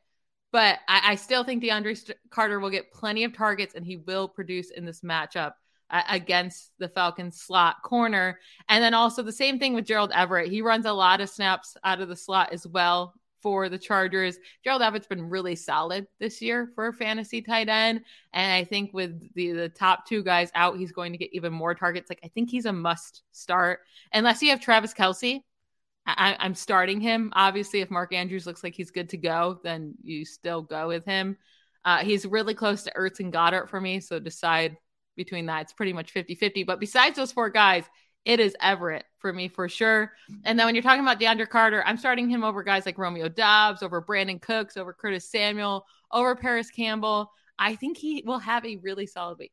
But 0.51 0.79
I, 0.87 1.11
I 1.11 1.15
still 1.15 1.43
think 1.43 1.61
DeAndre 1.61 1.97
St- 1.97 2.17
Carter 2.31 2.59
will 2.59 2.69
get 2.69 2.91
plenty 2.91 3.25
of 3.25 3.35
targets 3.35 3.75
and 3.75 3.85
he 3.85 3.97
will 3.97 4.27
produce 4.27 4.71
in 4.71 4.85
this 4.85 5.01
matchup 5.01 5.53
uh, 5.91 6.01
against 6.09 6.71
the 6.79 6.89
Falcons 6.89 7.41
slot 7.41 7.83
corner. 7.83 8.39
And 8.69 8.83
then 8.83 8.93
also 8.95 9.21
the 9.21 9.31
same 9.31 9.59
thing 9.59 9.75
with 9.75 9.85
Gerald 9.85 10.11
Everett. 10.15 10.49
He 10.49 10.61
runs 10.61 10.85
a 10.85 10.93
lot 10.93 11.21
of 11.21 11.29
snaps 11.29 11.77
out 11.83 12.01
of 12.01 12.09
the 12.09 12.15
slot 12.15 12.53
as 12.53 12.65
well 12.65 13.13
for 13.45 13.69
the 13.69 13.77
Chargers. 13.77 14.39
Gerald 14.63 14.81
Everett's 14.81 15.05
been 15.05 15.29
really 15.29 15.55
solid 15.55 16.07
this 16.19 16.41
year 16.41 16.71
for 16.73 16.87
a 16.87 16.93
fantasy 16.93 17.43
tight 17.43 17.69
end. 17.69 18.01
And 18.33 18.51
I 18.51 18.63
think 18.63 18.91
with 18.91 19.35
the, 19.35 19.51
the 19.51 19.69
top 19.69 20.07
two 20.07 20.23
guys 20.23 20.49
out, 20.55 20.79
he's 20.79 20.91
going 20.91 21.11
to 21.11 21.19
get 21.19 21.29
even 21.31 21.53
more 21.53 21.75
targets. 21.75 22.09
Like 22.09 22.21
I 22.23 22.29
think 22.29 22.49
he's 22.49 22.65
a 22.65 22.73
must 22.73 23.21
start 23.33 23.81
unless 24.11 24.41
you 24.41 24.49
have 24.49 24.61
Travis 24.61 24.95
Kelce. 24.95 25.41
I, 26.07 26.35
I'm 26.39 26.55
starting 26.55 26.99
him. 26.99 27.31
Obviously, 27.35 27.81
if 27.81 27.91
Mark 27.91 28.13
Andrews 28.13 28.47
looks 28.47 28.63
like 28.63 28.73
he's 28.73 28.89
good 28.89 29.09
to 29.09 29.17
go, 29.17 29.59
then 29.63 29.93
you 30.01 30.25
still 30.25 30.63
go 30.63 30.87
with 30.87 31.05
him. 31.05 31.37
Uh, 31.83 31.99
he's 31.99 32.25
really 32.25 32.55
close 32.55 32.81
to 32.85 32.93
Ertz 32.97 33.19
and 33.19 33.31
Goedert 33.31 33.69
for 33.69 33.79
me. 33.79 33.99
So 33.99 34.17
decide 34.17 34.75
between 35.15 35.45
that. 35.45 35.61
It's 35.61 35.73
pretty 35.73 35.93
much 35.93 36.09
50 36.09 36.33
50. 36.33 36.63
But 36.63 36.79
besides 36.79 37.15
those 37.15 37.31
four 37.31 37.51
guys, 37.51 37.83
it 38.25 38.39
is 38.39 38.55
Everett 38.59 39.05
for 39.25 39.33
me 39.33 39.47
for 39.47 39.67
sure. 39.67 40.11
And 40.43 40.59
then 40.59 40.67
when 40.67 40.75
you're 40.75 40.83
talking 40.83 41.01
about 41.01 41.19
DeAndre 41.19 41.49
Carter, 41.49 41.83
I'm 41.83 41.97
starting 41.97 42.29
him 42.29 42.43
over 42.43 42.61
guys 42.61 42.85
like 42.85 42.99
Romeo 42.99 43.27
Doubs, 43.27 43.81
over 43.81 43.99
Brandin 43.99 44.39
Cooks, 44.39 44.77
over 44.77 44.93
Curtis 44.93 45.27
Samuel, 45.27 45.87
over 46.11 46.35
Parris 46.35 46.69
Campbell. 46.69 47.31
I 47.57 47.73
think 47.73 47.97
he 47.97 48.21
will 48.23 48.37
have 48.37 48.63
a 48.67 48.75
really 48.83 49.07
solid 49.07 49.39
week. 49.39 49.51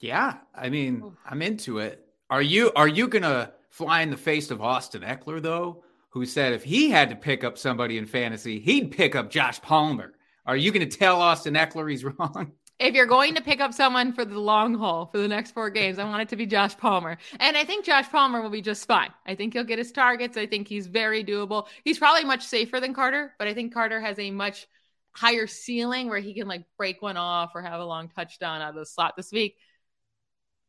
Yeah, 0.00 0.38
I 0.54 0.70
mean, 0.70 1.12
I'm 1.26 1.42
into 1.42 1.78
it. 1.78 2.06
Are 2.30 2.40
you 2.40 2.72
are 2.74 2.88
you 2.88 3.06
gonna 3.06 3.52
fly 3.68 4.00
in 4.00 4.08
the 4.08 4.16
face 4.16 4.50
of 4.50 4.62
Austin 4.62 5.02
Ekeler 5.02 5.42
though, 5.42 5.84
who 6.08 6.24
said 6.24 6.54
if 6.54 6.64
he 6.64 6.88
had 6.88 7.10
to 7.10 7.16
pick 7.16 7.44
up 7.44 7.58
somebody 7.58 7.98
in 7.98 8.06
fantasy, 8.06 8.60
he'd 8.60 8.92
pick 8.92 9.14
up 9.14 9.28
Josh 9.28 9.60
Palmer? 9.60 10.14
Are 10.46 10.56
you 10.56 10.72
gonna 10.72 10.86
tell 10.86 11.20
Austin 11.20 11.52
Ekeler 11.52 11.90
he's 11.90 12.04
wrong? 12.18 12.52
If 12.78 12.94
you're 12.94 13.06
going 13.06 13.36
to 13.36 13.42
pick 13.42 13.60
up 13.60 13.72
someone 13.72 14.12
for 14.12 14.24
the 14.24 14.38
long 14.38 14.74
haul 14.74 15.06
for 15.06 15.18
the 15.18 15.28
next 15.28 15.52
four 15.52 15.70
games, 15.70 15.98
I 15.98 16.04
want 16.04 16.22
it 16.22 16.28
to 16.30 16.36
be 16.36 16.44
Josh 16.44 16.76
Palmer. 16.76 17.18
And 17.38 17.56
I 17.56 17.64
think 17.64 17.84
Josh 17.84 18.10
Palmer 18.10 18.42
will 18.42 18.50
be 18.50 18.62
just 18.62 18.86
fine. 18.86 19.10
I 19.24 19.36
think 19.36 19.52
he'll 19.52 19.62
get 19.64 19.78
his 19.78 19.92
targets. 19.92 20.36
I 20.36 20.46
think 20.46 20.66
he's 20.66 20.88
very 20.88 21.24
doable. 21.24 21.66
He's 21.84 21.98
probably 21.98 22.24
much 22.24 22.44
safer 22.44 22.80
than 22.80 22.92
Carter, 22.92 23.32
but 23.38 23.46
I 23.46 23.54
think 23.54 23.72
Carter 23.72 24.00
has 24.00 24.18
a 24.18 24.32
much 24.32 24.66
higher 25.12 25.46
ceiling 25.46 26.08
where 26.08 26.18
he 26.18 26.34
can 26.34 26.48
like 26.48 26.64
break 26.76 27.00
one 27.00 27.16
off 27.16 27.52
or 27.54 27.62
have 27.62 27.80
a 27.80 27.84
long 27.84 28.08
touchdown 28.08 28.60
out 28.60 28.70
of 28.70 28.74
the 28.74 28.86
slot 28.86 29.14
this 29.16 29.30
week. 29.30 29.56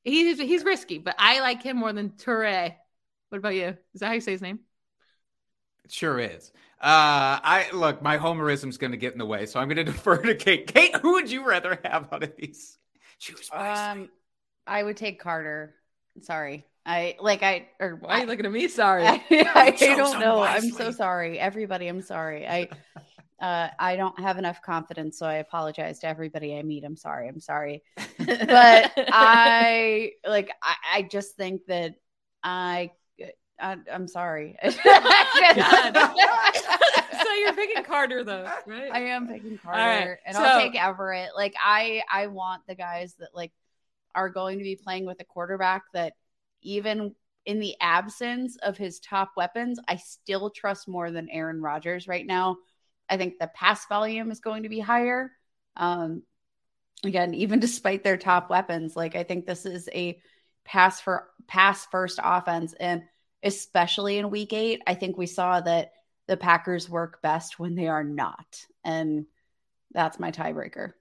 He's 0.04 0.38
he's 0.38 0.64
risky, 0.64 1.00
but 1.00 1.16
I 1.18 1.40
like 1.40 1.64
him 1.64 1.78
more 1.78 1.92
than 1.92 2.12
Toure. 2.12 2.76
What 3.30 3.38
about 3.40 3.56
you? 3.56 3.76
Is 3.96 4.02
that 4.02 4.08
how 4.08 4.14
you 4.14 4.22
say 4.22 4.34
his 4.34 4.42
name? 4.42 4.60
It 5.86 5.92
sure 5.92 6.20
is. 6.20 6.52
Uh, 6.82 7.40
I 7.42 7.70
look, 7.74 8.02
my 8.02 8.18
homerism's 8.18 8.78
going 8.78 8.92
to 8.92 8.98
get 8.98 9.14
in 9.14 9.20
the 9.20 9.26
way, 9.26 9.46
so 9.46 9.60
I'm 9.60 9.68
going 9.68 9.78
to 9.86 9.86
defer 9.86 10.18
to 10.18 10.36
Kate. 10.36 10.68
Kate, 10.68 10.96
who 10.98 11.14
would 11.14 11.32
you 11.32 11.48
rather 11.48 11.80
have 11.84 12.12
out 12.12 12.24
of 12.24 12.36
these? 12.38 12.78
Choose 13.20 13.50
wisely. 13.52 14.02
Um, 14.04 14.10
I 14.68 14.84
would 14.84 14.98
take 14.98 15.20
Carter. 15.20 15.76
Sorry, 16.22 16.66
I 16.86 17.16
like 17.20 17.44
I 17.44 17.68
or 17.80 17.96
Why 17.96 18.18
are 18.18 18.20
you 18.22 18.26
looking 18.26 18.46
at 18.46 18.52
me? 18.52 18.68
Sorry. 18.68 19.06
I, 19.08 19.24
I 19.32 19.72
Choose 19.72 19.98
don't 19.98 20.20
know. 20.20 20.42
I'm 20.42 20.70
so 20.70 20.92
sorry, 20.92 21.40
everybody. 21.40 21.88
I'm 21.88 22.02
sorry. 22.02 22.48
I 22.48 22.70
uh, 23.40 23.70
I 23.80 23.96
don't 23.96 24.20
have 24.20 24.38
enough 24.38 24.62
confidence, 24.62 25.18
so 25.18 25.26
I 25.26 25.36
apologize 25.36 26.00
to 26.00 26.08
everybody 26.08 26.58
I 26.58 26.64
meet. 26.64 26.84
I'm 26.84 26.98
sorry. 26.98 27.28
I'm 27.28 27.40
sorry, 27.40 27.84
but 28.18 28.92
I 28.98 30.12
like 30.28 30.52
I, 30.62 30.76
I 30.94 31.02
just 31.04 31.36
think 31.36 31.66
that 31.68 31.96
I, 32.46 32.92
I 33.60 33.78
I'm 33.92 34.08
sorry. 34.08 34.58
so 34.64 34.70
you're 37.40 37.54
picking 37.54 37.84
Carter 37.84 38.24
though, 38.24 38.50
right? 38.66 38.92
I 38.92 39.00
am 39.00 39.28
picking 39.28 39.58
Carter, 39.58 39.80
right, 39.80 40.18
and 40.26 40.36
so- 40.36 40.44
I'll 40.44 40.60
take 40.62 40.76
Everett. 40.76 41.32
Like 41.36 41.56
I, 41.64 42.04
I 42.12 42.28
want 42.28 42.64
the 42.68 42.76
guys 42.76 43.16
that 43.20 43.30
like 43.34 43.52
are 44.14 44.30
going 44.30 44.58
to 44.60 44.64
be 44.64 44.76
playing 44.76 45.06
with 45.06 45.20
a 45.22 45.26
quarterback 45.26 45.84
that 45.94 46.14
even 46.62 47.16
in 47.46 47.60
the 47.60 47.76
absence 47.80 48.58
of 48.58 48.78
his 48.78 49.00
top 49.00 49.32
weapons, 49.38 49.80
I 49.88 49.98
still 49.98 50.50
trust 50.50 50.88
more 50.88 51.12
than 51.12 51.30
Aaron 51.30 51.62
Rodgers 51.62 52.08
right 52.08 52.26
now. 52.26 52.58
I 53.08 53.18
think 53.18 53.38
the 53.40 53.48
pass 53.48 53.86
volume 53.86 54.32
is 54.32 54.40
going 54.40 54.64
to 54.64 54.70
be 54.70 54.80
higher. 54.80 55.32
Um, 55.78 56.24
again, 57.04 57.34
even 57.36 57.60
despite 57.60 58.04
their 58.04 58.18
top 58.18 58.50
weapons, 58.50 58.96
like 58.96 59.16
I 59.16 59.24
think 59.24 59.46
this 59.46 59.66
is 59.66 59.88
a 59.94 60.20
pass 60.64 61.00
for 61.00 61.28
pass 61.48 61.86
first 61.86 62.20
offense, 62.24 62.74
and 62.80 63.04
especially 63.46 64.18
in 64.18 64.30
week 64.30 64.52
eight, 64.52 64.82
I 64.86 64.96
think 64.96 65.18
we 65.18 65.28
saw 65.28 65.62
that 65.62 65.94
the 66.28 66.36
Packers 66.36 66.90
work 66.90 67.22
best 67.22 67.60
when 67.60 67.76
they 67.76 67.88
are 67.88 68.04
not. 68.04 68.66
And 68.84 69.28
that's 69.94 70.20
my 70.20 70.32
tiebreaker. 70.32 70.94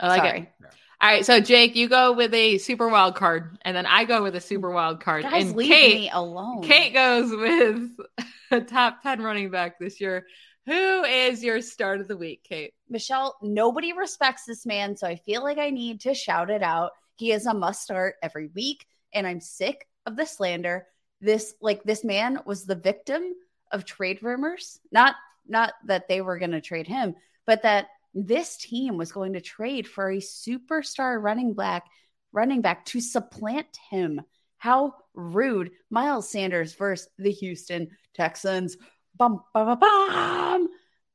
I 0.00 0.08
like 0.08 0.22
Sorry. 0.22 0.38
it. 0.40 0.68
All 1.00 1.08
right, 1.08 1.26
so 1.26 1.40
Jake, 1.40 1.76
you 1.76 1.88
go 1.88 2.12
with 2.12 2.32
a 2.32 2.58
super 2.58 2.88
wild 2.88 3.16
card, 3.16 3.58
and 3.62 3.76
then 3.76 3.86
I 3.86 4.04
go 4.04 4.22
with 4.22 4.36
a 4.36 4.40
super 4.40 4.70
wild 4.70 5.00
card. 5.00 5.24
Guys, 5.24 5.48
and 5.48 5.56
leave 5.56 5.68
Kate, 5.68 5.94
me 5.96 6.10
alone. 6.12 6.62
Kate 6.62 6.94
goes 6.94 7.30
with 7.30 7.90
a 8.52 8.60
top 8.60 9.02
10 9.02 9.20
running 9.20 9.50
back 9.50 9.78
this 9.78 10.00
year. 10.00 10.26
Who 10.66 11.02
is 11.02 11.42
your 11.42 11.60
start 11.60 12.00
of 12.00 12.06
the 12.06 12.16
week, 12.16 12.44
Kate? 12.44 12.72
Michelle, 12.88 13.36
nobody 13.42 13.92
respects 13.92 14.44
this 14.46 14.64
man, 14.64 14.96
so 14.96 15.08
I 15.08 15.16
feel 15.16 15.42
like 15.42 15.58
I 15.58 15.70
need 15.70 16.02
to 16.02 16.14
shout 16.14 16.50
it 16.50 16.62
out. 16.62 16.92
He 17.16 17.32
is 17.32 17.46
a 17.46 17.54
must 17.54 17.82
start 17.82 18.14
every 18.22 18.48
week, 18.54 18.86
and 19.12 19.26
I'm 19.26 19.40
sick 19.40 19.88
of 20.06 20.16
the 20.16 20.24
slander. 20.24 20.86
This 21.22 21.54
like 21.62 21.82
this 21.84 22.04
man 22.04 22.40
was 22.44 22.64
the 22.64 22.74
victim 22.74 23.22
of 23.70 23.86
trade 23.86 24.22
rumors. 24.22 24.78
Not 24.90 25.14
not 25.46 25.72
that 25.86 26.08
they 26.08 26.20
were 26.20 26.38
going 26.38 26.50
to 26.50 26.60
trade 26.60 26.86
him, 26.86 27.14
but 27.46 27.62
that 27.62 27.86
this 28.12 28.58
team 28.58 28.98
was 28.98 29.12
going 29.12 29.32
to 29.32 29.40
trade 29.40 29.88
for 29.88 30.10
a 30.10 30.18
superstar 30.18 31.22
running 31.22 31.54
back 31.54 31.86
running 32.32 32.60
back 32.60 32.84
to 32.86 33.00
supplant 33.00 33.78
him. 33.90 34.20
How 34.58 34.94
rude. 35.14 35.70
Miles 35.90 36.28
Sanders 36.28 36.74
versus 36.74 37.08
the 37.18 37.30
Houston 37.32 37.88
Texans. 38.14 38.76
Bum, 39.16 39.42
bum, 39.52 39.78
bum. 39.78 40.68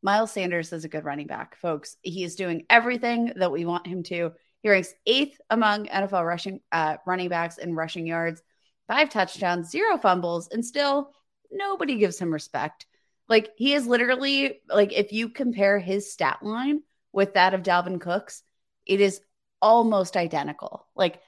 Miles 0.03 0.31
Sanders 0.31 0.71
is 0.73 0.85
a 0.85 0.89
good 0.89 1.05
running 1.05 1.27
back, 1.27 1.57
folks. 1.57 1.97
He 2.01 2.23
is 2.23 2.35
doing 2.35 2.65
everything 2.69 3.33
that 3.37 3.51
we 3.51 3.65
want 3.65 3.87
him 3.87 4.03
to. 4.03 4.31
He 4.61 4.69
ranks 4.69 4.93
eighth 5.05 5.39
among 5.49 5.87
NFL 5.87 6.25
rushing 6.25 6.61
uh, 6.71 6.97
running 7.05 7.29
backs 7.29 7.57
in 7.57 7.75
rushing 7.75 8.05
yards, 8.05 8.41
five 8.87 9.09
touchdowns, 9.09 9.69
zero 9.69 9.97
fumbles, 9.97 10.47
and 10.49 10.65
still 10.65 11.11
nobody 11.51 11.97
gives 11.97 12.19
him 12.19 12.33
respect. 12.33 12.85
Like 13.29 13.51
he 13.57 13.73
is 13.73 13.85
literally 13.87 14.61
like 14.69 14.93
if 14.93 15.11
you 15.11 15.29
compare 15.29 15.79
his 15.79 16.11
stat 16.11 16.39
line 16.41 16.81
with 17.11 17.33
that 17.33 17.53
of 17.53 17.63
Dalvin 17.63 17.99
Cook's, 17.99 18.43
it 18.85 19.01
is 19.01 19.21
almost 19.61 20.15
identical. 20.15 20.87
Like 20.95 21.19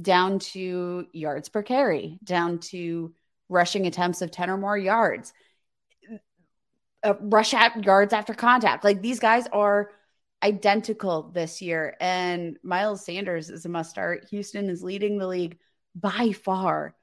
down 0.00 0.38
to 0.38 1.06
yards 1.12 1.48
per 1.48 1.62
carry, 1.62 2.18
down 2.24 2.58
to 2.58 3.14
rushing 3.48 3.86
attempts 3.86 4.22
of 4.22 4.30
10 4.30 4.48
or 4.48 4.56
more 4.56 4.78
yards, 4.78 5.32
uh, 7.02 7.14
rush 7.20 7.52
at 7.52 7.84
yards 7.84 8.14
after 8.14 8.32
contact. 8.32 8.84
Like 8.84 9.02
these 9.02 9.20
guys 9.20 9.46
are 9.52 9.90
identical 10.42 11.30
this 11.34 11.60
year. 11.60 11.96
And 12.00 12.56
Miles 12.62 13.04
Sanders 13.04 13.50
is 13.50 13.64
a 13.64 13.68
must 13.68 13.90
start. 13.90 14.26
Houston 14.30 14.70
is 14.70 14.82
leading 14.82 15.18
the 15.18 15.26
league 15.26 15.58
by 15.94 16.32
far 16.32 16.94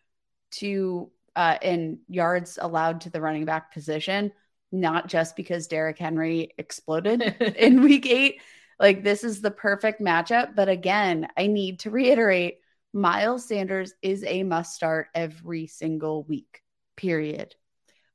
to 0.52 1.12
uh, 1.36 1.58
in 1.62 2.00
yards 2.08 2.60
allowed 2.62 3.02
to 3.02 3.10
the 3.10 3.22
running 3.22 3.46
back 3.46 3.74
position, 3.74 4.32
not 4.72 5.08
just 5.08 5.36
because 5.36 5.68
Derrick 5.68 5.98
Henry 5.98 6.54
exploded 6.58 7.22
in 7.58 7.82
week 7.82 8.06
eight. 8.08 8.42
Like 8.80 9.04
this 9.04 9.24
is 9.24 9.42
the 9.42 9.52
perfect 9.52 10.02
matchup. 10.02 10.56
But 10.56 10.70
again, 10.70 11.28
I 11.38 11.48
need 11.48 11.80
to 11.82 11.92
reiterate 11.92 12.60
Miles 12.94 13.48
Sanders 13.48 13.94
is 14.02 14.24
a 14.24 14.44
must 14.44 14.74
start 14.74 15.08
every 15.14 15.68
single 15.68 16.24
week, 16.24 16.62
period. 16.96 17.56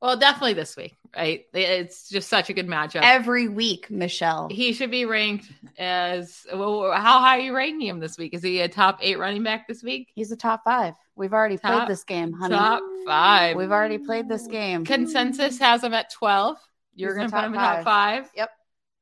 Well, 0.04 0.18
definitely 0.18 0.52
this 0.52 0.76
week, 0.76 0.94
right? 1.16 1.46
It's 1.54 2.10
just 2.10 2.28
such 2.28 2.50
a 2.50 2.52
good 2.52 2.66
matchup. 2.66 3.00
Every 3.02 3.48
week, 3.48 3.90
Michelle. 3.90 4.48
He 4.50 4.74
should 4.74 4.90
be 4.90 5.06
ranked 5.06 5.50
as 5.78 6.44
well, 6.52 6.92
how 6.92 7.20
high 7.20 7.38
are 7.38 7.40
you 7.40 7.56
ranking 7.56 7.88
him 7.88 8.00
this 8.00 8.18
week? 8.18 8.34
Is 8.34 8.42
he 8.42 8.60
a 8.60 8.68
top 8.68 8.98
eight 9.00 9.18
running 9.18 9.42
back 9.42 9.66
this 9.66 9.82
week? 9.82 10.10
He's 10.14 10.30
a 10.30 10.36
top 10.36 10.62
five. 10.62 10.92
We've 11.16 11.32
already 11.32 11.56
Top- 11.56 11.72
played 11.72 11.88
this 11.88 12.04
game, 12.04 12.34
honey. 12.34 12.54
Top 12.54 12.82
five. 13.06 13.56
We've 13.56 13.72
already 13.72 13.96
played 13.96 14.28
this 14.28 14.46
game. 14.46 14.84
Consensus 14.84 15.58
has 15.58 15.82
him 15.82 15.94
at 15.94 16.12
12. 16.12 16.58
You're 16.94 17.14
going 17.14 17.30
to 17.30 17.34
put 17.34 17.44
him 17.44 17.54
in 17.54 17.60
top 17.60 17.76
top 17.76 17.84
five? 17.84 18.30
Yep. 18.36 18.50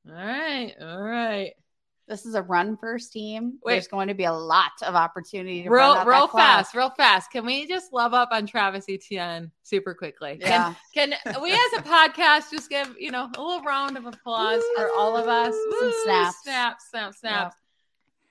All 0.09 0.15
right. 0.15 0.75
All 0.81 1.03
right. 1.03 1.53
This 2.13 2.27
is 2.27 2.35
a 2.35 2.43
run 2.43 2.77
first 2.77 3.11
team. 3.11 3.59
Wait. 3.65 3.73
There's 3.73 3.89
going 3.89 4.09
to 4.09 4.15
be 4.15 4.25
a 4.25 4.33
lot 4.33 4.73
of 4.83 4.95
opportunity 4.95 5.63
to 5.63 5.71
run 5.71 5.79
Real, 5.79 6.01
out 6.01 6.07
real 6.07 6.29
fast, 6.29 6.75
real 6.75 6.91
fast. 6.91 7.31
Can 7.31 7.47
we 7.47 7.67
just 7.67 7.91
love 7.91 8.13
up 8.13 8.29
on 8.33 8.47
Travis 8.47 8.85
Etienne 8.87 9.51
super 9.63 9.95
quickly? 9.95 10.37
Yeah. 10.39 10.75
Can, 10.93 11.15
can 11.25 11.41
we, 11.41 11.53
as 11.53 11.59
a 11.79 11.83
podcast, 11.83 12.51
just 12.51 12.69
give 12.69 12.95
you 12.99 13.11
know 13.11 13.31
a 13.35 13.41
little 13.41 13.63
round 13.63 13.97
of 13.97 14.05
applause 14.05 14.63
for 14.77 14.91
all 14.95 15.17
of 15.17 15.27
us? 15.27 15.55
Some 15.55 15.89
Woo, 15.89 16.03
snaps. 16.05 16.43
snaps, 16.43 16.91
snaps, 16.91 17.21
snaps. 17.21 17.57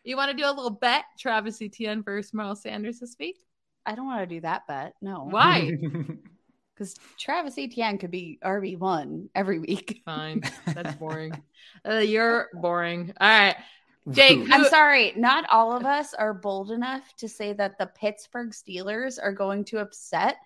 You 0.03 0.15
want 0.15 0.29
to 0.29 0.37
do 0.37 0.47
a 0.47 0.53
little 0.53 0.69
bet, 0.69 1.05
Travis 1.17 1.59
Etienne 1.59 2.03
versus 2.03 2.35
Miles 2.35 2.61
Sanders 2.61 2.99
this 2.99 3.15
week? 3.19 3.37
I 3.83 3.95
don't 3.95 4.05
want 4.05 4.21
to 4.21 4.27
do 4.27 4.41
that 4.41 4.67
bet. 4.67 4.93
No. 5.01 5.27
Why? 5.27 5.71
Because 6.81 6.95
Travis 7.15 7.59
Etienne 7.59 7.99
could 7.99 8.09
be 8.09 8.39
RB1 8.43 9.29
every 9.35 9.59
week. 9.59 10.01
Fine, 10.03 10.41
that's 10.65 10.95
boring. 10.95 11.31
Uh, 11.87 11.95
you're 11.95 12.49
boring. 12.53 13.11
All 13.19 13.27
right, 13.27 13.55
Jake. 14.11 14.47
I'm 14.51 14.65
sorry, 14.65 15.13
not 15.15 15.49
all 15.49 15.75
of 15.75 15.83
us 15.83 16.13
are 16.13 16.33
bold 16.33 16.69
enough 16.69 17.01
to 17.17 17.27
say 17.27 17.53
that 17.53 17.79
the 17.79 17.87
Pittsburgh 17.87 18.51
Steelers 18.51 19.17
are 19.21 19.31
going 19.31 19.63
to 19.65 19.79
upset 19.79 20.37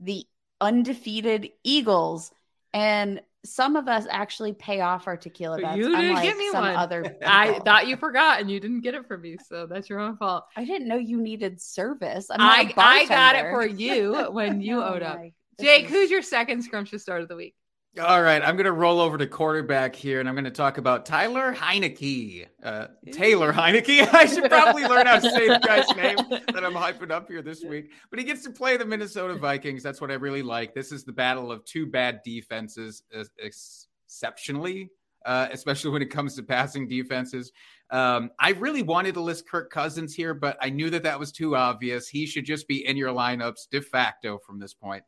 the 0.00 0.24
undefeated 0.60 1.50
Eagles. 1.62 2.32
And 2.72 3.20
some 3.44 3.76
of 3.76 3.86
us 3.86 4.06
actually 4.10 4.52
pay 4.52 4.80
off 4.80 5.06
our 5.06 5.16
tequila 5.16 5.60
bets. 5.60 5.76
You 5.76 5.90
didn't 5.90 6.06
unlike 6.06 6.24
give 6.24 6.38
me 6.38 6.50
some 6.50 6.64
one. 6.64 6.74
Other 6.74 7.16
I 7.26 7.60
thought 7.60 7.86
you 7.86 7.96
forgot 7.96 8.40
and 8.40 8.50
you 8.50 8.58
didn't 8.58 8.80
get 8.80 8.94
it 8.94 9.06
from 9.06 9.20
me, 9.20 9.36
so 9.48 9.66
that's 9.66 9.88
your 9.88 10.00
own 10.00 10.16
fault. 10.16 10.46
I 10.56 10.64
didn't 10.64 10.88
know 10.88 10.96
you 10.96 11.20
needed 11.20 11.60
service. 11.60 12.30
I'm 12.30 12.38
not 12.38 12.58
I 12.58 12.62
a 12.62 12.72
I 12.76 13.06
got 13.06 13.36
it 13.36 13.50
for 13.50 13.66
you 13.66 14.14
when 14.32 14.60
you 14.62 14.82
Oh 14.82 14.94
owed 14.94 15.02
up. 15.02 15.20
My- 15.58 15.64
this 15.64 15.66
Jake, 15.66 15.84
is- 15.86 15.90
who's 15.90 16.10
your 16.10 16.22
second 16.22 16.62
scrumptious 16.62 17.02
start 17.02 17.22
of 17.22 17.28
the 17.28 17.36
week? 17.36 17.54
All 18.02 18.22
right, 18.22 18.42
I'm 18.42 18.56
going 18.56 18.64
to 18.64 18.72
roll 18.72 19.00
over 19.00 19.16
to 19.16 19.26
quarterback 19.28 19.94
here, 19.94 20.18
and 20.18 20.28
I'm 20.28 20.34
going 20.34 20.44
to 20.46 20.50
talk 20.50 20.78
about 20.78 21.06
Tyler 21.06 21.54
Heinicke. 21.54 22.44
Uh, 22.60 22.88
Taylor 23.12 23.52
Heinicke. 23.52 24.08
I 24.12 24.26
should 24.26 24.50
probably 24.50 24.82
learn 24.82 25.06
how 25.06 25.20
to 25.20 25.30
say 25.30 25.46
the 25.46 25.60
guy's 25.64 25.88
name 25.96 26.16
that 26.52 26.64
I'm 26.64 26.74
hyping 26.74 27.12
up 27.12 27.28
here 27.28 27.40
this 27.40 27.62
week. 27.62 27.92
But 28.10 28.18
he 28.18 28.24
gets 28.24 28.42
to 28.44 28.50
play 28.50 28.76
the 28.76 28.84
Minnesota 28.84 29.34
Vikings. 29.34 29.84
That's 29.84 30.00
what 30.00 30.10
I 30.10 30.14
really 30.14 30.42
like. 30.42 30.74
This 30.74 30.90
is 30.90 31.04
the 31.04 31.12
battle 31.12 31.52
of 31.52 31.64
two 31.66 31.86
bad 31.86 32.18
defenses, 32.24 33.04
uh, 33.16 33.22
exceptionally, 33.38 34.90
uh, 35.24 35.46
especially 35.52 35.92
when 35.92 36.02
it 36.02 36.10
comes 36.10 36.34
to 36.34 36.42
passing 36.42 36.88
defenses. 36.88 37.52
Um, 37.90 38.30
I 38.40 38.50
really 38.52 38.82
wanted 38.82 39.14
to 39.14 39.20
list 39.20 39.48
Kirk 39.48 39.70
Cousins 39.70 40.14
here, 40.14 40.34
but 40.34 40.56
I 40.60 40.68
knew 40.68 40.90
that 40.90 41.04
that 41.04 41.20
was 41.20 41.30
too 41.30 41.54
obvious. 41.54 42.08
He 42.08 42.26
should 42.26 42.44
just 42.44 42.66
be 42.66 42.84
in 42.84 42.96
your 42.96 43.12
lineups 43.14 43.68
de 43.70 43.80
facto 43.80 44.38
from 44.44 44.58
this 44.58 44.74
point. 44.74 45.04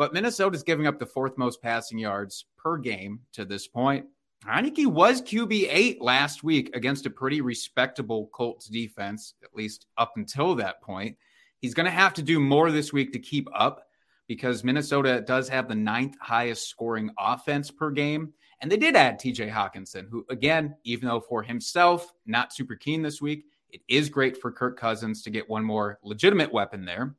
But 0.00 0.14
Minnesota's 0.14 0.62
giving 0.62 0.86
up 0.86 0.98
the 0.98 1.04
fourth 1.04 1.36
most 1.36 1.60
passing 1.60 1.98
yards 1.98 2.46
per 2.56 2.78
game 2.78 3.20
to 3.34 3.44
this 3.44 3.68
point. 3.68 4.06
Heinicke 4.46 4.86
was 4.86 5.20
QB 5.20 5.68
eight 5.68 6.00
last 6.00 6.42
week 6.42 6.74
against 6.74 7.04
a 7.04 7.10
pretty 7.10 7.42
respectable 7.42 8.30
Colts 8.32 8.66
defense, 8.66 9.34
at 9.44 9.54
least 9.54 9.84
up 9.98 10.12
until 10.16 10.54
that 10.54 10.80
point. 10.80 11.18
He's 11.58 11.74
going 11.74 11.84
to 11.84 11.90
have 11.90 12.14
to 12.14 12.22
do 12.22 12.40
more 12.40 12.70
this 12.70 12.94
week 12.94 13.12
to 13.12 13.18
keep 13.18 13.46
up 13.54 13.88
because 14.26 14.64
Minnesota 14.64 15.20
does 15.20 15.50
have 15.50 15.68
the 15.68 15.74
ninth 15.74 16.16
highest 16.18 16.70
scoring 16.70 17.10
offense 17.18 17.70
per 17.70 17.90
game. 17.90 18.32
And 18.62 18.72
they 18.72 18.78
did 18.78 18.96
add 18.96 19.20
TJ 19.20 19.52
Hockenson, 19.52 20.08
who, 20.08 20.24
again, 20.30 20.76
even 20.84 21.08
though 21.08 21.20
for 21.20 21.42
himself, 21.42 22.10
not 22.24 22.54
super 22.54 22.74
keen 22.74 23.02
this 23.02 23.20
week, 23.20 23.44
it 23.68 23.82
is 23.86 24.08
great 24.08 24.40
for 24.40 24.50
Kirk 24.50 24.80
Cousins 24.80 25.22
to 25.24 25.30
get 25.30 25.50
one 25.50 25.62
more 25.62 25.98
legitimate 26.02 26.54
weapon 26.54 26.86
there. 26.86 27.16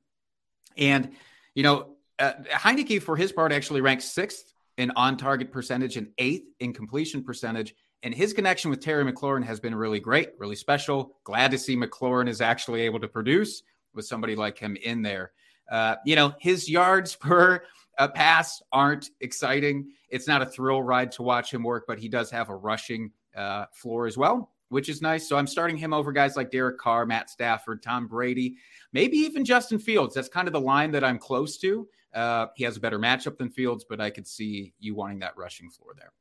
And, 0.78 1.12
you 1.54 1.62
know, 1.62 1.98
uh, 2.21 2.34
Heinicke, 2.53 3.01
for 3.01 3.17
his 3.17 3.31
part, 3.31 3.51
actually 3.51 3.81
ranks 3.81 4.05
sixth 4.05 4.53
in 4.77 4.91
on 4.91 5.17
target 5.17 5.51
percentage 5.51 5.97
and 5.97 6.07
eighth 6.17 6.47
in 6.60 6.73
completion 6.73 7.23
percentage. 7.23 7.75
And 8.03 8.13
his 8.13 8.34
connection 8.34 8.71
with 8.71 8.79
Terry 8.79 9.03
McLaurin 9.03 9.43
has 9.43 9.60
been 9.60 9.75
really 9.75 9.99
great, 9.99 10.31
really 10.39 10.55
special. 10.55 11.17
Glad 11.23 11.51
to 11.51 11.57
see 11.57 11.75
McLaurin 11.75 12.29
is 12.29 12.41
actually 12.41 12.81
able 12.81 12.99
to 12.99 13.07
produce 13.07 13.63
with 13.93 14.05
somebody 14.05 14.36
like 14.36 14.57
him 14.57 14.75
in 14.77 15.01
there. 15.01 15.31
Uh, 15.69 15.95
you 16.05 16.15
know, 16.15 16.34
his 16.39 16.69
yards 16.69 17.15
per 17.19 17.63
uh, 17.97 18.07
pass 18.07 18.62
aren't 18.71 19.10
exciting. 19.21 19.91
It's 20.10 20.27
not 20.27 20.41
a 20.41 20.45
thrill 20.45 20.81
ride 20.81 21.12
to 21.13 21.23
watch 21.23 21.53
him 21.53 21.63
work, 21.63 21.86
but 21.88 21.99
he 21.99 22.10
does 22.10 22.31
have 22.31 22.49
a 22.49 22.55
rushing 22.55 23.12
uh, 23.36 23.65
floor 23.73 24.08
as 24.08 24.17
well, 24.17 24.52
which 24.69 24.89
is 24.89 25.02
nice. 25.02 25.27
So 25.27 25.37
I'm 25.37 25.48
starting 25.48 25.77
him 25.77 25.93
over 25.93 26.12
guys 26.12 26.35
like 26.35 26.52
Derek 26.52 26.77
Carr, 26.77 27.06
Matt 27.06 27.29
Stafford, 27.29 27.81
Tom 27.81 28.08
Brady, 28.08 28.58
maybe 28.93 29.17
even 29.17 29.46
Justin 29.46 29.79
Fields. 29.79 30.15
That's 30.15 30.29
kind 30.29 30.48
of 30.48 30.54
the 30.54 30.60
line 30.60 30.91
that 30.91 31.04
I'm 31.04 31.19
close 31.19 31.58
to. 31.60 31.87
Uh, 32.13 32.47
he 32.55 32.63
has 32.63 32.77
a 32.77 32.79
better 32.79 32.99
matchup 32.99 33.37
than 33.37 33.49
Fields, 33.49 33.85
but 33.87 34.01
I 34.01 34.09
could 34.09 34.27
see 34.27 34.73
you 34.79 34.95
wanting 34.95 35.19
that 35.19 35.37
rushing 35.37 35.69
floor 35.69 35.93
there. 35.97 36.12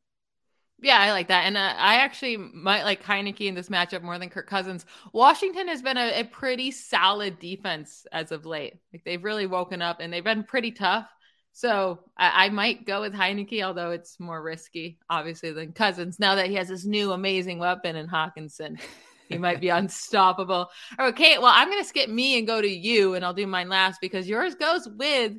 Yeah, 0.82 0.99
I 0.99 1.12
like 1.12 1.28
that. 1.28 1.45
And 1.45 1.57
uh, 1.57 1.74
I 1.76 1.97
actually 1.97 2.38
might 2.38 2.84
like 2.84 3.05
Heinicke 3.05 3.47
in 3.47 3.55
this 3.55 3.68
matchup 3.68 4.03
more 4.03 4.18
than 4.18 4.30
Kirk 4.30 4.47
Cousins. 4.47 4.86
Washington 5.12 5.68
has 5.68 5.82
been 5.82 5.99
a, 5.99 6.20
a 6.20 6.24
pretty 6.24 6.70
solid 6.70 7.38
defense 7.38 8.07
as 8.12 8.32
of 8.32 8.47
late. 8.47 8.74
Like 8.93 9.05
they've 9.05 9.22
really 9.22 9.47
woken 9.47 9.82
up 9.82 10.01
and 10.01 10.12
they've 10.12 10.24
been 10.24 10.45
pretty 10.45 10.72
tough. 10.72 11.07
So 11.53 12.01
I, 12.16 12.47
I 12.47 12.49
might 12.49 12.86
go 12.86 13.03
with 13.03 13.12
Heinicke, 13.12 13.62
although 13.62 13.91
it's 13.91 14.18
more 14.18 14.41
risky, 14.43 14.99
obviously, 15.11 15.53
than 15.53 15.72
Cousins. 15.72 16.18
Now 16.18 16.36
that 16.36 16.49
he 16.49 16.55
has 16.55 16.68
this 16.68 16.86
new 16.86 17.12
amazing 17.12 17.59
weapon 17.59 17.97
in 17.97 18.09
Hockenson, 18.09 18.80
he 19.28 19.36
might 19.36 19.61
be 19.61 19.68
unstoppable. 19.70 20.70
Okay, 20.99 21.36
well, 21.38 21.53
I'm 21.55 21.68
going 21.68 21.82
to 21.82 21.88
skip 21.88 22.09
me 22.09 22.38
and 22.38 22.47
go 22.47 22.61
to 22.61 22.68
you, 22.68 23.14
and 23.14 23.24
I'll 23.24 23.34
do 23.34 23.47
mine 23.47 23.68
last 23.68 24.01
because 24.01 24.28
yours 24.28 24.55
goes 24.55 24.88
with 24.88 25.32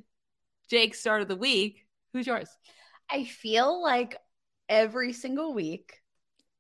Jake's 0.72 1.02
start 1.02 1.22
of 1.22 1.28
the 1.28 1.36
week. 1.36 1.86
Who's 2.14 2.26
yours? 2.26 2.48
I 3.10 3.26
feel 3.26 3.84
like 3.84 4.16
every 4.70 5.12
single 5.12 5.54
week, 5.54 6.00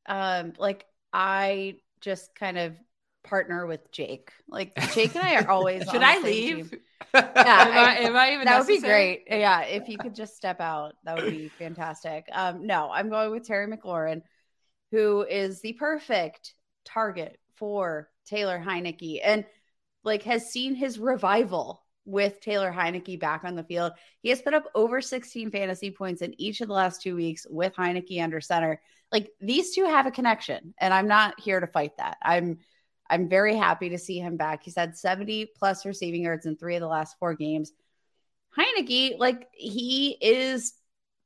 um, 0.05 0.51
like 0.59 0.85
I 1.13 1.77
just 2.01 2.35
kind 2.35 2.57
of 2.57 2.75
partner 3.23 3.65
with 3.65 3.89
Jake. 3.93 4.33
Like 4.49 4.75
Jake 4.93 5.15
and 5.15 5.23
I 5.23 5.37
are 5.37 5.49
always. 5.49 5.83
Should 5.91 6.03
I 6.03 6.19
leave? 6.19 6.71
team. 6.71 6.79
Yeah, 7.13 7.21
am 7.35 7.77
I, 7.77 7.95
am 7.97 8.15
I 8.15 8.33
even 8.33 8.45
that 8.45 8.59
would 8.59 8.67
be 8.67 8.79
great. 8.79 9.23
Yeah, 9.27 9.63
if 9.63 9.89
you 9.89 9.97
could 9.97 10.15
just 10.15 10.35
step 10.35 10.61
out, 10.61 10.93
that 11.03 11.17
would 11.17 11.31
be 11.31 11.47
fantastic. 11.59 12.25
Um, 12.31 12.65
no, 12.65 12.89
I'm 12.89 13.09
going 13.09 13.31
with 13.31 13.45
Terry 13.45 13.67
McLaurin, 13.67 14.21
who 14.91 15.23
is 15.23 15.59
the 15.59 15.73
perfect 15.73 16.53
target 16.85 17.37
for 17.55 18.09
Taylor 18.27 18.63
Heinicke, 18.65 19.19
and 19.23 19.45
like 20.05 20.23
has 20.23 20.51
seen 20.51 20.73
his 20.75 20.99
revival 20.99 21.83
with 22.05 22.39
Taylor 22.41 22.71
Heinicke 22.71 23.19
back 23.19 23.43
on 23.43 23.55
the 23.55 23.63
field. 23.63 23.93
He 24.21 24.29
has 24.29 24.41
put 24.41 24.53
up 24.53 24.65
over 24.73 25.01
16 25.01 25.51
fantasy 25.51 25.91
points 25.91 26.21
in 26.21 26.39
each 26.39 26.61
of 26.61 26.67
the 26.67 26.73
last 26.73 27.01
two 27.01 27.15
weeks 27.15 27.45
with 27.49 27.75
Heinicke 27.75 28.21
under 28.21 28.41
center. 28.41 28.81
Like 29.11 29.31
these 29.39 29.75
two 29.75 29.85
have 29.85 30.05
a 30.05 30.11
connection, 30.11 30.73
and 30.79 30.93
I'm 30.93 31.07
not 31.07 31.39
here 31.39 31.59
to 31.59 31.67
fight 31.67 31.97
that. 31.97 32.17
I'm 32.23 32.59
I'm 33.09 33.27
very 33.27 33.57
happy 33.57 33.89
to 33.89 33.97
see 33.97 34.19
him 34.19 34.37
back. 34.37 34.63
He's 34.63 34.77
had 34.77 34.97
70 34.97 35.51
plus 35.57 35.85
receiving 35.85 36.23
yards 36.23 36.45
in 36.45 36.55
three 36.55 36.75
of 36.75 36.81
the 36.81 36.87
last 36.87 37.17
four 37.19 37.33
games. 37.33 37.73
Heinicke, 38.57 39.19
like 39.19 39.49
he 39.53 40.17
is 40.21 40.73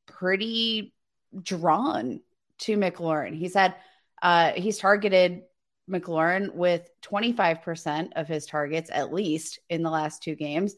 pretty 0.08 0.94
drawn 1.42 2.22
to 2.60 2.78
McLaurin. 2.78 3.36
He's 3.36 3.54
had 3.54 3.76
uh 4.22 4.54
he's 4.54 4.78
targeted 4.78 5.44
McLaurin 5.90 6.54
with 6.54 6.90
25% 7.04 8.10
of 8.16 8.28
his 8.28 8.46
targets 8.46 8.90
at 8.92 9.14
least 9.14 9.60
in 9.70 9.84
the 9.84 9.90
last 9.90 10.24
two 10.24 10.36
games. 10.36 10.76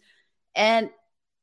And 0.56 0.90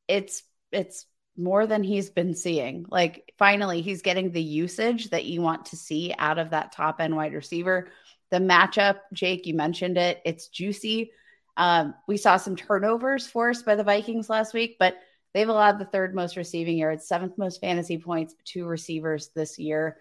it's 0.09 0.43
it's 0.73 1.07
more 1.37 1.67
than 1.67 1.83
he's 1.83 2.11
been 2.11 2.35
seeing. 2.35 2.87
Like 2.89 3.33
finally 3.39 3.81
he's 3.81 4.03
getting 4.03 4.31
the 4.31 4.43
usage 4.43 5.11
that 5.11 5.25
you 5.25 5.41
want 5.41 5.67
to 5.67 5.77
see 5.77 6.15
out 6.19 6.39
of 6.39 6.51
that 6.51 6.73
top 6.73 7.01
end 7.01 7.17
wide 7.17 7.35
receiver. 7.35 7.89
The 8.31 8.39
matchup, 8.39 8.99
Jake, 9.12 9.47
you 9.47 9.55
mentioned 9.55 9.97
it. 9.97 10.21
It's 10.25 10.49
juicy. 10.49 11.12
Um, 11.57 11.95
we 12.09 12.17
saw 12.17 12.37
some 12.37 12.57
turnovers 12.57 13.27
forced 13.27 13.65
by 13.65 13.77
the 13.77 13.85
Vikings 13.85 14.29
last 14.29 14.55
week, 14.55 14.77
but 14.79 14.97
they've 15.33 15.49
allowed 15.49 15.79
the 15.79 15.85
third 15.85 16.15
most 16.15 16.37
receiving 16.37 16.79
yards, 16.79 17.07
seventh 17.07 17.39
most 17.39 17.61
fantasy 17.61 17.99
points 17.99 18.35
to 18.47 18.67
receivers 18.67 19.31
this 19.35 19.59
year. 19.59 19.99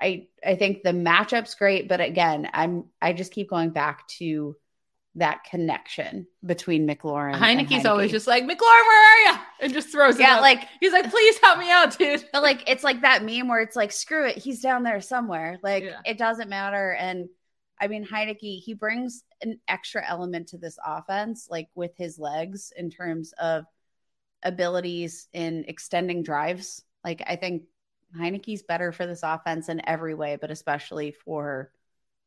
I 0.00 0.28
I 0.44 0.56
think 0.56 0.82
the 0.82 0.90
matchup's 0.90 1.54
great, 1.54 1.88
but 1.88 2.00
again, 2.00 2.48
I'm 2.52 2.84
I 3.00 3.12
just 3.12 3.32
keep 3.32 3.48
going 3.50 3.70
back 3.70 4.06
to 4.18 4.56
that 5.18 5.44
connection 5.44 6.26
between 6.44 6.86
McLaurin. 6.86 7.34
and 7.34 7.42
Heinicke's 7.42 7.86
always 7.86 8.10
just 8.10 8.26
like, 8.26 8.42
McLaurin, 8.44 8.50
where 8.60 9.06
are 9.06 9.32
you? 9.32 9.38
And 9.62 9.72
just 9.72 9.88
throws 9.88 10.16
it 10.16 10.20
yeah, 10.20 10.40
like 10.40 10.68
he's 10.78 10.92
like, 10.92 11.10
please 11.10 11.38
help 11.38 11.58
me 11.58 11.70
out, 11.70 11.96
dude. 11.96 12.22
but 12.34 12.42
like 12.42 12.68
it's 12.68 12.84
like 12.84 13.00
that 13.00 13.24
meme 13.24 13.48
where 13.48 13.62
it's 13.62 13.76
like, 13.76 13.92
screw 13.92 14.26
it, 14.28 14.36
he's 14.36 14.60
down 14.60 14.82
there 14.82 15.00
somewhere. 15.00 15.56
Like 15.62 15.84
Yeah. 15.84 16.00
it 16.04 16.18
doesn't 16.18 16.50
matter. 16.50 16.92
And 16.92 17.30
I 17.80 17.88
mean, 17.88 18.06
Heinicke, 18.06 18.60
he 18.62 18.74
brings 18.74 19.24
an 19.40 19.58
extra 19.68 20.06
element 20.06 20.48
to 20.48 20.58
this 20.58 20.78
offense, 20.84 21.48
like 21.50 21.68
with 21.74 21.92
his 21.96 22.18
legs 22.18 22.72
in 22.76 22.90
terms 22.90 23.32
of 23.38 23.64
abilities 24.42 25.28
in 25.32 25.64
extending 25.66 26.22
drives. 26.22 26.82
Like 27.04 27.22
I 27.26 27.36
think 27.36 27.62
Heinicke's 28.16 28.62
better 28.62 28.92
for 28.92 29.06
this 29.06 29.22
offense 29.22 29.68
in 29.68 29.86
every 29.88 30.14
way, 30.14 30.36
but 30.40 30.50
especially 30.50 31.12
for 31.12 31.70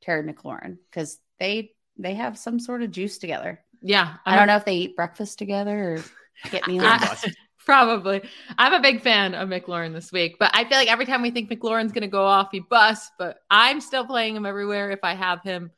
Terry 0.02 0.24
McLaurin 0.24 0.78
because 0.90 1.20
they 1.40 1.72
they 1.98 2.16
have 2.16 2.38
some 2.38 2.60
sort 2.60 2.82
of 2.82 2.92
juice 2.92 3.18
together. 3.18 3.60
Yeah. 3.82 4.16
I 4.26 4.36
don't 4.38 4.48
know 4.48 4.56
if 4.56 4.66
they 4.66 4.76
eat 4.76 4.96
breakfast 4.96 5.38
together 5.38 5.96
or 5.96 6.50
get 6.52 6.68
me 6.68 6.80
I- 6.82 7.18
Probably. 7.66 8.22
I'm 8.58 8.74
a 8.74 8.80
big 8.80 9.02
fan 9.02 9.36
of 9.36 9.48
McLaurin 9.48 9.94
this 9.94 10.12
week, 10.12 10.38
but 10.40 10.50
I 10.56 10.64
feel 10.64 10.78
like 10.78 10.90
every 10.90 11.06
time 11.06 11.22
we 11.22 11.30
think 11.30 11.52
McLaurin's 11.52 11.92
going 11.92 12.02
to 12.02 12.08
go 12.08 12.24
off, 12.24 12.50
he 12.52 12.62
busts. 12.62 13.12
But 13.20 13.38
I'm 13.52 13.80
still 13.80 14.06
playing 14.06 14.36
him 14.36 14.46
everywhere 14.46 14.90
if 14.90 15.02
I 15.04 15.14
have 15.14 15.44
him. 15.44 15.70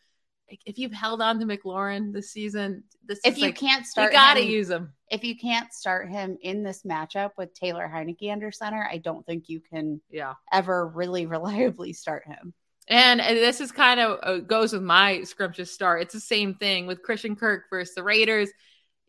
Like, 0.51 0.59
If 0.65 0.77
you've 0.77 0.91
held 0.91 1.21
on 1.21 1.39
to 1.39 1.45
McLaurin 1.45 2.11
this 2.13 2.29
season, 2.31 2.83
this 3.05 3.19
if 3.23 3.33
is 3.33 3.39
you 3.39 3.45
like, 3.45 3.55
can't 3.55 3.85
start, 3.85 4.11
you 4.11 4.17
got 4.19 4.33
to 4.35 4.41
him- 4.41 4.49
use 4.49 4.69
him. 4.69 4.93
If 5.09 5.23
you 5.23 5.37
can't 5.37 5.73
start 5.73 6.09
him 6.09 6.37
in 6.41 6.61
this 6.63 6.83
matchup 6.83 7.31
with 7.37 7.53
Taylor 7.53 7.89
Heinicke 7.91 8.31
under 8.31 8.51
center, 8.51 8.87
I 8.89 8.97
don't 8.97 9.25
think 9.25 9.49
you 9.49 9.59
can 9.61 10.01
Yeah. 10.09 10.33
ever 10.51 10.87
really 10.87 11.25
reliably 11.37 11.93
start 11.93 12.25
him. 12.25 12.53
And, 12.87 13.21
and 13.21 13.37
this 13.37 13.61
is 13.61 13.71
kind 13.71 13.99
of 14.01 14.19
uh, 14.23 14.37
goes 14.39 14.73
with 14.73 14.81
my 14.83 15.23
scrumptious 15.23 15.71
start. 15.71 16.01
It's 16.01 16.13
the 16.13 16.19
same 16.19 16.55
thing 16.55 16.87
with 16.87 17.01
Christian 17.03 17.35
Kirk 17.37 17.63
versus 17.69 17.95
the 17.95 18.03
Raiders. 18.03 18.49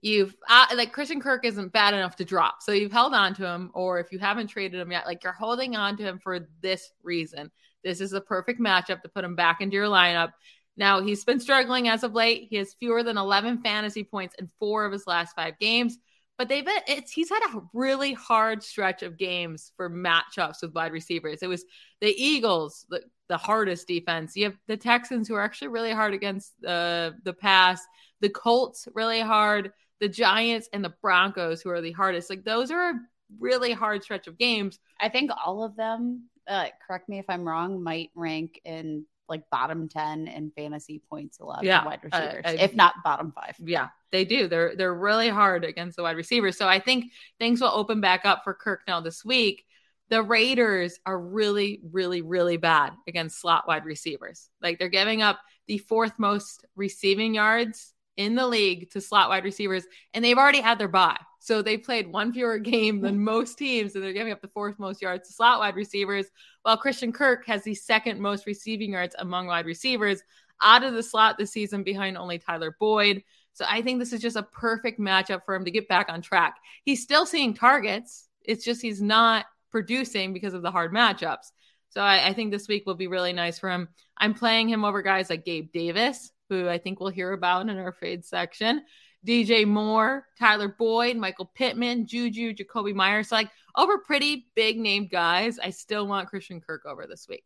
You've 0.01 0.35
uh, 0.49 0.67
like 0.75 0.93
Christian 0.93 1.21
Kirk 1.21 1.45
isn't 1.45 1.73
bad 1.73 1.95
enough 1.95 2.17
to 2.17 2.25
drop, 2.25 2.57
so 2.61 2.73
you've 2.73 2.91
held 2.93 3.15
on 3.15 3.35
to 3.37 3.47
him, 3.47 3.71
or 3.73 4.01
if 4.01 4.11
you 4.11 4.19
haven't 4.19 4.49
traded 4.49 4.81
him 4.81 4.91
yet, 4.91 5.07
like 5.07 5.23
you're 5.23 5.33
holding 5.33 5.77
on 5.77 5.97
to 5.97 6.03
him 6.03 6.19
for 6.19 6.49
this 6.61 6.91
reason. 7.05 7.51
This 7.85 8.01
is 8.01 8.11
the 8.11 8.21
perfect 8.21 8.61
matchup 8.61 9.03
to 9.03 9.09
put 9.09 9.25
him 9.25 9.37
back 9.37 9.61
into 9.61 9.75
your 9.75 9.87
lineup. 9.87 10.33
Now 10.77 11.03
he's 11.03 11.25
been 11.25 11.41
struggling 11.41 11.89
as 11.89 12.03
of 12.03 12.15
late. 12.15 12.47
He 12.49 12.57
has 12.57 12.75
fewer 12.75 13.03
than 13.03 13.19
11 13.19 13.63
fantasy 13.63 14.05
points 14.05 14.35
in 14.39 14.51
four 14.59 14.85
of 14.85 14.93
his 14.93 15.07
last 15.07 15.35
five 15.37 15.59
games, 15.59 15.99
but 16.39 16.49
they've 16.49 16.65
been 16.65 16.81
it's 16.89 17.13
he's 17.13 17.29
had 17.29 17.43
a 17.55 17.61
really 17.75 18.15
hard 18.15 18.63
stretch 18.63 19.03
of 19.03 19.19
games 19.19 19.73
for 19.77 19.91
matchups 19.91 20.63
with 20.63 20.75
wide 20.75 20.93
receivers. 20.93 21.41
It 21.43 21.49
was 21.49 21.65
the 22.01 22.15
Eagles, 22.17 22.87
the, 22.89 23.03
the 23.29 23.37
hardest 23.37 23.87
defense. 23.87 24.35
You 24.35 24.45
have 24.45 24.57
the 24.67 24.77
Texans 24.77 25.29
who 25.29 25.35
are 25.35 25.43
actually 25.43 25.69
really 25.69 25.93
hard 25.93 26.15
against 26.15 26.53
uh, 26.65 27.13
the 27.23 27.35
pass. 27.35 27.85
The 28.21 28.31
Colts 28.31 28.89
really 28.95 29.21
hard. 29.21 29.73
The 30.01 30.09
Giants 30.09 30.69
and 30.73 30.85
the 30.85 30.95
Broncos 31.01 31.61
who 31.63 31.71
are 31.71 31.81
the 31.81 31.93
hardest. 31.93 32.29
Like 32.29 32.45
those 32.45 32.71
are 32.71 32.91
a 32.91 33.01
really 33.39 33.73
hard 33.73 34.03
stretch 34.03 34.27
of 34.27 34.39
games. 34.39 34.79
I 35.01 35.09
think 35.09 35.31
all 35.45 35.63
of 35.63 35.77
them, 35.77 36.29
uh, 36.49 36.67
correct 36.87 37.09
me 37.09 37.19
if 37.19 37.27
I'm 37.29 37.47
wrong, 37.47 37.83
might 37.83 38.11
rank 38.15 38.61
in 38.65 39.07
like 39.33 39.49
bottom 39.51 39.89
10 39.89 40.29
in 40.29 40.53
fantasy 40.53 41.03
points 41.11 41.41
allowed 41.41 41.65
Yeah, 41.65 41.85
wide 41.85 42.01
uh, 42.13 42.19
receivers, 42.21 42.45
I- 42.47 42.63
if 42.63 42.75
not 42.77 42.95
bottom 43.03 43.33
five. 43.33 43.57
Yeah, 43.59 43.89
they 44.13 44.25
do. 44.25 44.47
They're 44.47 44.77
they're 44.77 44.95
really 44.95 45.29
hard 45.29 45.65
against 45.65 45.97
the 45.97 46.03
wide 46.05 46.17
receivers. 46.17 46.57
So 46.57 46.69
I 46.69 46.79
think 46.79 47.07
things 47.41 47.61
will 47.61 47.73
open 47.73 48.01
back 48.01 48.25
up 48.25 48.43
for 48.45 48.55
Kirk 48.55 48.83
now 48.87 49.01
this 49.01 49.25
week. 49.25 49.65
The 50.11 50.23
Raiders 50.23 51.01
are 51.07 51.19
really, 51.19 51.81
really, 51.91 52.21
really 52.21 52.59
bad 52.59 52.93
against 53.09 53.41
slot 53.41 53.67
wide 53.67 53.87
receivers. 53.87 54.51
Like 54.61 54.79
they're 54.79 54.89
giving 54.89 55.23
up 55.23 55.39
the 55.67 55.79
fourth 55.79 56.13
most 56.19 56.67
receiving 56.77 57.35
yards 57.35 57.95
in 58.19 58.35
the 58.35 58.47
league 58.47 58.91
to 58.91 59.01
slot 59.01 59.31
wide 59.31 59.45
receivers, 59.45 59.87
and 60.13 60.23
they've 60.23 60.37
already 60.37 60.61
had 60.61 60.79
their 60.79 60.89
bye. 60.89 61.19
So 61.43 61.61
they 61.61 61.77
played 61.77 62.07
one 62.07 62.33
fewer 62.33 62.57
game 62.59 63.01
than 63.01 63.19
most 63.25 63.59
teams, 63.59 63.97
and 63.97 64.05
they're 64.05 64.13
giving 64.13 64.33
up 64.33 64.41
the 64.41 64.47
fourth 64.47 64.79
most 64.79 65.03
yards 65.03 65.27
to 65.27 65.35
slot 65.35 65.59
wide 65.59 65.75
receivers, 65.75 66.27
while 66.63 66.77
Christian 66.77 67.13
Kirk 67.13 67.45
has 67.47 67.65
the 67.65 67.75
second 67.75 68.21
most 68.21 68.47
receiving 68.47 68.93
yards 68.93 69.17
among 69.19 69.49
wide 69.49 69.67
receivers 69.67 70.23
out 70.63 70.85
of 70.85 70.95
the 70.95 71.03
slot 71.03 71.39
this 71.39 71.51
season 71.51 71.83
behind 71.83 72.17
only 72.17 72.39
Tyler 72.39 72.77
Boyd. 72.79 73.25
So 73.55 73.65
I 73.69 73.83
think 73.83 73.99
this 73.99 74.13
is 74.13 74.23
just 74.23 74.37
a 74.37 74.45
perfect 74.45 75.01
matchup 75.01 75.45
for 75.45 75.57
him 75.57 75.65
to 75.65 75.73
get 75.73 75.89
back 75.89 76.09
on 76.09 76.23
track. 76.23 76.59
He's 76.85 77.03
still 77.03 77.27
seeing 77.27 77.55
targets. 77.55 78.29
It's 78.43 78.65
just 78.65 78.81
he's 78.81 79.03
not 79.03 79.47
producing 79.73 80.33
because 80.33 80.55
of 80.55 80.63
the 80.63 80.71
hard 80.71 80.95
matchups. 80.95 81.51
So 81.89 82.01
I, 82.01 82.29
I 82.29 82.35
think 82.35 82.53
this 82.53 82.69
week 82.69 82.87
will 82.87 82.95
be 82.95 83.09
really 83.09 83.33
nice 83.33 83.59
for 83.59 83.69
him. 83.69 83.89
I'm 84.17 84.35
playing 84.35 84.69
him 84.69 84.85
over 84.85 85.03
guys 85.03 85.29
like 85.29 85.45
Gabe 85.45 85.73
Davis, 85.73 86.31
who 86.49 86.69
I 86.69 86.79
think 86.79 87.01
we'll 87.01 87.11
hear 87.11 87.33
about 87.33 87.69
in 87.69 87.77
our 87.77 87.91
fade 87.91 88.25
section. 88.25 88.83
DJ 89.27 89.67
Moore, 89.67 90.27
Tyler 90.39 90.69
Boyd, 90.69 91.17
Michael 91.17 91.51
Pittman, 91.55 92.07
Juju, 92.07 92.55
Jakobi 92.55 92.95
Meyers. 92.95 93.29
So 93.29 93.37
like 93.37 93.51
over 93.77 93.99
pretty 93.99 94.47
big 94.55 94.79
named 94.79 95.11
guys. 95.11 95.59
I 95.59 95.71
still 95.71 96.07
want 96.07 96.29
Christian 96.29 96.61
Kirk 96.61 96.83
over 96.87 97.07
this 97.07 97.27
week. 97.29 97.45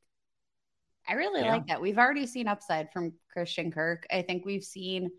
I 1.09 1.15
really 1.15 1.43
Yeah. 1.43 1.53
like 1.53 1.67
that. 1.69 1.81
We've 1.81 1.99
already 1.99 2.27
seen 2.27 2.49
upside 2.49 2.93
from 2.93 3.13
Christian 3.31 3.71
Kirk. 3.71 4.07
I 4.11 4.23
think 4.23 4.45
we've 4.45 4.65
seen, 4.65 5.11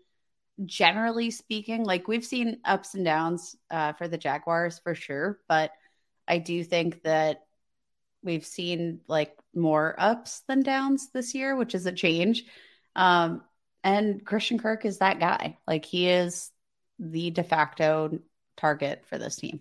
generally 0.66 1.30
speaking, 1.30 1.84
like 1.84 2.08
we've 2.08 2.24
seen 2.24 2.60
ups 2.64 2.94
and 2.94 3.04
downs 3.04 3.56
uh, 3.70 3.92
for 3.94 4.08
the 4.08 4.18
Jaguars 4.18 4.80
for 4.80 4.94
sure. 4.94 5.38
But 5.48 5.70
I 6.26 6.38
do 6.38 6.62
think 6.64 7.02
that 7.04 7.42
we've 8.22 8.44
seen 8.44 9.00
like 9.06 9.34
more 9.54 9.94
ups 9.96 10.40
than 10.48 10.62
downs 10.62 11.10
this 11.12 11.34
year, 11.34 11.56
which 11.56 11.74
is 11.74 11.86
a 11.86 11.92
change. 11.92 12.44
Um, 12.96 13.42
and 13.84 14.24
Christian 14.24 14.58
Kirk 14.58 14.84
is 14.84 14.98
that 14.98 15.20
guy. 15.20 15.58
Like 15.66 15.84
he 15.84 16.08
is 16.08 16.50
the 16.98 17.30
de 17.30 17.42
facto 17.44 18.18
target 18.56 19.04
for 19.08 19.18
this 19.18 19.36
team. 19.36 19.60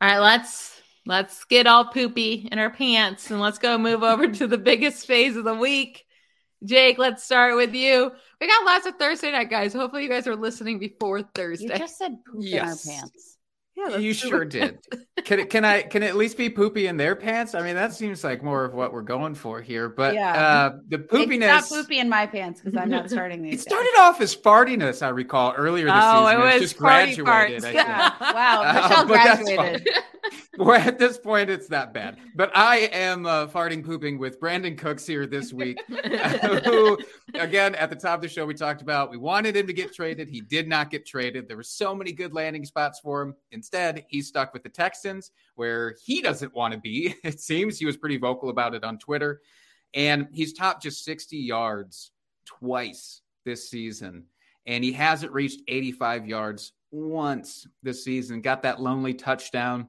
All 0.00 0.08
right, 0.08 0.18
let's 0.18 0.80
let's 1.06 1.44
get 1.44 1.66
all 1.66 1.86
poopy 1.86 2.48
in 2.50 2.58
our 2.58 2.70
pants 2.70 3.30
and 3.30 3.40
let's 3.40 3.58
go 3.58 3.78
move 3.78 4.02
over 4.04 4.28
to 4.28 4.46
the 4.46 4.58
biggest 4.58 5.06
phase 5.06 5.36
of 5.36 5.44
the 5.44 5.54
week. 5.54 6.04
Jake, 6.64 6.96
let's 6.98 7.22
start 7.22 7.56
with 7.56 7.74
you. 7.74 8.10
We 8.40 8.46
got 8.46 8.64
lots 8.64 8.86
of 8.86 8.96
Thursday 8.96 9.30
night 9.32 9.50
guys. 9.50 9.72
Hopefully, 9.74 10.02
you 10.02 10.08
guys 10.08 10.26
are 10.26 10.36
listening 10.36 10.78
before 10.78 11.22
Thursday. 11.22 11.66
You 11.72 11.78
just 11.78 11.98
said 11.98 12.16
poop 12.24 12.36
Yes. 12.40 12.86
in 12.86 12.92
our 12.92 12.98
pants. 13.00 13.33
Yeah, 13.76 13.96
You 13.96 14.14
sure 14.14 14.44
did. 14.44 14.78
Can 15.24 15.40
it, 15.40 15.50
can 15.50 15.64
I 15.64 15.82
can 15.82 16.02
it 16.02 16.06
at 16.06 16.16
least 16.16 16.36
be 16.36 16.48
poopy 16.48 16.86
in 16.86 16.96
their 16.96 17.16
pants? 17.16 17.54
I 17.54 17.62
mean, 17.62 17.74
that 17.74 17.92
seems 17.92 18.22
like 18.22 18.42
more 18.42 18.64
of 18.64 18.72
what 18.74 18.92
we're 18.92 19.02
going 19.02 19.34
for 19.34 19.60
here. 19.60 19.88
But 19.88 20.14
Yeah. 20.14 20.32
uh, 20.32 20.78
the 20.88 20.98
It's 21.10 21.12
not 21.40 21.68
poopy 21.68 21.98
in 21.98 22.08
my 22.08 22.26
pants 22.26 22.60
because 22.60 22.78
I'm 22.80 22.88
not 22.90 23.10
starting 23.10 23.42
these. 23.42 23.54
It 23.54 23.60
started 23.62 23.92
off 23.98 24.20
as 24.20 24.36
fartiness, 24.36 25.02
I 25.02 25.08
recall 25.08 25.54
earlier 25.54 25.86
this 25.86 25.94
Oh, 25.96 26.26
season. 26.26 26.40
it 26.40 26.44
It's 26.46 26.52
was 26.54 26.70
just 26.70 26.78
party 26.80 27.16
graduated. 27.16 27.62
farts. 27.62 27.68
I 27.68 27.72
Yeah. 27.72 28.12
Wow, 28.34 28.62
Uh, 28.62 28.74
Michelle 28.88 29.06
graduated. 29.06 29.88
well, 30.58 30.80
at 30.80 30.98
this 30.98 31.18
point, 31.18 31.50
it's 31.50 31.66
that 31.68 31.92
bad. 31.92 32.18
But 32.36 32.50
I 32.56 32.76
am 32.92 33.26
uh, 33.26 33.46
farting 33.48 33.84
pooping 33.84 34.18
with 34.18 34.40
Brandin 34.40 34.78
Cooks 34.78 35.06
here 35.06 35.26
this 35.26 35.52
week. 35.52 35.78
who, 36.64 36.98
again, 37.34 37.74
at 37.74 37.90
the 37.90 37.96
top 37.96 38.16
of 38.16 38.22
the 38.22 38.28
show, 38.28 38.46
we 38.46 38.54
talked 38.54 38.82
about 38.82 39.10
we 39.10 39.16
wanted 39.16 39.56
him 39.56 39.66
to 39.66 39.72
get 39.72 39.92
traded. 39.94 40.28
He 40.28 40.40
did 40.40 40.68
not 40.68 40.90
get 40.90 41.06
traded. 41.06 41.48
There 41.48 41.56
were 41.56 41.62
so 41.62 41.94
many 41.94 42.12
good 42.12 42.32
landing 42.32 42.64
spots 42.64 43.00
for 43.00 43.22
him. 43.22 43.34
Instead, 43.64 44.04
he's 44.08 44.28
stuck 44.28 44.52
with 44.52 44.62
the 44.62 44.68
Texans, 44.68 45.30
where 45.54 45.96
he 46.04 46.20
doesn't 46.20 46.54
want 46.54 46.74
to 46.74 46.78
be. 46.78 47.14
It 47.24 47.40
seems 47.40 47.78
he 47.78 47.86
was 47.86 47.96
pretty 47.96 48.18
vocal 48.18 48.50
about 48.50 48.74
it 48.74 48.84
on 48.84 48.98
Twitter. 48.98 49.40
And 49.94 50.28
he's 50.32 50.52
topped 50.52 50.82
just 50.82 51.02
60 51.02 51.38
yards 51.38 52.10
twice 52.44 53.22
this 53.46 53.70
season. 53.70 54.24
And 54.66 54.84
he 54.84 54.92
hasn't 54.92 55.32
reached 55.32 55.62
85 55.66 56.26
yards 56.26 56.72
once 56.90 57.66
this 57.82 58.04
season. 58.04 58.42
Got 58.42 58.64
that 58.64 58.82
lonely 58.82 59.14
touchdown 59.14 59.88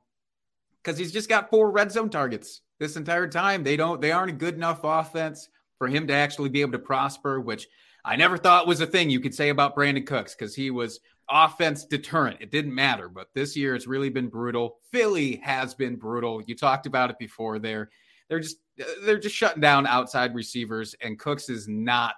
because 0.81 0.97
he's 0.97 1.11
just 1.11 1.27
got 1.27 1.49
four 1.49 1.69
red 1.69 1.91
zone 1.91 2.09
targets 2.09 2.61
this 2.79 2.95
entire 2.95 3.27
time. 3.27 3.61
They 3.61 3.75
don't 3.75 3.99
they 3.99 4.13
aren't 4.13 4.31
a 4.31 4.35
good 4.35 4.55
enough 4.55 4.79
offense 4.85 5.49
for 5.77 5.89
him 5.89 6.07
to 6.07 6.13
actually 6.13 6.47
be 6.47 6.61
able 6.61 6.71
to 6.73 6.79
prosper, 6.79 7.41
which 7.41 7.67
I 8.05 8.15
never 8.15 8.37
thought 8.37 8.67
was 8.67 8.79
a 8.79 8.87
thing 8.87 9.09
you 9.09 9.19
could 9.19 9.35
say 9.35 9.49
about 9.49 9.75
Brandin 9.75 10.07
Cooks 10.07 10.33
because 10.33 10.55
he 10.55 10.71
was 10.71 11.01
offense 11.29 11.85
deterrent. 11.85 12.41
It 12.41 12.51
didn't 12.51 12.73
matter, 12.75 13.09
but 13.09 13.29
this 13.33 13.55
year 13.55 13.75
it's 13.75 13.87
really 13.87 14.09
been 14.09 14.27
brutal. 14.27 14.79
Philly 14.91 15.37
has 15.37 15.73
been 15.73 15.95
brutal. 15.95 16.41
You 16.45 16.55
talked 16.55 16.85
about 16.85 17.09
it 17.09 17.19
before. 17.19 17.59
They're 17.59 17.89
they're 18.29 18.39
just 18.39 18.57
they're 19.03 19.19
just 19.19 19.35
shutting 19.35 19.61
down 19.61 19.87
outside 19.87 20.35
receivers, 20.35 20.95
and 21.01 21.19
Cooks 21.19 21.49
is 21.49 21.67
not 21.67 22.15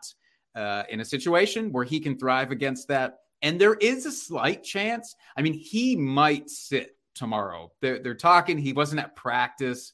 uh, 0.56 0.84
in 0.90 1.00
a 1.00 1.06
situation 1.06 1.72
where 1.72 1.84
he 1.84 2.00
can 2.00 2.18
thrive 2.18 2.52
against 2.52 2.88
that. 2.88 3.20
And 3.44 3.62
there 3.62 3.76
is 3.76 4.06
a 4.06 4.12
slight 4.12 4.64
chance. 4.64 5.16
I 5.38 5.42
mean, 5.44 5.54
he 5.54 5.96
might 5.96 6.50
sit 6.50 6.98
tomorrow. 7.14 7.72
They're, 7.82 8.00
they're 8.00 8.16
talking. 8.16 8.58
He 8.58 8.74
wasn't 8.74 9.02
at 9.02 9.16
practice. 9.16 9.94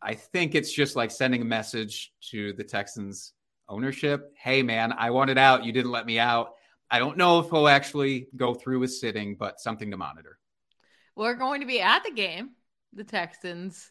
I 0.00 0.14
think 0.14 0.54
it's 0.54 0.72
just 0.72 0.94
like 0.94 1.10
sending 1.10 1.42
a 1.42 1.46
message 1.46 2.12
to 2.30 2.52
the 2.52 2.62
Texans 2.62 3.32
ownership. 3.68 4.32
Hey, 4.36 4.62
man, 4.62 4.92
I 4.92 5.10
wanted 5.10 5.38
out. 5.38 5.64
You 5.64 5.72
didn't 5.72 5.90
let 5.90 6.06
me 6.06 6.18
out. 6.20 6.54
I 6.90 6.98
don't 6.98 7.16
know 7.16 7.38
if 7.40 7.50
he'll 7.50 7.68
actually 7.68 8.28
go 8.36 8.54
through 8.54 8.80
with 8.80 8.92
sitting, 8.92 9.36
but 9.36 9.60
something 9.60 9.90
to 9.90 9.96
monitor. 9.96 10.38
We're 11.16 11.34
going 11.34 11.60
to 11.60 11.66
be 11.66 11.80
at 11.80 12.04
the 12.04 12.10
game, 12.10 12.50
the 12.92 13.04
Texans, 13.04 13.90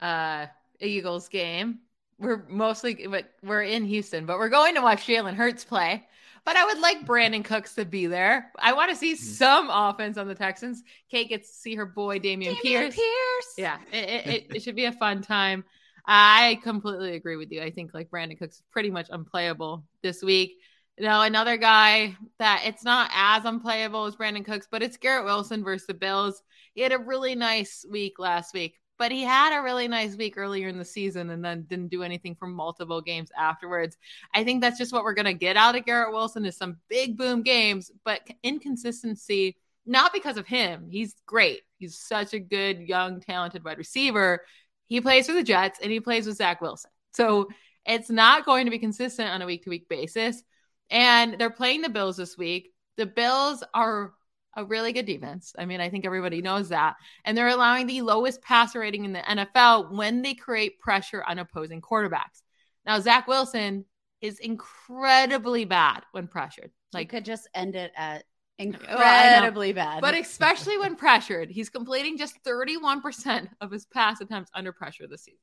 uh, 0.00 0.46
Eagles 0.80 1.28
game. 1.28 1.80
We're 2.18 2.44
mostly, 2.48 3.06
but 3.08 3.30
we're 3.42 3.62
in 3.62 3.84
Houston, 3.84 4.26
but 4.26 4.38
we're 4.38 4.48
going 4.48 4.74
to 4.74 4.80
watch 4.80 5.06
Jalen 5.06 5.34
Hurts 5.34 5.64
play. 5.64 6.06
But 6.46 6.56
I 6.56 6.64
would 6.64 6.78
like 6.78 7.04
Brandin 7.04 7.44
Cooks 7.44 7.74
to 7.74 7.84
be 7.84 8.06
there. 8.06 8.52
I 8.58 8.72
want 8.72 8.90
to 8.90 8.96
see 8.96 9.14
mm-hmm. 9.14 9.24
some 9.24 9.68
offense 9.68 10.16
on 10.16 10.28
the 10.28 10.34
Texans. 10.34 10.82
Kate 11.10 11.28
gets 11.28 11.50
to 11.50 11.56
see 11.56 11.74
her 11.74 11.84
boy 11.84 12.20
Dameon, 12.20 12.54
Dameon 12.54 12.62
Pierce. 12.62 12.94
Pierce. 12.94 13.54
Yeah, 13.58 13.78
it, 13.92 14.26
it, 14.26 14.46
it 14.54 14.62
should 14.62 14.76
be 14.76 14.84
a 14.84 14.92
fun 14.92 15.22
time. 15.22 15.64
I 16.06 16.60
completely 16.62 17.16
agree 17.16 17.34
with 17.34 17.50
you. 17.50 17.60
I 17.62 17.70
think 17.70 17.92
like 17.92 18.10
Brandin 18.10 18.38
Cooks 18.38 18.56
is 18.56 18.62
pretty 18.70 18.90
much 18.90 19.08
unplayable 19.10 19.84
this 20.02 20.22
week. 20.22 20.60
Now, 20.98 21.22
another 21.22 21.58
guy 21.58 22.16
that 22.38 22.62
it's 22.64 22.82
not 22.82 23.10
as 23.14 23.44
unplayable 23.44 24.06
as 24.06 24.16
Brandin 24.16 24.44
Cooks, 24.44 24.66
but 24.70 24.82
it's 24.82 24.96
Garrett 24.96 25.26
Wilson 25.26 25.62
versus 25.62 25.86
the 25.86 25.94
Bills. 25.94 26.42
He 26.74 26.80
had 26.80 26.92
a 26.92 26.98
really 26.98 27.34
nice 27.34 27.84
week 27.90 28.18
last 28.18 28.54
week, 28.54 28.78
but 28.98 29.12
he 29.12 29.22
had 29.22 29.58
a 29.58 29.62
really 29.62 29.88
nice 29.88 30.16
week 30.16 30.38
earlier 30.38 30.68
in 30.68 30.78
the 30.78 30.84
season 30.86 31.28
and 31.28 31.44
then 31.44 31.66
didn't 31.68 31.88
do 31.88 32.02
anything 32.02 32.34
for 32.34 32.46
multiple 32.46 33.02
games 33.02 33.30
afterwards. 33.36 33.98
I 34.34 34.42
think 34.42 34.62
that's 34.62 34.78
just 34.78 34.92
what 34.92 35.04
we're 35.04 35.12
going 35.12 35.26
to 35.26 35.34
get 35.34 35.58
out 35.58 35.76
of 35.76 35.84
Garrett 35.84 36.12
Wilson 36.12 36.46
is 36.46 36.56
some 36.56 36.78
big 36.88 37.18
boom 37.18 37.42
games, 37.42 37.90
but 38.04 38.20
inconsistency 38.42 39.56
not 39.86 40.12
because 40.12 40.36
of 40.36 40.46
him. 40.46 40.88
He's 40.90 41.14
great. 41.26 41.60
He's 41.78 41.96
such 41.96 42.34
a 42.34 42.40
good 42.40 42.80
young 42.80 43.20
talented 43.20 43.64
wide 43.64 43.78
receiver. 43.78 44.44
He 44.86 45.00
plays 45.00 45.26
for 45.26 45.32
the 45.32 45.42
Jets 45.42 45.78
and 45.82 45.92
he 45.92 46.00
plays 46.00 46.26
with 46.26 46.36
Zach 46.36 46.60
Wilson. 46.60 46.90
So 47.12 47.48
it's 47.86 48.10
not 48.10 48.44
going 48.44 48.64
to 48.64 48.70
be 48.70 48.78
consistent 48.78 49.30
on 49.30 49.42
a 49.42 49.46
week 49.46 49.62
to 49.64 49.70
week 49.70 49.88
basis. 49.88 50.42
And 50.90 51.38
they're 51.38 51.50
playing 51.50 51.82
the 51.82 51.88
Bills 51.88 52.16
this 52.16 52.38
week. 52.38 52.72
The 52.96 53.06
Bills 53.06 53.62
are 53.74 54.14
a 54.56 54.64
really 54.64 54.92
good 54.92 55.06
defense. 55.06 55.52
I 55.58 55.66
mean, 55.66 55.80
I 55.80 55.90
think 55.90 56.06
everybody 56.06 56.40
knows 56.40 56.70
that. 56.70 56.96
And 57.24 57.36
they're 57.36 57.48
allowing 57.48 57.86
the 57.86 58.00
lowest 58.02 58.40
passer 58.42 58.80
rating 58.80 59.04
in 59.04 59.12
the 59.12 59.20
NFL 59.20 59.92
when 59.92 60.22
they 60.22 60.34
create 60.34 60.80
pressure 60.80 61.22
on 61.22 61.38
opposing 61.38 61.82
quarterbacks. 61.82 62.42
Now, 62.86 62.98
Zach 63.00 63.28
Wilson 63.28 63.84
is 64.20 64.38
incredibly 64.38 65.66
bad 65.66 66.04
when 66.12 66.26
pressured. 66.26 66.70
Like, 66.92 67.12
you 67.12 67.18
could 67.18 67.24
just 67.26 67.48
end 67.54 67.76
it 67.76 67.92
at 67.96 68.24
incredibly 68.58 69.72
bad. 69.72 70.00
But 70.00 70.14
especially 70.18 70.78
when 70.78 70.96
pressured, 70.96 71.50
he's 71.50 71.68
completing 71.68 72.16
just 72.16 72.42
31% 72.42 73.48
of 73.60 73.70
his 73.70 73.84
pass 73.84 74.20
attempts 74.20 74.50
under 74.54 74.72
pressure 74.72 75.06
this 75.06 75.24
season. 75.24 75.38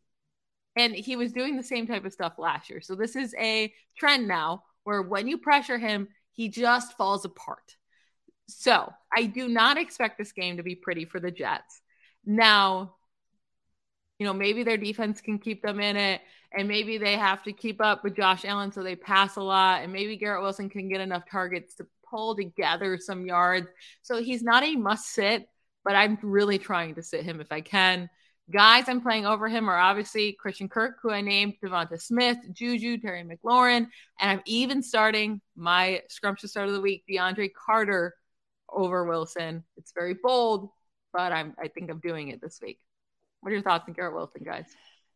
And 0.76 0.96
he 0.96 1.16
was 1.16 1.32
doing 1.32 1.56
the 1.56 1.64
same 1.64 1.86
type 1.86 2.04
of 2.04 2.14
stuff 2.14 2.34
last 2.40 2.70
year. 2.70 2.82
So 2.82 2.96
this 2.96 3.16
is 3.16 3.36
a 3.38 3.72
trend 3.96 4.28
now 4.28 4.64
where 4.84 5.02
when 5.02 5.28
you 5.28 5.38
pressure 5.38 5.78
him, 5.78 6.08
he 6.32 6.50
just 6.50 6.98
falls 6.98 7.26
apart. 7.26 7.76
So 8.48 8.92
I 9.16 9.26
do 9.26 9.48
not 9.48 9.78
expect 9.78 10.18
this 10.18 10.32
game 10.32 10.58
to 10.58 10.64
be 10.64 10.76
pretty 10.76 11.06
for 11.06 11.20
the 11.20 11.32
Jets. 11.32 11.82
Now, 12.26 12.96
you 14.20 14.26
know, 14.26 14.34
maybe 14.34 14.64
their 14.64 14.78
defense 14.78 15.22
can 15.22 15.40
keep 15.40 15.62
them 15.62 15.80
in 15.80 15.98
it, 15.98 16.22
and 16.52 16.68
maybe 16.68 16.98
they 16.98 17.18
have 17.18 17.44
to 17.44 17.54
keep 17.54 17.82
up 17.82 18.04
with 18.04 18.16
Josh 18.16 18.46
Allen 18.46 18.72
so 18.72 18.84
they 18.84 18.96
pass 18.96 19.36
a 19.36 19.42
lot, 19.42 19.84
and 19.84 19.92
maybe 19.92 20.18
Garrett 20.18 20.42
Wilson 20.42 20.70
can 20.70 20.88
get 20.88 21.02
enough 21.02 21.24
targets 21.30 21.76
to 21.76 21.88
pull 22.10 22.36
together 22.36 22.98
some 22.98 23.26
yards. 23.26 23.68
So 24.02 24.22
he's 24.22 24.44
not 24.44 24.64
a 24.64 24.76
must 24.76 25.10
sit, 25.10 25.48
but 25.84 25.96
I'm 25.96 26.18
really 26.22 26.60
trying 26.60 26.96
to 26.96 27.04
sit 27.04 27.24
him 27.24 27.42
if 27.42 27.52
I 27.52 27.62
can. 27.62 28.10
Guys, 28.52 28.90
I'm 28.90 29.00
playing 29.00 29.26
over 29.26 29.48
him 29.48 29.70
are 29.70 29.78
obviously 29.78 30.34
Christian 30.34 30.68
Kirk, 30.68 30.98
who 31.02 31.12
I 31.12 31.22
named, 31.22 31.54
DeVonta 31.64 32.00
Smith, 32.00 32.38
Juju, 32.52 32.98
Terry 32.98 33.24
McLaurin, 33.24 33.88
and 34.20 34.32
I'm 34.32 34.42
even 34.46 34.84
starting 34.84 35.40
my 35.56 36.02
scrumptious 36.10 36.52
start 36.52 36.68
of 36.68 36.74
the 36.74 36.82
week, 36.82 37.06
DeAndre 37.10 37.52
Carter 37.54 38.16
over 38.70 39.06
Wilson. 39.06 39.64
It's 39.78 39.94
very 39.94 40.16
bold, 40.22 40.70
but 41.14 41.32
I'm 41.32 41.56
I 41.58 41.70
think 41.70 41.90
I'm 41.90 42.00
doing 42.00 42.30
it 42.30 42.42
this 42.42 42.60
week. 42.62 42.80
What 43.40 43.52
are 43.52 43.54
your 43.54 43.64
thoughts 43.64 43.86
on 43.88 43.94
Garrett 43.94 44.14
Wilson, 44.14 44.44
guys? 44.44 44.66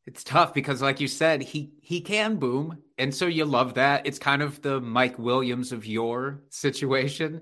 It's 0.05 0.23
tough 0.23 0.53
because, 0.53 0.81
like 0.81 1.01
you 1.01 1.09
said, 1.09 1.41
he 1.41 1.73
he 1.81 1.99
can 1.99 2.37
boom, 2.37 2.81
and 2.97 3.13
so 3.13 3.25
you 3.25 3.43
love 3.43 3.73
that. 3.73 4.07
It's 4.07 4.19
kind 4.19 4.41
of 4.41 4.61
the 4.61 4.79
Mike 4.79 5.19
Williams 5.19 5.73
of 5.73 5.85
your 5.85 6.43
situation, 6.49 7.41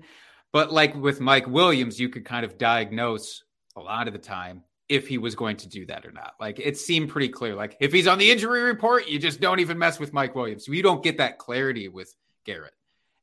but 0.52 0.72
like 0.72 0.96
with 0.96 1.20
Mike 1.20 1.46
Williams, 1.46 2.00
you 2.00 2.08
could 2.08 2.24
kind 2.24 2.44
of 2.44 2.58
diagnose 2.58 3.44
a 3.76 3.80
lot 3.80 4.08
of 4.08 4.14
the 4.14 4.18
time 4.18 4.64
if 4.88 5.08
he 5.08 5.18
was 5.18 5.34
going 5.34 5.56
to 5.56 5.68
do 5.68 5.86
that 5.86 6.06
or 6.06 6.12
not. 6.12 6.34
Like 6.38 6.58
it 6.58 6.78
seemed 6.78 7.08
pretty 7.08 7.28
clear. 7.28 7.54
Like 7.54 7.76
if 7.80 7.92
he's 7.92 8.06
on 8.06 8.18
the 8.18 8.30
injury 8.30 8.62
report, 8.62 9.08
you 9.08 9.18
just 9.18 9.40
don't 9.40 9.60
even 9.60 9.78
mess 9.78 9.98
with 9.98 10.12
Mike 10.12 10.34
Williams. 10.34 10.68
You 10.68 10.82
don't 10.82 11.02
get 11.02 11.18
that 11.18 11.38
clarity 11.38 11.88
with 11.88 12.14
Garrett 12.44 12.74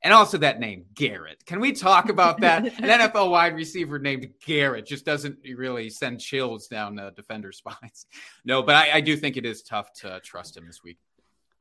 and 0.03 0.13
also 0.13 0.37
that 0.37 0.59
name 0.59 0.85
Garrett. 0.93 1.45
Can 1.45 1.59
we 1.59 1.71
talk 1.71 2.09
about 2.09 2.41
that? 2.41 2.65
An 2.65 2.71
NFL 2.99 3.31
wide 3.31 3.55
receiver 3.55 3.97
named 3.97 4.27
Garrett 4.45 4.85
just 4.85 5.05
doesn't 5.05 5.37
really 5.55 5.89
send 5.89 6.19
chills 6.19 6.67
down 6.67 6.99
uh, 6.99 7.11
defender 7.11 7.51
spines. 7.53 8.05
No, 8.43 8.61
but 8.61 8.75
I, 8.75 8.97
I, 8.97 9.01
do 9.01 9.15
think 9.15 9.37
it 9.37 9.45
is 9.45 9.63
tough 9.63 9.93
to 10.01 10.19
trust 10.23 10.57
him 10.57 10.67
this 10.67 10.83
week. 10.83 10.97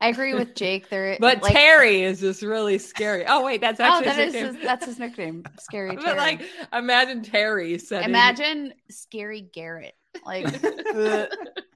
I 0.03 0.07
agree 0.07 0.33
with 0.33 0.53
Jake. 0.53 0.89
There, 0.89 1.15
but 1.21 1.41
like, 1.41 1.53
Terry 1.53 2.01
is 2.01 2.19
just 2.19 2.41
really 2.41 2.77
scary. 2.77 3.23
Oh 3.25 3.45
wait, 3.45 3.61
that's 3.61 3.79
oh, 3.79 3.85
actually 3.85 4.11
oh, 4.11 4.15
that 4.15 4.33
his 4.33 4.55
his, 4.55 4.61
that's 4.61 4.85
his 4.85 4.99
nickname. 4.99 5.45
Scary. 5.59 5.91
Terry. 5.91 6.03
But 6.03 6.17
like, 6.17 6.41
imagine 6.73 7.23
Terry 7.23 7.77
said. 7.77 8.03
Imagine 8.03 8.73
scary 8.89 9.41
Garrett. 9.41 9.95
Like, 10.25 10.45
uh, 10.95 11.27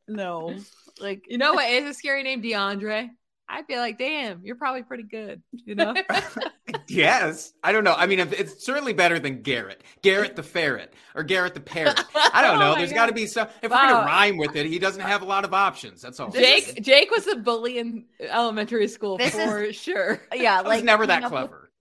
no, 0.10 0.54
like 1.00 1.24
you 1.30 1.38
know 1.38 1.54
what 1.54 1.70
is 1.70 1.90
a 1.90 1.94
scary 1.94 2.24
name? 2.24 2.42
DeAndre. 2.42 3.10
I'd 3.50 3.66
be 3.66 3.78
like, 3.78 3.98
damn, 3.98 4.42
you're 4.44 4.58
probably 4.58 4.84
pretty 4.84 5.04
good, 5.04 5.42
you 5.52 5.76
know? 5.76 5.96
yes. 6.90 7.54
I 7.64 7.72
don't 7.72 7.86
know. 7.86 7.94
I 7.94 8.06
mean, 8.06 8.20
it's 8.20 8.66
certainly 8.66 8.92
better 8.92 9.20
than 9.20 9.42
Garrett, 9.42 9.84
Garrett 10.02 10.36
the 10.36 10.44
ferret, 10.44 10.94
or 11.16 11.24
Garrett 11.24 11.54
the 11.54 11.62
parrot. 11.62 12.04
I 12.14 12.42
don't 12.42 12.60
know. 12.60 12.74
oh 12.74 12.76
There's 12.76 12.92
got 12.92 13.06
to 13.06 13.14
be 13.14 13.26
some. 13.26 13.48
If 13.62 13.72
wow. 13.72 13.78
we're 13.78 13.94
going 13.94 14.02
to 14.02 14.06
rhyme 14.06 14.38
with 14.38 14.56
it, 14.58 14.66
he 14.66 14.80
doesn't 14.80 15.02
have 15.02 15.22
a 15.22 15.26
lot 15.26 15.46
of 15.46 15.54
options. 15.54 16.02
That's 16.02 16.20
all. 16.20 16.30
Jake, 16.30 16.82
Jake 16.82 17.10
was 17.10 17.26
a 17.28 17.38
bully 17.38 17.78
in 17.78 18.06
elementary 18.20 18.90
school 18.90 19.18
this 19.18 19.34
for 19.34 19.64
is, 19.64 19.76
sure. 19.78 20.22
Yeah. 20.34 20.62
Like, 20.62 20.84
never 20.84 21.08
that 21.08 21.24
clever. 21.24 21.72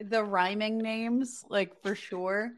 The 0.00 0.22
rhyming 0.22 0.78
names, 0.78 1.42
like 1.48 1.80
for 1.82 1.94
sure. 1.94 2.52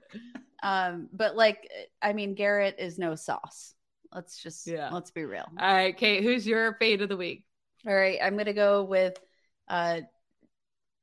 Um, 0.62 1.08
but 1.12 1.36
like, 1.36 1.70
I 2.02 2.14
mean, 2.14 2.34
Garrett 2.34 2.76
is 2.80 2.98
no 2.98 3.14
sauce. 3.14 3.74
Let's 4.12 4.42
just, 4.42 4.66
yeah. 4.66 4.90
let's 4.90 5.12
be 5.12 5.24
real. 5.24 5.46
All 5.58 5.74
right, 5.74 5.96
Kate, 5.96 6.24
who's 6.24 6.46
your 6.46 6.74
fade 6.80 7.02
of 7.02 7.08
the 7.08 7.16
week? 7.16 7.44
All 7.86 7.94
right, 7.94 8.18
I'm 8.22 8.34
going 8.34 8.46
to 8.46 8.52
go 8.52 8.84
with 8.84 9.18
uh, 9.68 10.00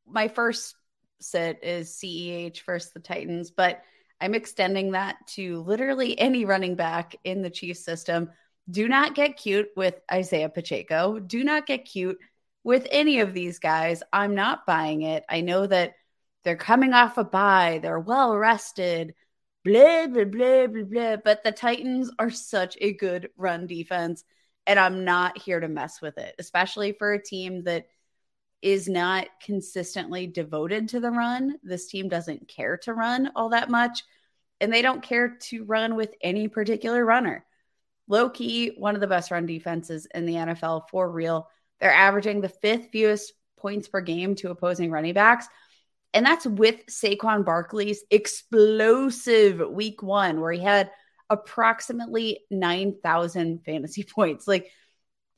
my 0.06 0.28
first 0.28 0.76
sit 1.20 1.60
is 1.64 1.90
CEH 1.90 2.64
versus 2.66 2.92
the 2.94 3.00
Titans, 3.00 3.52
but 3.52 3.82
I'm 4.20 4.36
extending 4.36 4.92
that 4.92 5.16
to 5.36 5.62
literally 5.64 6.18
any 6.18 6.46
running 6.46 6.76
back 6.76 7.16
in 7.24 7.42
the 7.42 7.50
Chiefs 7.50 7.84
system. 7.84 8.30
Do 8.70 8.88
not 8.88 9.16
get 9.16 9.38
cute 9.38 9.70
with 9.76 10.00
Isiah 10.14 10.50
Pacheco. 10.50 11.20
Do 11.20 11.44
not 11.44 11.66
get 11.66 11.86
cute 11.86 12.18
with 12.64 12.88
any 12.92 13.20
of 13.20 13.34
these 13.34 13.60
guys. 13.60 14.04
I'm 14.14 14.36
not 14.36 14.66
buying 14.66 15.02
it. 15.02 15.26
I 15.28 15.42
know 15.42 15.68
that 15.68 15.96
they're 16.44 16.56
coming 16.56 16.94
off 16.94 17.18
a 17.18 17.24
bye, 17.24 17.80
they're 17.82 18.00
well 18.00 18.36
rested, 18.36 19.14
blah, 19.64 20.08
blah, 20.08 20.26
blah, 20.26 20.68
blah, 20.68 20.84
blah. 20.84 21.16
But 21.18 21.44
the 21.44 21.52
Titans 21.52 22.12
are 22.20 22.30
such 22.30 22.78
a 22.80 22.94
good 22.94 23.30
run 23.38 23.68
defense. 23.68 24.24
And 24.66 24.80
I'm 24.80 25.04
not 25.04 25.38
here 25.38 25.60
to 25.60 25.68
mess 25.68 26.02
with 26.02 26.18
it, 26.18 26.36
especially 26.40 26.94
for 26.94 27.14
a 27.14 27.22
team 27.22 27.64
that 27.64 27.88
is 28.62 28.88
not 28.88 29.28
consistently 29.44 30.26
devoted 30.26 30.88
to 30.90 31.02
the 31.02 31.12
run. 31.12 31.58
This 31.64 31.88
team 31.88 32.08
doesn't 32.08 32.48
care 32.48 32.78
to 32.78 32.94
run 32.94 33.32
all 33.36 33.50
that 33.50 33.70
much, 33.70 34.04
and 34.62 34.72
they 34.72 34.82
don't 34.82 35.04
care 35.04 35.38
to 35.50 35.66
run 35.66 35.96
with 35.96 36.16
any 36.22 36.48
particular 36.48 37.04
runner. 37.04 37.46
Low 38.08 38.30
key, 38.30 38.74
one 38.78 38.96
of 38.96 39.02
the 39.02 39.08
best 39.08 39.32
run 39.32 39.46
defenses 39.46 40.08
in 40.14 40.26
the 40.26 40.36
NFL 40.36 40.84
for 40.90 41.12
real. 41.12 41.50
They're 41.80 41.94
averaging 41.94 42.40
the 42.40 42.50
fifth 42.50 42.88
fewest 42.92 43.34
points 43.58 43.90
per 43.90 44.00
game 44.00 44.36
to 44.36 44.52
opposing 44.52 44.92
running 44.92 45.14
backs. 45.14 45.48
And 46.14 46.26
that's 46.26 46.46
with 46.46 46.86
Saquon 46.86 47.44
Barkley's 47.44 48.04
explosive 48.12 49.62
week 49.70 50.04
one, 50.04 50.40
where 50.40 50.52
he 50.52 50.62
had 50.62 50.92
approximately 51.30 52.42
9,000 52.50 53.64
fantasy 53.66 54.04
points. 54.16 54.48
Like, 54.48 54.72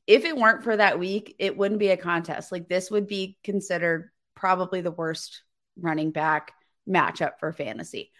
if 0.08 0.24
it 0.24 0.38
weren't 0.38 0.64
for 0.64 0.78
that 0.78 1.00
week, 1.00 1.36
it 1.40 1.58
wouldn't 1.58 1.80
be 1.80 1.90
a 1.90 1.98
contest. 1.98 2.52
Like, 2.52 2.70
this 2.70 2.92
would 2.92 3.08
be 3.08 3.38
considered 3.44 4.12
probably 4.36 4.82
the 4.82 4.92
worst 4.92 5.42
running 5.80 6.12
back 6.12 6.52
matchup 6.88 7.40
for 7.40 7.52
fantasy. 7.52 8.12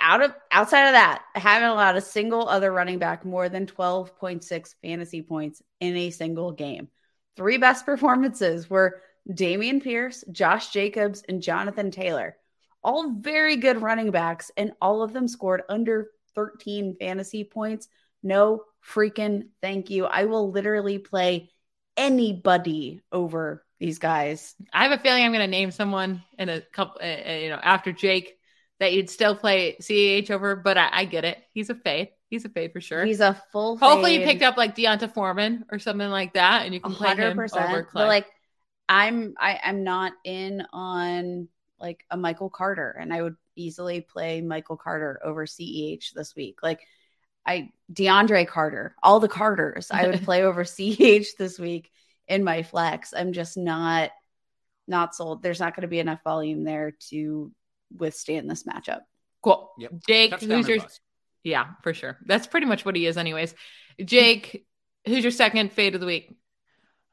Out 0.00 0.22
of 0.22 0.34
outside 0.52 0.86
of 0.86 0.92
that, 0.92 1.22
I 1.34 1.40
haven't 1.40 1.70
allowed 1.70 1.96
a 1.96 2.00
single 2.00 2.48
other 2.48 2.72
running 2.72 2.98
back 2.98 3.24
more 3.24 3.48
than 3.48 3.66
12.6 3.66 4.74
fantasy 4.80 5.22
points 5.22 5.62
in 5.80 5.96
a 5.96 6.10
single 6.10 6.52
game. 6.52 6.88
Three 7.36 7.58
best 7.58 7.84
performances 7.86 8.70
were 8.70 9.00
Dameon 9.28 9.82
Pierce, 9.82 10.24
Josh 10.30 10.70
Jacobs, 10.70 11.22
and 11.28 11.42
Jonathan 11.42 11.90
Taylor. 11.90 12.36
All 12.82 13.12
very 13.18 13.56
good 13.56 13.82
running 13.82 14.10
backs, 14.10 14.50
and 14.56 14.72
all 14.80 15.02
of 15.02 15.12
them 15.12 15.28
scored 15.28 15.62
under 15.68 16.10
13 16.34 16.96
fantasy 16.98 17.44
points. 17.44 17.88
No 18.22 18.64
freaking 18.84 19.48
thank 19.60 19.90
you. 19.90 20.06
I 20.06 20.24
will 20.24 20.50
literally 20.50 20.98
play 20.98 21.50
anybody 21.96 23.00
over 23.12 23.64
these 23.78 23.98
guys. 23.98 24.54
I 24.72 24.84
have 24.84 24.98
a 24.98 25.02
feeling 25.02 25.24
I'm 25.24 25.32
going 25.32 25.40
to 25.40 25.46
name 25.46 25.70
someone 25.70 26.22
in 26.38 26.48
a 26.48 26.60
couple, 26.60 27.00
uh, 27.02 27.32
you 27.32 27.50
know, 27.50 27.60
after 27.62 27.92
Jake 27.92 28.38
that 28.80 28.92
you'd 28.92 29.10
still 29.10 29.34
play 29.34 29.76
CEH 29.80 30.30
over, 30.30 30.56
but 30.56 30.78
I, 30.78 30.88
I, 30.92 31.04
get 31.04 31.24
it. 31.24 31.38
He's 31.52 31.70
a 31.70 31.74
fade. 31.74 32.10
He's 32.30 32.44
a 32.44 32.48
fade 32.48 32.72
for 32.72 32.80
sure. 32.80 33.04
He's 33.04 33.20
a 33.20 33.40
full. 33.52 33.76
Hopefully, 33.78 34.12
fade. 34.12 34.20
you 34.20 34.26
picked 34.26 34.42
up 34.42 34.56
like 34.56 34.76
D'Onta 34.76 35.12
Foreman 35.12 35.64
or 35.72 35.78
something 35.78 36.08
like 36.08 36.34
that, 36.34 36.64
and 36.64 36.74
you 36.74 36.80
can 36.80 36.92
100%, 36.92 36.96
play 36.96 37.14
him 37.14 37.38
over 37.38 37.48
Clay. 37.48 37.84
But 37.92 38.06
like, 38.06 38.26
I'm 38.88 39.34
I, 39.38 39.58
I'm 39.64 39.82
not 39.82 40.12
in 40.24 40.62
on 40.72 41.48
like 41.80 42.04
a 42.10 42.16
Michael 42.16 42.50
Carter, 42.50 42.90
and 43.00 43.12
I 43.12 43.22
would 43.22 43.36
easily 43.58 44.00
play 44.00 44.40
Michael 44.40 44.76
Carter 44.76 45.20
over 45.24 45.46
CEH 45.46 46.12
this 46.14 46.34
week. 46.34 46.60
Like 46.62 46.80
I 47.46 47.70
DeAndre 47.92 48.46
Carter, 48.46 48.94
all 49.02 49.20
the 49.20 49.28
Carters, 49.28 49.90
I 49.90 50.06
would 50.06 50.22
play 50.24 50.42
over 50.42 50.64
CEH 50.64 51.36
this 51.38 51.58
week 51.58 51.90
in 52.26 52.44
my 52.44 52.62
flex. 52.62 53.12
I'm 53.16 53.32
just 53.32 53.56
not 53.56 54.10
not 54.86 55.14
sold. 55.14 55.42
There's 55.42 55.60
not 55.60 55.74
going 55.74 55.82
to 55.82 55.88
be 55.88 55.98
enough 55.98 56.22
volume 56.24 56.64
there 56.64 56.94
to 57.10 57.52
withstand 57.96 58.50
this 58.50 58.64
matchup. 58.64 59.00
Cool. 59.42 59.70
Yep. 59.78 59.92
Jake, 60.06 60.30
Touchdown 60.30 60.50
who's 60.50 60.68
your 60.68 60.78
yeah, 61.44 61.66
for 61.82 61.94
sure. 61.94 62.18
That's 62.26 62.46
pretty 62.46 62.66
much 62.66 62.84
what 62.84 62.96
he 62.96 63.06
is, 63.06 63.16
anyways. 63.16 63.54
Jake, 64.04 64.66
who's 65.06 65.22
your 65.24 65.30
second 65.30 65.72
fade 65.72 65.94
of 65.94 66.00
the 66.00 66.06
week? 66.06 66.36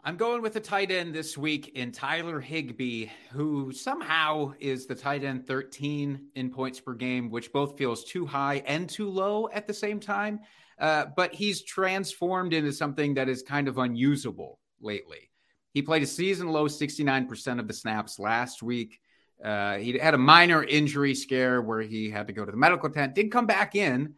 I'm 0.08 0.18
going 0.18 0.44
with 0.44 0.54
the 0.54 0.60
tight 0.60 0.92
end 0.92 1.16
this 1.16 1.36
week 1.36 1.70
in 1.70 1.92
Tyler 1.92 2.40
Higbee, 2.40 3.08
who 3.32 3.72
somehow 3.72 4.54
is 4.60 4.86
the 4.86 4.94
tight 4.94 5.24
end 5.24 5.48
13 5.48 6.28
in 6.36 6.52
points 6.52 6.80
per 6.80 6.94
game, 6.94 7.32
which 7.32 7.52
both 7.52 7.76
feels 7.76 8.04
too 8.04 8.24
high 8.24 8.62
and 8.68 8.88
too 8.88 9.10
low 9.10 9.50
at 9.52 9.66
the 9.66 9.74
same 9.74 10.00
time. 10.00 10.42
Uh, 10.78 11.06
but 11.16 11.34
he's 11.34 11.64
transformed 11.64 12.54
into 12.54 12.72
something 12.72 13.16
that 13.16 13.28
is 13.28 13.42
kind 13.42 13.68
of 13.68 13.80
unusable 13.80 14.60
lately. 14.80 15.32
He 15.74 15.82
played 15.82 16.04
a 16.04 16.08
season 16.08 16.50
low 16.50 16.68
69% 16.68 17.60
of 17.60 17.68
the 17.68 17.74
snaps 17.74 18.20
last 18.20 18.62
week. 18.62 19.00
Uh, 19.44 19.78
he 19.78 19.98
had 19.98 20.14
a 20.14 20.20
minor 20.20 20.64
injury 20.64 21.16
scare 21.16 21.64
where 21.64 21.82
he 21.82 22.12
had 22.12 22.28
to 22.28 22.34
go 22.34 22.46
to 22.46 22.52
the 22.52 22.58
medical 22.58 22.92
tent, 22.92 23.16
did 23.16 23.32
come 23.32 23.48
back 23.48 23.74
in, 23.74 24.14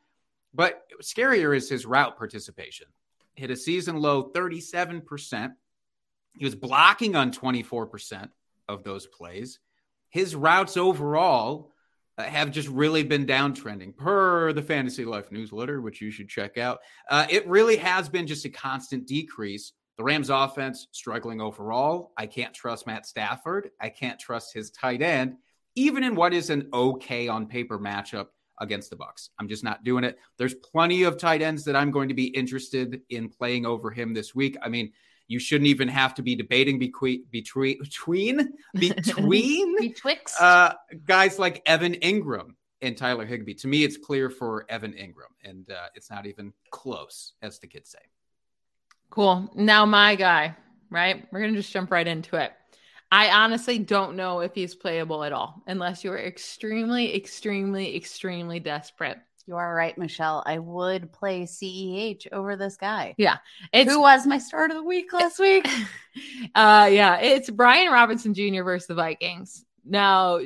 but 0.53 0.81
scarier 1.01 1.55
is 1.55 1.69
his 1.69 1.85
route 1.85 2.17
participation. 2.17 2.87
Hit 3.35 3.51
a 3.51 3.55
season 3.55 4.01
low 4.01 4.31
37%. 4.31 5.53
He 6.37 6.45
was 6.45 6.55
blocking 6.55 7.15
on 7.15 7.31
24% 7.31 8.29
of 8.67 8.83
those 8.83 9.07
plays. 9.07 9.59
His 10.09 10.35
routes 10.35 10.77
overall 10.77 11.73
uh, 12.17 12.23
have 12.23 12.51
just 12.51 12.67
really 12.69 13.03
been 13.03 13.25
downtrending 13.25 13.95
per 13.95 14.53
the 14.53 14.61
Fantasy 14.61 15.05
Life 15.05 15.31
newsletter, 15.31 15.81
which 15.81 16.01
you 16.01 16.11
should 16.11 16.29
check 16.29 16.57
out. 16.57 16.79
Uh, 17.09 17.25
it 17.29 17.47
really 17.47 17.77
has 17.77 18.09
been 18.09 18.27
just 18.27 18.45
a 18.45 18.49
constant 18.49 19.07
decrease. 19.07 19.73
The 19.97 20.03
Rams 20.03 20.29
offense 20.29 20.87
struggling 20.91 21.41
overall. 21.41 22.13
I 22.17 22.27
can't 22.27 22.53
trust 22.53 22.87
Matt 22.87 23.05
Stafford. 23.05 23.71
I 23.81 23.89
can't 23.89 24.19
trust 24.19 24.53
his 24.53 24.69
tight 24.69 25.01
end, 25.01 25.35
even 25.75 26.03
in 26.03 26.15
what 26.15 26.33
is 26.33 26.49
an 26.49 26.69
okay 26.73 27.27
on 27.27 27.47
paper 27.47 27.79
matchup 27.79 28.27
against 28.59 28.89
the 28.89 28.95
Bucs. 28.95 29.29
I'm 29.39 29.47
just 29.47 29.63
not 29.63 29.83
doing 29.83 30.03
it. 30.03 30.17
There's 30.37 30.53
plenty 30.53 31.03
of 31.03 31.17
tight 31.17 31.41
ends 31.41 31.63
that 31.65 31.75
I'm 31.75 31.91
going 31.91 32.09
to 32.09 32.15
be 32.15 32.27
interested 32.27 33.01
in 33.09 33.29
playing 33.29 33.65
over 33.65 33.91
him 33.91 34.13
this 34.13 34.33
week. 34.33 34.57
I 34.61 34.69
mean, 34.69 34.91
you 35.27 35.39
shouldn't 35.39 35.67
even 35.67 35.87
have 35.87 36.13
to 36.15 36.21
be 36.21 36.35
debating 36.35 36.79
between 36.79 37.23
between 37.31 37.79
between 37.79 38.53
between 38.73 39.77
betwixt 39.77 40.39
uh, 40.41 40.73
guys 41.05 41.37
like 41.37 41.61
Evan 41.65 41.93
Engram 41.95 42.55
and 42.81 42.95
Tyler 42.95 43.25
Higbee. 43.25 43.55
To 43.55 43.67
me, 43.67 43.83
it's 43.83 43.97
clear 43.97 44.29
for 44.29 44.65
Evan 44.69 44.93
Engram, 44.93 45.33
and 45.43 45.69
uh, 45.69 45.87
it's 45.95 46.09
not 46.09 46.25
even 46.25 46.53
close, 46.71 47.33
as 47.41 47.59
the 47.59 47.67
kids 47.67 47.89
say. 47.89 47.99
Cool. 49.09 49.49
Now, 49.55 49.85
my 49.85 50.15
guy, 50.15 50.55
right? 50.89 51.27
We're 51.31 51.41
gonna 51.41 51.53
just 51.53 51.71
jump 51.71 51.91
right 51.91 52.07
into 52.07 52.37
it. 52.37 52.51
I 53.11 53.29
honestly 53.29 53.79
don't 53.79 54.17
know 54.17 54.41
if 54.41 54.53
he's 54.53 54.75
playable 54.75 55.23
at 55.23 55.31
all, 55.31 55.63
unless 55.65 56.03
you 56.03 56.11
are 56.11 56.19
extremely, 56.19 57.15
extremely, 57.15 57.95
extremely 57.95 58.59
desperate. 58.59 59.17
You 59.47 59.55
are 59.55 59.73
right, 59.73 59.97
Michelle. 59.97 60.43
I 60.45 60.59
would 60.59 61.13
play 61.13 61.43
CEH 61.43 62.27
over 62.33 62.57
this 62.57 62.75
guy. 62.75 63.15
Yeah. 63.17 63.37
It's, 63.71 63.89
Who 63.89 64.01
was 64.01 64.27
my 64.27 64.37
start 64.37 64.71
of 64.71 64.77
the 64.77 64.83
week 64.83 65.13
last 65.13 65.39
week? 65.39 65.65
uh 66.53 66.89
yeah, 66.91 67.17
it's 67.19 67.49
Brian 67.49 67.91
Robinson 67.91 68.33
Jr. 68.33 68.63
versus 68.63 68.87
the 68.87 68.95
Vikings. 68.95 69.65
Now, 69.85 70.39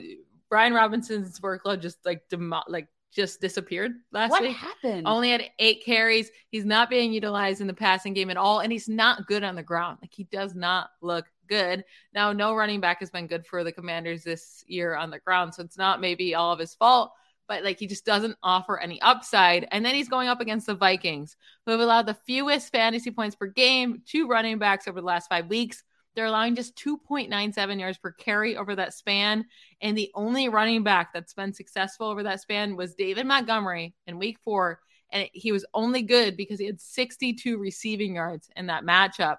Brian 0.49 0.73
Robinson's 0.73 1.39
workload 1.39 1.81
just 1.81 1.97
like 2.05 2.29
demo- 2.29 2.61
like 2.67 2.87
just 3.11 3.41
disappeared 3.41 3.93
last 4.11 4.29
what 4.29 4.43
week. 4.43 4.51
What 4.51 4.57
happened? 4.57 5.07
Only 5.07 5.31
had 5.31 5.49
eight 5.57 5.83
carries. 5.83 6.29
He's 6.49 6.65
not 6.65 6.89
being 6.89 7.11
utilized 7.11 7.59
in 7.59 7.67
the 7.67 7.73
passing 7.73 8.13
game 8.13 8.29
at 8.29 8.37
all, 8.37 8.59
and 8.59 8.71
he's 8.71 8.87
not 8.87 9.25
good 9.27 9.43
on 9.43 9.55
the 9.55 9.63
ground. 9.63 9.97
Like 10.01 10.13
he 10.13 10.25
does 10.25 10.53
not 10.53 10.91
look 11.01 11.25
good. 11.47 11.83
Now, 12.13 12.33
no 12.33 12.53
running 12.53 12.79
back 12.79 12.99
has 12.99 13.09
been 13.09 13.27
good 13.27 13.47
for 13.47 13.63
the 13.63 13.71
Commanders 13.71 14.23
this 14.23 14.63
year 14.67 14.95
on 14.95 15.09
the 15.09 15.19
ground, 15.19 15.55
so 15.55 15.63
it's 15.63 15.77
not 15.77 15.99
maybe 15.99 16.35
all 16.35 16.53
of 16.53 16.59
his 16.59 16.75
fault 16.75 17.11
but 17.51 17.65
like 17.65 17.79
he 17.79 17.85
just 17.85 18.05
doesn't 18.05 18.37
offer 18.41 18.79
any 18.79 19.01
upside. 19.01 19.67
And 19.71 19.85
then 19.85 19.93
he's 19.93 20.07
going 20.07 20.29
up 20.29 20.39
against 20.39 20.67
the 20.67 20.73
Vikings, 20.73 21.35
who 21.65 21.73
have 21.73 21.81
allowed 21.81 22.05
the 22.05 22.13
fewest 22.25 22.71
fantasy 22.71 23.11
points 23.11 23.35
per 23.35 23.47
game 23.47 24.03
to 24.11 24.25
running 24.25 24.57
backs 24.57 24.87
over 24.87 25.01
the 25.01 25.05
last 25.05 25.27
five 25.27 25.47
weeks. 25.47 25.83
They're 26.15 26.27
allowing 26.27 26.55
just 26.55 26.77
2.97 26.77 27.77
yards 27.77 27.97
per 27.97 28.13
carry 28.13 28.55
over 28.55 28.73
that 28.75 28.93
span. 28.93 29.43
And 29.81 29.97
the 29.97 30.11
only 30.15 30.47
running 30.47 30.83
back 30.83 31.11
that's 31.13 31.33
been 31.33 31.51
successful 31.51 32.07
over 32.07 32.23
that 32.23 32.39
span 32.39 32.77
was 32.77 32.95
David 32.95 33.25
Montgomery 33.25 33.95
in 34.07 34.17
week 34.17 34.37
four. 34.45 34.79
And 35.11 35.27
he 35.33 35.51
was 35.51 35.65
only 35.73 36.03
good 36.03 36.37
because 36.37 36.57
he 36.57 36.67
had 36.67 36.79
62 36.79 37.57
receiving 37.57 38.15
yards 38.15 38.49
in 38.55 38.67
that 38.67 38.85
matchup. 38.85 39.35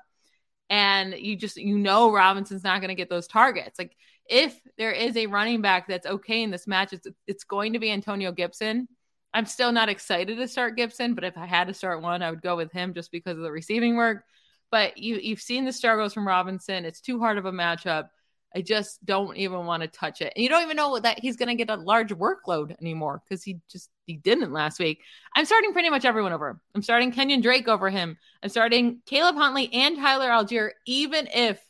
And 0.68 1.14
you 1.14 1.34
just, 1.34 1.56
you 1.56 1.78
know, 1.78 2.12
Robinson's 2.12 2.62
not 2.62 2.82
going 2.82 2.90
to 2.90 2.94
get 2.94 3.08
those 3.08 3.26
targets. 3.26 3.78
Like 3.78 3.96
if 4.28 4.58
there 4.78 4.92
is 4.92 5.16
a 5.16 5.26
running 5.26 5.62
back 5.62 5.88
that's 5.88 6.06
okay 6.06 6.42
in 6.42 6.50
this 6.50 6.66
match, 6.66 6.92
it's, 6.92 7.06
it's 7.26 7.44
going 7.44 7.72
to 7.74 7.78
be 7.78 7.90
Antonio 7.90 8.32
Gibson. 8.32 8.88
I'm 9.34 9.46
still 9.46 9.72
not 9.72 9.88
excited 9.88 10.36
to 10.36 10.48
start 10.48 10.76
Gibson, 10.76 11.14
but 11.14 11.24
if 11.24 11.36
I 11.38 11.46
had 11.46 11.68
to 11.68 11.74
start 11.74 12.02
one, 12.02 12.22
I 12.22 12.30
would 12.30 12.42
go 12.42 12.56
with 12.56 12.72
him 12.72 12.94
just 12.94 13.10
because 13.10 13.36
of 13.36 13.42
the 13.42 13.52
receiving 13.52 13.96
work. 13.96 14.24
But 14.70 14.98
you, 14.98 15.16
you've 15.16 15.40
seen 15.40 15.64
the 15.64 15.72
struggles 15.72 16.14
from 16.14 16.26
Robinson. 16.26 16.84
It's 16.84 17.00
too 17.00 17.18
hard 17.18 17.38
of 17.38 17.46
a 17.46 17.52
matchup. 17.52 18.08
I 18.54 18.60
just 18.60 19.04
don't 19.04 19.36
even 19.36 19.64
want 19.64 19.82
to 19.82 19.88
touch 19.88 20.20
it. 20.20 20.32
And 20.36 20.42
you 20.42 20.48
don't 20.48 20.62
even 20.62 20.76
know 20.76 20.98
that 20.98 21.18
he's 21.18 21.36
going 21.36 21.48
to 21.48 21.54
get 21.54 21.70
a 21.70 21.80
large 21.80 22.10
workload 22.10 22.76
anymore 22.80 23.22
because 23.24 23.42
he 23.42 23.60
just 23.70 23.88
he 24.06 24.16
didn't 24.16 24.52
last 24.52 24.78
week. 24.78 25.00
I'm 25.34 25.46
starting 25.46 25.72
pretty 25.72 25.88
much 25.88 26.04
everyone 26.04 26.32
over 26.32 26.48
him. 26.48 26.60
I'm 26.74 26.82
starting 26.82 27.12
Kenyan 27.12 27.42
Drake 27.42 27.68
over 27.68 27.88
him. 27.88 28.18
I'm 28.42 28.50
starting 28.50 29.00
Caleb 29.06 29.36
Huntley 29.36 29.72
and 29.72 29.96
Tyler 29.96 30.28
Allgeier, 30.28 30.70
even 30.86 31.28
if 31.32 31.64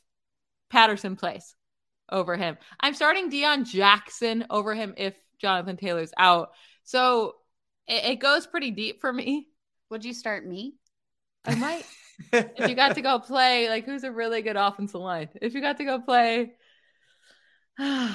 Patterson 0.71 1.15
plays 1.15 1.55
over 2.13 2.37
him. 2.37 2.57
I'm 2.79 2.95
starting 2.95 3.31
Deon 3.31 3.67
Jackson 3.69 4.47
over 4.51 4.75
him 4.75 4.95
if 4.97 5.15
Jonathan 5.41 5.77
Taylor's 5.77 6.13
out. 6.17 6.51
So 6.85 7.35
it, 7.89 8.05
it 8.05 8.17
goes 8.21 8.47
pretty 8.47 8.71
deep 8.71 9.01
for 9.01 9.13
me. 9.13 9.49
Would 9.91 10.05
you 10.05 10.15
start 10.15 10.47
me? 10.47 10.75
I 11.45 11.55
might. 11.57 11.85
if 12.33 12.69
you 12.69 12.77
got 12.77 12.95
to 12.95 13.03
go 13.03 13.19
play, 13.19 13.69
like 13.69 13.85
who's 13.85 14.05
a 14.05 14.13
really 14.13 14.43
good 14.43 14.57
offensive 14.57 15.01
line? 15.01 15.29
If 15.41 15.55
you 15.55 15.61
got 15.61 15.79
to 15.79 15.85
go 15.85 15.99
play, 16.01 16.53
I 17.79 18.15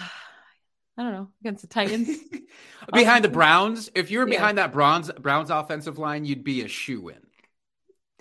don't 0.97 1.11
know 1.11 1.29
against 1.41 1.61
the 1.61 1.67
Titans. 1.67 2.09
behind 2.93 3.23
the 3.23 3.29
Browns, 3.29 3.89
if 3.93 4.09
you 4.09 4.19
were 4.19 4.27
Yeah. 4.27 4.37
behind 4.37 4.57
that 4.57 4.71
Browns 4.71 5.11
Browns 5.11 5.49
offensive 5.49 5.97
line, 5.97 6.25
you'd 6.25 6.43
be 6.43 6.61
a 6.61 6.67
shoe 6.67 7.09
in. 7.09 7.19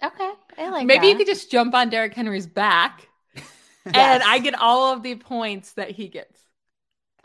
Okay, 0.03 0.33
I 0.59 0.69
like. 0.71 0.87
Maybe 0.87 1.07
you 1.07 1.17
could 1.17 1.27
just 1.27 1.51
jump 1.51 1.75
on 1.75 1.89
Derrick 1.89 2.13
Henry's 2.13 2.47
back, 2.47 3.09
and 3.95 4.23
I 4.23 4.39
get 4.39 4.55
all 4.55 4.93
of 4.93 5.03
the 5.03 5.15
points 5.17 5.73
that 5.73 5.91
he 5.91 6.09
gets. 6.09 6.41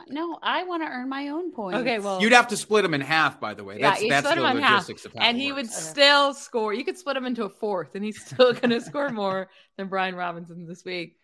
No, 0.09 0.37
I 0.41 0.63
want 0.63 0.81
to 0.83 0.87
earn 0.87 1.09
my 1.09 1.29
own 1.29 1.51
points. 1.51 1.79
Okay, 1.79 1.99
well, 1.99 2.21
You'd 2.21 2.33
have 2.33 2.47
to 2.47 2.57
split 2.57 2.83
them 2.83 2.93
in 2.93 3.01
half, 3.01 3.39
by 3.39 3.53
the 3.53 3.63
way. 3.63 3.79
yeah, 3.79 3.91
That's 3.91 4.01
you 4.01 4.09
that's 4.09 4.25
split 4.27 4.39
the 4.39 4.49
him 4.49 4.57
in 4.57 4.63
half, 4.63 4.89
of 4.89 5.13
how 5.13 5.21
and 5.21 5.37
it 5.37 5.41
he 5.41 5.51
would 5.51 5.65
works. 5.67 5.75
still 5.75 6.33
score. 6.33 6.73
You 6.73 6.83
could 6.83 6.97
split 6.97 7.17
him 7.17 7.25
into 7.25 7.43
a 7.43 7.49
fourth, 7.49 7.95
and 7.95 8.03
he's 8.03 8.19
still 8.25 8.53
going 8.53 8.71
to 8.71 8.81
score 8.81 9.09
more 9.09 9.49
than 9.77 9.87
Brian 9.87 10.15
Robinson 10.15 10.65
this 10.67 10.83
week. 10.83 11.17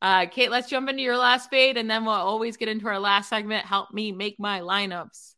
Uh, 0.00 0.26
Kate, 0.26 0.50
let's 0.50 0.68
jump 0.68 0.88
into 0.88 1.02
your 1.02 1.16
last 1.16 1.50
fade, 1.50 1.76
and 1.76 1.90
then 1.90 2.04
we'll 2.04 2.14
always 2.14 2.56
get 2.56 2.68
into 2.68 2.86
our 2.86 2.98
last 3.00 3.28
segment. 3.28 3.64
Help 3.66 3.92
me 3.92 4.12
make 4.12 4.36
my 4.38 4.60
lineups. 4.60 5.34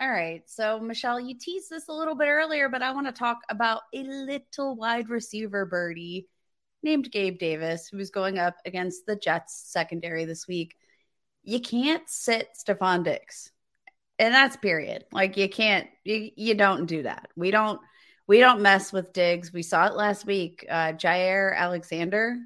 All 0.00 0.08
right. 0.08 0.42
So, 0.46 0.78
Michelle, 0.78 1.18
you 1.20 1.36
teased 1.38 1.70
this 1.70 1.88
a 1.88 1.92
little 1.92 2.14
bit 2.14 2.28
earlier, 2.28 2.68
but 2.68 2.82
I 2.82 2.92
want 2.92 3.06
to 3.08 3.12
talk 3.12 3.38
about 3.50 3.82
a 3.92 4.02
little 4.04 4.76
wide 4.76 5.08
receiver 5.08 5.66
birdie 5.66 6.28
named 6.82 7.10
Gabe 7.10 7.38
Davis, 7.38 7.88
who's 7.88 8.10
going 8.10 8.38
up 8.38 8.56
against 8.64 9.06
the 9.06 9.16
Jets 9.16 9.62
secondary 9.66 10.24
this 10.24 10.46
week. 10.46 10.76
You 11.42 11.60
can't 11.60 12.08
sit 12.08 12.48
Stefon 12.56 13.04
Diggs. 13.04 13.50
And 14.18 14.34
that's 14.34 14.56
period. 14.56 15.04
Like 15.12 15.36
you 15.36 15.48
can't 15.48 15.86
you, 16.04 16.30
you 16.36 16.54
don't 16.54 16.86
do 16.86 17.04
that. 17.04 17.28
We 17.36 17.50
don't 17.50 17.80
we 18.26 18.40
don't 18.40 18.60
mess 18.62 18.92
with 18.92 19.12
Diggs. 19.12 19.52
We 19.52 19.62
saw 19.62 19.86
it 19.86 19.94
last 19.94 20.26
week. 20.26 20.66
Uh 20.68 20.92
Jaire 20.92 21.56
Alexander, 21.56 22.36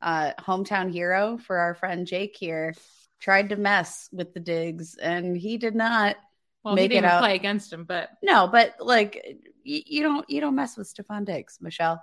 uh 0.00 0.32
hometown 0.40 0.90
hero 0.90 1.38
for 1.38 1.58
our 1.58 1.74
friend 1.74 2.06
Jake 2.06 2.34
here, 2.36 2.74
tried 3.20 3.50
to 3.50 3.56
mess 3.56 4.08
with 4.12 4.32
the 4.34 4.40
Diggs 4.40 4.96
and 4.96 5.36
he 5.36 5.58
did 5.58 5.74
not 5.74 6.16
Well, 6.64 6.74
make 6.74 6.90
he 6.90 6.96
didn't 6.96 7.04
it 7.04 7.12
out. 7.12 7.20
play 7.20 7.34
against 7.36 7.72
him, 7.72 7.84
but 7.84 8.08
No, 8.22 8.48
but 8.48 8.74
like 8.80 9.36
you, 9.62 9.82
you 9.86 10.02
don't 10.02 10.28
you 10.30 10.40
don't 10.40 10.54
mess 10.56 10.76
with 10.78 10.92
Stefon 10.92 11.24
Diggs, 11.26 11.58
Michelle, 11.60 12.02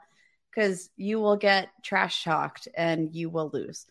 because 0.49 0.89
you 0.97 1.19
will 1.19 1.37
get 1.37 1.69
trash 1.83 2.23
talked 2.23 2.67
and 2.75 3.13
you 3.15 3.29
will 3.29 3.49
lose. 3.53 3.85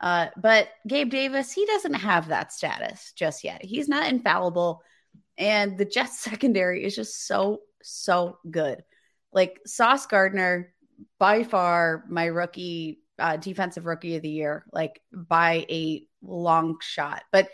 Uh, 0.00 0.26
but 0.36 0.68
Gabe 0.86 1.10
Davis, 1.10 1.52
he 1.52 1.64
doesn't 1.66 1.94
have 1.94 2.28
that 2.28 2.52
status 2.52 3.12
just 3.14 3.44
yet. 3.44 3.64
He's 3.64 3.88
not 3.88 4.08
infallible, 4.08 4.82
and 5.38 5.78
the 5.78 5.84
Jets 5.84 6.18
secondary 6.30 6.84
is 6.84 6.96
just 6.96 7.26
so 7.26 7.60
so 7.82 8.38
good. 8.50 8.82
Like 9.32 9.60
Sauce 9.66 10.06
Gardner, 10.06 10.72
by 11.18 11.44
far 11.44 12.04
my 12.08 12.26
rookie 12.26 13.00
uh, 13.18 13.36
defensive 13.36 13.86
rookie 13.86 14.16
of 14.16 14.22
the 14.22 14.28
year, 14.28 14.64
like 14.72 15.00
by 15.12 15.66
a 15.70 16.06
long 16.22 16.78
shot. 16.80 17.22
But 17.30 17.48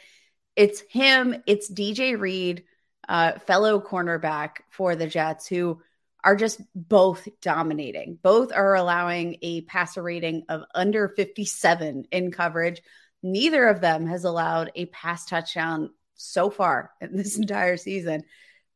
it's 0.57 0.83
him, 0.91 1.43
it's 1.47 1.71
DJ 1.71 2.19
Reed, 2.19 2.65
uh, 3.09 3.39
fellow 3.41 3.81
cornerback 3.81 4.57
for 4.71 4.97
the 4.97 5.07
Jets, 5.07 5.47
who 5.47 5.81
are 6.29 6.37
just 6.37 6.61
both 6.75 7.27
dominating. 7.41 8.19
Both 8.23 8.53
are 8.53 8.75
allowing 8.75 9.39
a 9.41 9.63
passer 9.63 10.03
rating 10.03 10.45
of 10.51 10.63
under 10.75 11.09
57 11.09 12.05
in 12.13 12.33
coverage. 12.33 12.83
Neither 13.23 13.67
of 13.67 13.81
them 13.81 14.07
has 14.09 14.25
allowed 14.25 14.71
a 14.75 14.85
pass 14.85 15.25
touchdown 15.25 15.89
so 16.17 16.51
far 16.51 16.91
in 17.01 17.17
this 17.17 17.39
entire 17.39 17.79
season. 17.79 18.25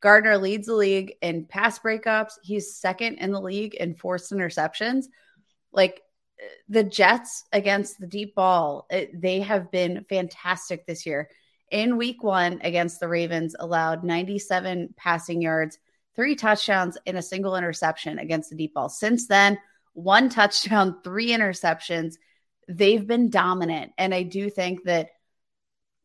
Gardner 0.01 0.39
leads 0.39 0.65
the 0.65 0.73
league 0.73 1.13
in 1.21 1.45
pass 1.45 1.77
breakups. 1.77 2.31
He's 2.41 2.75
second 2.75 3.19
in 3.19 3.31
the 3.31 3.39
league 3.39 3.75
in 3.75 3.93
forced 3.93 4.31
interceptions. 4.31 5.05
Like 5.71 6.01
the 6.69 6.83
Jets 6.83 7.43
against 7.53 7.99
the 7.99 8.07
deep 8.07 8.33
ball, 8.33 8.87
it, 8.89 9.21
they 9.21 9.41
have 9.41 9.69
been 9.69 10.07
fantastic 10.09 10.87
this 10.87 11.05
year. 11.05 11.29
In 11.69 11.97
week 11.97 12.23
one 12.23 12.61
against 12.63 12.99
the 12.99 13.07
Ravens, 13.07 13.55
allowed 13.59 14.03
97 14.03 14.95
passing 14.97 15.43
yards, 15.43 15.77
three 16.15 16.35
touchdowns, 16.35 16.97
and 17.05 17.17
a 17.17 17.21
single 17.21 17.55
interception 17.55 18.19
against 18.19 18.49
the 18.49 18.55
deep 18.55 18.73
ball. 18.73 18.89
Since 18.89 19.27
then, 19.27 19.57
one 19.93 20.29
touchdown, 20.29 20.97
three 21.03 21.29
interceptions. 21.29 22.15
They've 22.67 23.05
been 23.05 23.29
dominant. 23.29 23.91
And 23.97 24.13
I 24.13 24.23
do 24.23 24.49
think 24.49 24.83
that 24.83 25.09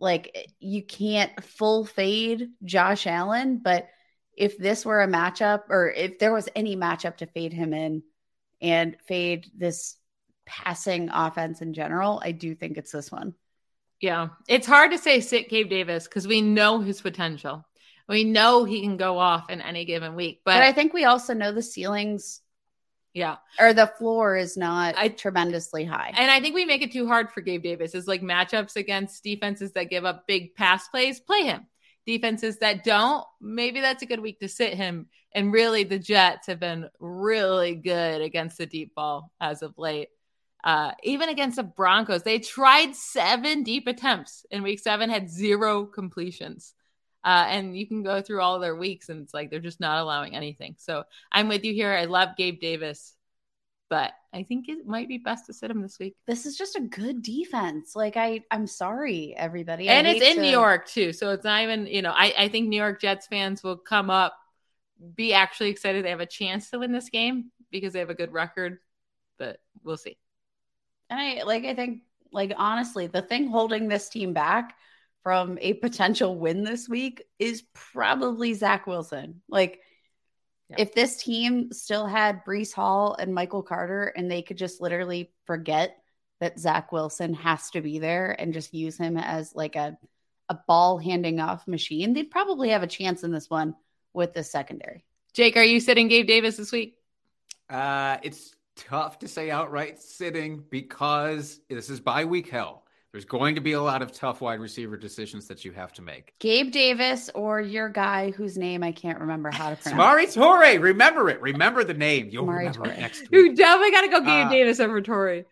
like 0.01 0.53
you 0.61 0.83
can't 0.83 1.43
full 1.43 1.85
fade 1.85 2.49
Josh 2.65 3.07
Allen, 3.07 3.61
but 3.63 3.89
if 4.37 4.57
this 4.57 4.87
were 4.87 5.03
a 5.03 5.09
matchup 5.09 5.63
or 5.69 5.91
if 5.91 6.19
there 6.19 6.33
was 6.33 6.49
any 6.55 6.77
matchup 6.77 7.17
to 7.19 7.27
fade 7.27 7.53
him 7.53 7.75
in 7.75 8.03
and 8.61 8.97
fade 9.07 9.51
this 9.57 9.97
passing 10.47 11.11
offense 11.11 11.61
in 11.61 11.75
general, 11.75 12.21
I 12.25 12.33
do 12.33 12.55
think 12.55 12.79
it's 12.79 12.93
this 12.93 13.11
one. 13.11 13.35
Yeah, 14.01 14.29
it's 14.49 14.67
hard 14.67 14.93
to 14.93 14.99
say 14.99 15.21
sit 15.21 15.49
Gabe 15.49 15.69
Davis 15.69 16.05
because 16.05 16.29
we 16.29 16.41
know 16.41 16.79
his 16.79 17.01
potential. 17.01 17.67
We 18.09 18.25
know 18.25 18.65
he 18.65 18.81
can 18.81 18.97
go 18.97 19.19
off 19.19 19.51
in 19.51 19.61
any 19.61 19.85
given 19.85 20.15
week, 20.15 20.41
but, 20.45 20.55
But, 20.55 20.63
I 20.63 20.73
think 20.73 20.93
we 20.95 21.05
also 21.05 21.35
know 21.35 21.53
the 21.53 21.63
ceilings 21.63 22.41
yeah, 23.15 23.37
or 23.59 23.73
the 23.73 23.87
floor 23.87 24.37
is 24.37 24.57
not 24.57 24.97
I- 24.97 25.09
tremendously 25.09 25.85
high. 25.85 26.13
and 26.17 26.31
I 26.31 26.41
think 26.41 26.55
we 26.55 26.65
make 26.65 26.83
it 26.83 26.93
too 26.93 27.07
hard 27.09 27.31
for 27.33 27.41
Gabe 27.41 27.63
Davis. 27.63 27.95
Is 27.95 28.07
like 28.07 28.23
matchups 28.23 28.77
against 28.77 29.25
defenses 29.25 29.73
that 29.73 29.91
give 29.91 30.05
up 30.05 30.27
big 30.27 30.55
pass 30.55 30.89
plays, 30.89 31.19
play 31.19 31.43
him. 31.43 31.67
Defenses 32.07 32.59
that 32.59 32.85
don't, 32.85 33.25
maybe 33.41 33.81
that's 33.81 34.03
a 34.03 34.07
good 34.07 34.21
week 34.21 34.41
to 34.41 34.49
sit 34.49 34.75
him. 34.75 35.09
And 35.33 35.53
really, 35.53 35.85
the 35.85 35.99
Jets 35.99 36.47
have 36.47 36.61
been 36.61 36.89
really 37.01 37.75
good 37.75 38.23
against 38.23 38.57
the 38.59 38.67
deep 38.67 38.95
ball 38.95 39.33
as 39.41 39.63
of 39.63 39.77
late. 39.77 40.09
Uh, 40.65 40.93
even 41.03 41.29
against 41.29 41.57
the 41.57 41.63
Broncos, 41.63 42.23
they 42.23 42.39
tried 42.39 42.95
seven 42.95 43.63
deep 43.63 43.87
attempts 43.87 44.47
in 44.51 44.63
week 44.63 44.79
seven, 44.81 45.11
had 45.11 45.29
zero 45.31 45.85
completions. 45.85 46.75
Uh, 47.25 47.47
and 47.49 47.77
you 47.77 47.87
can 47.87 48.03
go 48.03 48.23
through 48.23 48.41
all 48.41 48.59
their 48.59 48.77
weeks, 48.77 49.09
and 49.09 49.23
it's 49.23 49.35
like 49.35 49.51
they're 49.51 49.59
just 49.59 49.81
not 49.81 49.99
allowing 49.99 50.37
anything. 50.37 50.77
So 50.79 51.05
I'm 51.33 51.49
with 51.49 51.65
you 51.65 51.75
here. 51.75 51.93
I 51.93 52.05
love 52.05 52.31
Gabe 52.37 52.61
Davis, 52.61 53.15
but 53.91 54.13
I 54.33 54.45
think 54.45 54.69
it 54.69 54.87
might 54.87 55.09
be 55.09 55.19
best 55.19 55.47
to 55.47 55.53
sit 55.53 55.71
him 55.71 55.83
this 55.83 55.99
week. 55.99 56.15
this 56.27 56.47
is 56.47 56.57
just 56.57 56.77
a 56.77 56.81
good 56.81 57.23
defense. 57.23 57.97
Like 57.97 58.17
I, 58.17 58.45
I'm 58.51 58.67
sorry, 58.67 59.35
everybody. 59.37 59.89
I 59.89 59.95
and 59.95 60.07
it's 60.07 60.25
in 60.25 60.37
to- 60.37 60.43
New 60.43 60.51
York 60.51 60.87
too. 60.87 61.13
So 61.13 61.33
it's 61.33 61.45
not 61.45 61.63
even, 61.63 61.87
you 61.87 62.03
know, 62.03 62.13
I, 62.15 62.33
I 62.39 62.49
think 62.49 62.69
New 62.69 62.77
York 62.77 63.01
Jets 63.01 63.27
fans 63.27 63.63
will 63.63 63.77
come 63.77 64.11
up, 64.11 64.35
be 65.15 65.35
actually 65.35 65.71
excited 65.71 66.05
they 66.05 66.11
have 66.11 66.21
a 66.21 66.27
chance 66.27 66.71
to 66.71 66.79
win 66.79 66.93
this 66.93 67.09
game 67.09 67.51
because 67.71 67.93
they 67.93 67.99
have 67.99 68.11
a 68.11 68.15
good 68.15 68.33
record, 68.33 68.79
but 69.39 69.59
we'll 69.83 69.97
see. 69.97 70.17
And 71.11 71.19
I 71.19 71.43
like 71.45 71.65
I 71.65 71.75
think 71.75 72.03
like 72.33 72.53
honestly, 72.57 73.07
the 73.07 73.23
thing 73.23 73.49
holding 73.49 73.89
this 73.89 74.09
team 74.09 74.35
back 74.35 74.75
from 75.23 75.59
a 75.61 75.75
potential 75.75 76.37
win 76.39 76.65
this 76.65 76.89
week 76.89 77.25
is 77.39 77.63
probably 77.75 78.55
Zach 78.55 78.87
Wilson. 78.87 79.43
Like 79.49 79.81
Yeah. 80.71 80.77
if 80.79 80.95
this 80.95 81.23
team 81.23 81.73
still 81.73 82.07
had 82.07 82.45
Breece 82.45 82.73
Hall 82.73 83.17
and 83.19 83.35
Michael 83.35 83.63
Carter 83.63 84.05
and 84.05 84.31
they 84.31 84.43
could 84.43 84.59
just 84.59 84.81
literally 84.81 85.33
forget 85.45 85.97
that 86.41 86.59
Zach 86.59 86.93
Wilson 86.93 87.35
has 87.35 87.71
to 87.71 87.81
be 87.81 87.99
there 87.99 88.31
and 88.39 88.55
just 88.55 88.73
use 88.73 88.97
him 88.97 89.17
as 89.17 89.55
like 89.55 89.77
a 89.77 89.99
a 90.51 90.55
ball 90.67 90.99
handing 90.99 91.41
off 91.41 91.67
machine, 91.69 92.15
they'd 92.15 92.31
probably 92.31 92.71
have 92.71 92.83
a 92.83 92.87
chance 92.87 93.23
in 93.23 93.31
this 93.31 93.51
one 93.51 93.75
with 94.15 94.33
the 94.33 94.43
secondary. 94.43 95.05
Jake, 95.35 95.59
are 95.59 95.63
you 95.65 95.79
sitting 95.79 96.09
Gabe 96.09 96.27
Davis 96.27 96.57
this 96.57 96.73
week? 96.73 96.97
Uh, 97.69 98.17
it's 98.23 98.55
tough 98.75 99.19
to 99.19 99.29
say 99.29 99.51
outright 99.51 100.01
sitting 100.01 100.65
because 100.71 101.61
this 101.69 101.91
is 101.91 102.01
bye 102.01 102.25
week 102.25 102.49
hell. 102.49 102.85
There's 103.19 103.25
going 103.25 103.57
to 103.57 103.61
be 103.61 103.73
a 103.73 103.83
lot 103.83 104.01
of 104.01 104.13
tough 104.13 104.41
wide 104.41 104.61
receiver 104.61 104.97
decisions 104.97 105.49
that 105.49 105.65
you 105.65 105.73
have 105.73 105.93
to 105.95 106.03
make. 106.03 106.35
Gabe 106.39 106.71
Davis 106.71 107.29
or 107.35 107.61
your 107.61 107.89
guy 107.89 108.31
whose 108.31 108.57
name 108.57 108.85
I 108.85 108.93
can't 108.93 109.19
remember 109.19 109.51
how 109.51 109.71
to 109.71 109.77
pronounce. 109.83 110.37
Samori 110.37 110.41
Toure, 110.41 110.81
remember 110.81 111.29
it. 111.29 111.41
Remember 111.43 111.83
the 111.83 111.95
name. 111.95 112.29
You'll 112.31 112.45
Samori 112.47 112.59
remember 112.59 112.85
it 112.85 112.91
Toure. 112.95 113.01
next 113.01 113.29
You 113.33 113.57
definitely 113.57 113.91
got 113.91 114.01
to 114.03 114.09
go 114.09 114.21
Gabe 114.21 114.47
Uh, 114.47 114.51
Davis 114.51 114.79
over 114.79 115.01
Torrey. 115.01 115.47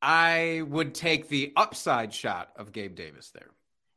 I 0.00 0.62
would 0.68 0.94
take 0.94 1.28
the 1.28 1.52
upside 1.56 2.14
shot 2.14 2.50
of 2.54 2.70
Gabe 2.70 2.94
Davis 2.94 3.32
there. 3.34 3.50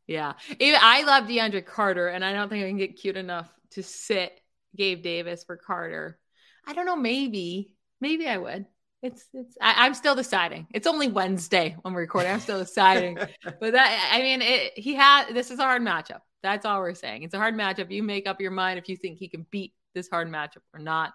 Yeah. 0.07 0.33
I 0.59 1.03
love 1.03 1.25
DeAndre 1.25 1.63
Carter, 1.63 2.07
and 2.07 2.25
I 2.25 2.33
don't 2.33 2.49
think 2.49 2.65
I 2.65 2.67
can 2.69 2.77
get 2.77 2.99
cute 2.99 3.17
enough 3.17 3.53
to 3.73 3.83
sit 3.83 4.31
Gabe 4.75 5.03
Davis 5.03 5.43
for 5.43 5.57
Carter. 5.57 6.17
I 6.65 6.73
don't 6.73 6.87
know. 6.87 6.95
Maybe, 6.95 7.69
maybe 8.01 8.27
I 8.27 8.37
would. 8.37 8.65
It's, 9.05 9.27
it's, 9.35 9.55
I, 9.61 9.85
I'm 9.85 9.93
still 9.93 10.15
deciding. 10.15 10.65
It's 10.73 10.87
only 10.87 11.07
Wednesday 11.07 11.75
when 11.83 11.93
we're 11.93 12.01
recording. 12.01 12.31
I'm 12.31 12.39
still 12.39 12.57
deciding. 12.57 13.17
but 13.43 13.73
that, 13.73 14.09
I 14.11 14.19
mean, 14.21 14.41
it, 14.41 14.73
he 14.75 14.95
had, 14.95 15.27
this 15.31 15.51
is 15.51 15.59
a 15.59 15.63
hard 15.63 15.83
matchup. 15.83 16.21
That's 16.41 16.65
all 16.65 16.79
we're 16.79 16.95
saying. 16.95 17.21
It's 17.21 17.35
a 17.35 17.37
hard 17.37 17.53
matchup. 17.53 17.91
You 17.91 18.01
make 18.01 18.27
up 18.27 18.41
your 18.41 18.49
mind 18.49 18.79
if 18.79 18.89
you 18.89 18.97
think 18.97 19.19
he 19.19 19.27
can 19.27 19.45
beat 19.51 19.73
this 19.93 20.09
hard 20.09 20.27
matchup 20.27 20.63
or 20.73 20.79
not. 20.79 21.13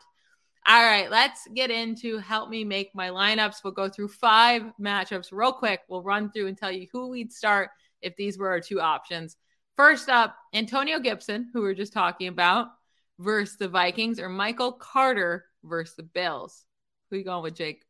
All 0.69 0.85
right, 0.85 1.11
let's 1.11 1.49
get 1.53 1.73
into 1.73 2.19
help 2.19 2.49
me 2.49 2.63
make 2.63 2.95
my 2.95 3.09
lineups. 3.09 3.65
We'll 3.65 3.73
go 3.73 3.89
through 3.89 4.09
five 4.09 4.63
matchups 4.81 5.33
real 5.33 5.53
quick. 5.53 5.81
We'll 5.89 6.03
run 6.03 6.31
through 6.31 6.47
and 6.47 6.57
tell 6.57 6.71
you 6.71 6.87
who 6.93 7.09
we'd 7.09 7.33
start 7.33 7.71
if 8.03 8.15
these 8.15 8.39
were 8.39 8.51
our 8.51 8.61
two 8.61 8.81
options. 8.81 9.37
First 9.77 10.09
up, 10.09 10.37
Antonio 10.55 11.01
Gibson, 11.01 11.51
who 11.53 11.63
we 11.63 11.71
are 11.71 11.75
just 11.75 11.93
talking 11.93 12.29
about, 12.29 12.69
versus 13.19 13.57
the 13.57 13.69
Vikings, 13.69 14.21
or 14.21 14.29
Michael 14.29 14.73
Carter 14.73 15.47
versus 15.65 15.97
the 15.97 16.05
Bills. 16.05 16.65
Who 17.11 17.17
you 17.17 17.25
going 17.25 17.43
with, 17.43 17.55
Jake? 17.55 17.83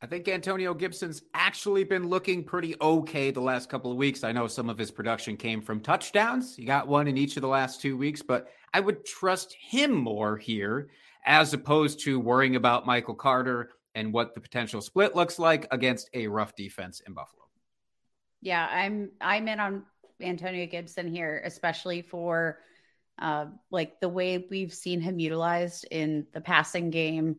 I 0.00 0.06
think 0.06 0.28
Antonio 0.28 0.72
Gibson's 0.72 1.22
actually 1.34 1.82
been 1.82 2.08
looking 2.08 2.44
pretty 2.44 2.76
okay 2.80 3.32
the 3.32 3.40
last 3.40 3.68
couple 3.68 3.90
of 3.90 3.96
weeks. 3.96 4.22
I 4.22 4.30
know 4.30 4.46
some 4.46 4.70
of 4.70 4.78
his 4.78 4.92
production 4.92 5.36
came 5.36 5.60
from 5.60 5.80
touchdowns. 5.80 6.54
He 6.54 6.64
got 6.64 6.86
one 6.86 7.08
in 7.08 7.18
each 7.18 7.36
of 7.36 7.40
the 7.40 7.48
last 7.48 7.80
two 7.80 7.96
weeks, 7.96 8.22
but 8.22 8.46
I 8.72 8.78
would 8.78 9.04
trust 9.04 9.52
him 9.60 9.92
more 9.92 10.36
here 10.36 10.90
as 11.26 11.52
opposed 11.52 12.00
to 12.04 12.20
worrying 12.20 12.54
about 12.54 12.86
Michael 12.86 13.16
Carter 13.16 13.70
and 13.96 14.12
what 14.12 14.34
the 14.34 14.40
potential 14.40 14.80
split 14.80 15.16
looks 15.16 15.40
like 15.40 15.66
against 15.72 16.08
a 16.14 16.28
rough 16.28 16.54
defense 16.54 17.02
in 17.04 17.12
Buffalo. 17.12 17.42
Yeah, 18.40 18.68
I'm 18.70 19.10
I'm 19.20 19.48
in 19.48 19.58
on 19.58 19.82
Antonio 20.20 20.66
Gibson 20.66 21.12
here, 21.12 21.42
especially 21.44 22.02
for 22.02 22.60
uh, 23.18 23.46
like 23.72 23.98
the 24.00 24.08
way 24.08 24.46
we've 24.48 24.72
seen 24.72 25.00
him 25.00 25.18
utilized 25.18 25.86
in 25.90 26.26
the 26.32 26.40
passing 26.40 26.90
game. 26.90 27.36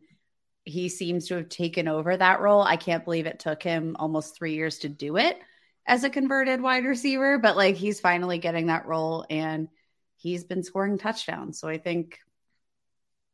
He 0.70 0.88
seems 0.88 1.28
to 1.28 1.36
have 1.36 1.48
taken 1.48 1.88
over 1.88 2.16
that 2.16 2.40
role. 2.40 2.62
I 2.62 2.76
can't 2.76 3.04
believe 3.04 3.26
it 3.26 3.38
took 3.38 3.62
him 3.62 3.96
almost 3.98 4.36
three 4.36 4.54
years 4.54 4.78
to 4.80 4.88
do 4.88 5.16
it 5.16 5.38
as 5.86 6.04
a 6.04 6.10
converted 6.10 6.60
wide 6.60 6.84
receiver, 6.84 7.38
but 7.38 7.56
like 7.56 7.76
he's 7.76 8.00
finally 8.00 8.38
getting 8.38 8.66
that 8.66 8.86
role 8.86 9.26
and 9.28 9.68
he's 10.16 10.44
been 10.44 10.62
scoring 10.62 10.98
touchdowns. 10.98 11.58
So 11.58 11.68
I 11.68 11.78
think 11.78 12.18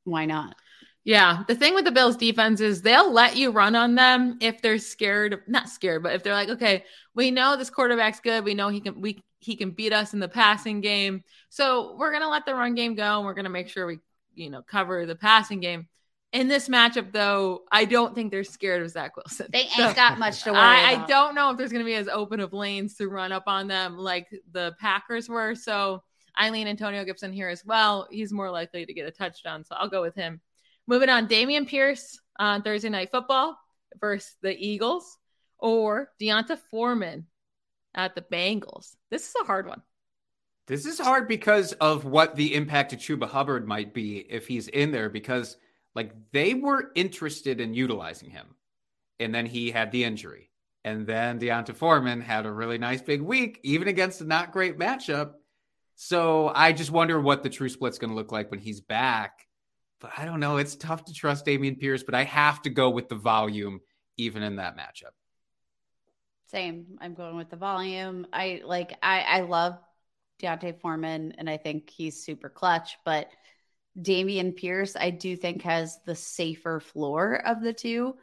why 0.05 0.25
not? 0.25 0.57
Yeah, 1.05 1.45
the 1.47 1.55
thing 1.55 1.75
with 1.75 1.85
the 1.85 1.93
Bills 1.93 2.17
defense 2.17 2.61
is 2.61 2.83
they'll 2.83 3.13
let 3.13 3.37
you 3.37 3.53
run 3.53 3.77
on 3.77 3.95
them 3.95 4.39
if 4.41 4.61
they're 4.61 4.79
scared, 4.79 5.43
not 5.47 5.69
scared, 5.69 6.03
but 6.03 6.15
if 6.15 6.25
they're 6.25 6.35
like, 6.35 6.49
okay, 6.49 6.85
we 7.15 7.31
know 7.31 7.57
this 7.57 7.71
quarterback's 7.71 8.19
good, 8.19 8.45
we 8.45 8.55
know 8.55 8.71
he 8.71 8.81
can 8.81 9.01
we 9.01 9.23
he 9.39 9.55
can 9.55 9.71
beat 9.71 9.93
us 9.93 10.15
in 10.15 10.19
the 10.19 10.29
passing 10.29 10.81
game. 10.81 11.23
So, 11.49 11.95
we're 11.97 12.11
going 12.11 12.23
to 12.23 12.29
let 12.29 12.47
the 12.47 12.55
run 12.55 12.75
game 12.75 12.97
go 12.97 13.19
and 13.19 13.25
we're 13.25 13.35
going 13.35 13.45
to 13.45 13.51
make 13.51 13.69
sure 13.69 13.87
we, 13.87 14.01
you 14.35 14.51
know, 14.51 14.63
cover 14.63 15.07
the 15.07 15.15
passing 15.15 15.61
game. 15.61 15.87
In 16.37 16.49
this 16.49 16.69
matchup, 16.69 17.13
though, 17.13 17.63
I 17.73 17.87
don't 17.87 18.15
think 18.15 18.31
they're 18.31 18.45
scared 18.45 18.83
of 18.83 18.91
Zach 18.91 19.17
Wilson. 19.17 19.47
They 19.51 19.61
ain't 19.61 19.71
so, 19.71 19.95
got 19.95 20.19
much 20.19 20.43
to 20.43 20.53
worry 20.53 20.61
I, 20.61 20.93
about. 20.93 21.05
I 21.05 21.07
don't 21.07 21.35
know 21.35 21.51
if 21.51 21.57
there's 21.57 21.73
going 21.73 21.83
to 21.83 21.89
be 21.89 21.95
as 21.95 22.09
open 22.09 22.41
of 22.41 22.53
lanes 22.53 22.97
to 22.97 23.09
run 23.09 23.33
up 23.33 23.45
on 23.47 23.69
them 23.69 23.97
like 23.97 24.29
the 24.53 24.77
Packers 24.79 25.31
were. 25.31 25.55
So, 25.55 26.03
I 26.37 26.51
lean 26.51 26.69
Antonio 26.69 27.03
Gibson 27.07 27.33
here 27.33 27.49
as 27.49 27.65
well. 27.65 28.07
He's 28.11 28.35
more 28.35 28.51
likely 28.51 28.85
to 28.85 28.93
get 28.93 29.09
a 29.09 29.11
touchdown, 29.11 29.65
so 29.65 29.77
I'll 29.77 29.89
go 29.89 30.03
with 30.03 30.15
him. 30.15 30.43
Moving 30.87 31.09
on, 31.09 31.27
Dameon 31.27 31.67
Pierce 31.67 32.21
on 32.39 32.61
Thursday 32.61 32.91
Night 32.91 33.11
Football 33.11 33.59
versus 33.99 34.37
the 34.43 34.55
Eagles, 34.55 35.17
or 35.59 36.11
D'Onta 36.21 36.59
Foreman 36.71 37.29
at 37.95 38.15
the 38.15 38.21
Bengals. 38.21 38.95
This 39.11 39.27
is 39.27 39.35
a 39.41 39.47
hard 39.47 39.67
one. 39.67 39.81
This 40.67 40.85
is 40.85 40.99
hard 40.99 41.29
because 41.29 41.73
of 41.73 42.05
what 42.05 42.37
the 42.37 42.55
impact 42.55 42.93
of 42.93 42.99
Chuba 42.99 43.27
Hubbard 43.27 43.67
might 43.67 43.95
be 43.95 44.19
if 44.19 44.47
he's 44.47 44.69
in 44.69 44.91
there, 44.93 45.09
because 45.09 45.57
like 45.97 46.13
they 46.33 46.55
were 46.55 46.93
interested 46.95 47.61
in 47.61 47.75
utilizing 47.75 48.31
him, 48.31 48.47
and 49.19 49.35
then 49.35 49.47
he 49.47 49.73
had 49.73 49.91
the 49.91 50.05
injury, 50.05 50.51
and 50.85 51.07
then 51.07 51.39
D'Onta 51.39 51.75
Foreman 51.75 52.21
had 52.21 52.47
a 52.47 52.53
really 52.53 52.79
nice 52.79 53.03
big 53.03 53.21
week, 53.21 53.59
even 53.65 53.89
against 53.89 54.21
a 54.21 54.25
not 54.25 54.53
great 54.53 54.79
matchup. 54.79 55.33
So 55.97 56.53
I 56.55 56.73
just 56.73 56.91
wonder 56.91 57.21
what 57.21 57.43
the 57.43 57.51
true 57.51 57.71
split's 57.71 57.99
going 57.99 58.11
to 58.11 58.17
look 58.17 58.31
like 58.31 58.51
when 58.51 58.61
he's 58.61 58.81
back 58.81 59.47
but 60.01 60.13
I 60.17 60.25
don't 60.25 60.41
know. 60.41 60.59
It's 60.59 60.77
tough 60.77 61.05
to 61.07 61.13
trust 61.13 61.47
Dameon 61.47 61.79
Pierce, 61.79 62.03
but 62.03 62.15
I 62.15 62.25
have 62.25 62.63
to 62.63 62.71
go 62.71 62.91
with 62.91 63.09
the 63.09 63.15
volume 63.15 63.81
even 64.17 64.43
in 64.43 64.57
that 64.57 64.77
matchup. 64.77 65.13
Same. 66.47 66.99
I'm 67.01 67.15
going 67.15 67.37
with 67.37 67.51
the 67.51 67.57
volume. 67.57 68.27
I 68.33 68.63
like 68.65 68.97
I 69.03 69.21
I 69.21 69.41
love 69.41 69.79
D'Onta 70.39 70.79
Foreman 70.81 71.35
and 71.39 71.51
I 71.51 71.57
think 71.57 71.91
he's 71.91 72.23
super 72.23 72.49
clutch, 72.49 72.99
but 73.05 73.29
Dameon 74.01 74.57
Pierce, 74.57 74.97
I 74.97 75.11
do 75.11 75.37
think 75.37 75.63
has 75.63 75.99
the 76.05 76.15
safer 76.15 76.81
floor 76.81 77.35
of 77.35 77.63
the 77.63 77.73
two. 77.73 78.17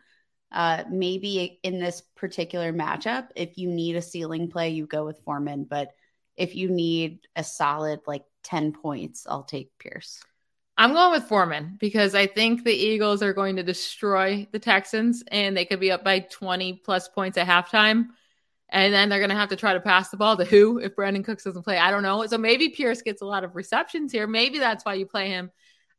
Uh, 0.51 0.83
maybe 0.89 1.59
in 1.63 1.79
this 1.79 2.01
particular 2.15 2.71
matchup, 2.71 3.29
if 3.35 3.57
you 3.57 3.69
need 3.69 3.95
a 3.95 4.01
ceiling 4.01 4.51
play, 4.51 4.69
you 4.69 4.85
go 4.85 5.03
with 5.03 5.19
Foreman. 5.25 5.63
But 5.63 5.89
if 6.37 6.55
you 6.55 6.69
need 6.69 7.19
a 7.35 7.43
solid 7.43 8.01
like 8.05 8.23
10 8.43 8.73
points, 8.73 9.25
I'll 9.27 9.43
take 9.43 9.71
Pierce. 9.79 10.21
I'm 10.77 10.93
going 10.93 11.11
with 11.11 11.25
Foreman 11.25 11.77
because 11.79 12.15
I 12.15 12.27
think 12.27 12.63
the 12.63 12.73
Eagles 12.73 13.21
are 13.21 13.33
going 13.33 13.57
to 13.57 13.63
destroy 13.63 14.47
the 14.51 14.59
Texans 14.59 15.23
and 15.27 15.55
they 15.55 15.65
could 15.65 15.79
be 15.79 15.91
up 15.91 16.03
by 16.03 16.19
20 16.19 16.81
plus 16.83 17.07
points 17.07 17.37
at 17.37 17.47
halftime. 17.47 18.07
And 18.69 18.91
then 18.91 19.07
they're 19.07 19.19
going 19.19 19.29
to 19.29 19.35
have 19.35 19.49
to 19.49 19.55
try 19.55 19.73
to 19.73 19.79
pass 19.79 20.09
the 20.09 20.17
ball 20.17 20.35
to 20.35 20.45
who 20.45 20.79
if 20.79 20.95
Brandin 20.95 21.23
Cooks 21.23 21.43
doesn't 21.43 21.61
play? 21.61 21.77
I 21.77 21.91
don't 21.91 22.01
know. 22.01 22.25
So 22.25 22.39
maybe 22.39 22.69
Pierce 22.69 23.03
gets 23.03 23.21
a 23.21 23.25
lot 23.25 23.43
of 23.43 23.55
receptions 23.55 24.11
here. 24.11 24.25
Maybe 24.25 24.57
that's 24.57 24.83
why 24.83 24.95
you 24.95 25.05
play 25.05 25.29
him. 25.29 25.51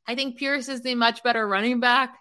I 0.07 0.15
think 0.15 0.39
Pierce 0.39 0.69
is 0.69 0.83
the 0.83 0.95
much 0.95 1.23
better 1.23 1.47
running 1.47 1.81
back, 1.81 2.17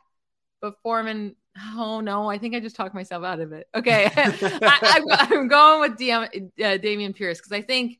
but 0.61 0.75
Foreman, 0.83 1.35
oh 1.75 2.01
no, 2.01 2.29
I 2.29 2.37
think 2.37 2.55
I 2.55 2.59
just 2.59 2.75
talked 2.75 2.95
myself 2.95 3.23
out 3.23 3.39
of 3.39 3.51
it. 3.51 3.67
Okay. 3.75 4.09
I, 4.15 5.27
am 5.31 5.47
going 5.47 5.81
with 5.81 5.99
Dam- 5.99 6.23
uh, 6.23 6.77
Dameon 6.77 7.15
Pierce 7.15 7.39
because 7.39 7.51
I 7.51 7.61
think 7.61 7.99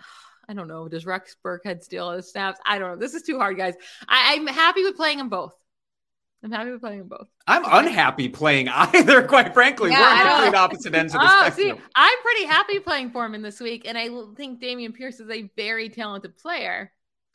I 0.48 0.54
don't 0.54 0.68
know. 0.68 0.88
Does 0.88 1.06
Rex 1.06 1.36
Burkhead 1.44 1.82
steal 1.82 2.12
his 2.12 2.30
snaps? 2.30 2.60
I 2.64 2.78
don't 2.78 2.92
know. 2.92 2.96
This 2.96 3.14
is 3.14 3.22
too 3.22 3.38
hard, 3.38 3.56
guys. 3.56 3.74
I, 4.08 4.34
am 4.34 4.46
happy 4.46 4.84
with 4.84 4.96
playing 4.96 5.18
them 5.18 5.28
both. 5.28 5.54
I'm 6.44 6.50
happy 6.50 6.72
with 6.72 6.80
playing 6.80 6.98
them 6.98 7.08
both. 7.08 7.28
I'm 7.46 7.62
unhappy 7.64 8.28
playing 8.28 8.68
either, 8.72 9.22
quite 9.22 9.54
frankly. 9.54 9.90
Yeah, 9.90 10.00
We're 10.00 10.30
on 10.30 10.42
complete 10.42 10.58
opposite 10.58 10.94
ends 10.94 11.14
of 11.14 11.20
the 11.20 11.26
oh, 11.28 11.40
spectrum. 11.46 11.76
See, 11.78 11.84
I'm 11.94 12.18
pretty 12.22 12.44
happy 12.46 12.78
playing 12.80 13.10
Foreman 13.10 13.42
this 13.42 13.60
week, 13.60 13.86
and 13.86 13.96
I 13.96 14.08
think 14.36 14.60
Dameon 14.60 14.92
Pierce 14.92 15.20
is 15.20 15.30
a 15.30 15.48
very 15.56 15.88
talented 15.88 16.36
player. 16.36 16.90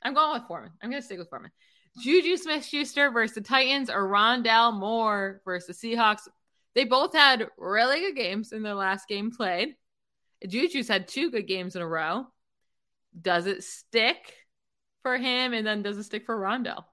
I'm 0.07 0.13
going 0.13 0.33
with 0.33 0.47
Foreman. 0.47 0.71
I'm 0.81 0.89
going 0.89 1.01
to 1.01 1.05
stick 1.05 1.19
with 1.19 1.29
Foreman. 1.29 1.51
Juju 1.99 2.37
Smith 2.37 2.65
Schuster 2.65 3.11
versus 3.11 3.35
the 3.35 3.41
Titans 3.41 3.89
or 3.89 4.07
Rondale 4.07 4.73
Moore 4.73 5.41
versus 5.45 5.79
the 5.79 5.95
Seahawks. 5.95 6.27
They 6.75 6.85
both 6.85 7.13
had 7.13 7.47
really 7.57 7.99
good 7.99 8.15
games 8.15 8.51
in 8.51 8.63
their 8.63 8.75
last 8.75 9.07
game 9.07 9.31
played. 9.31 9.75
Juju's 10.47 10.87
had 10.87 11.07
two 11.07 11.31
good 11.31 11.47
games 11.47 11.75
in 11.75 11.81
a 11.81 11.87
row 11.87 12.27
does 13.19 13.45
it 13.47 13.63
stick 13.63 14.35
for 15.01 15.17
him 15.17 15.53
and 15.53 15.65
then 15.65 15.81
does 15.81 15.97
it 15.97 16.03
stick 16.03 16.25
for 16.25 16.37
Rondale? 16.37 16.83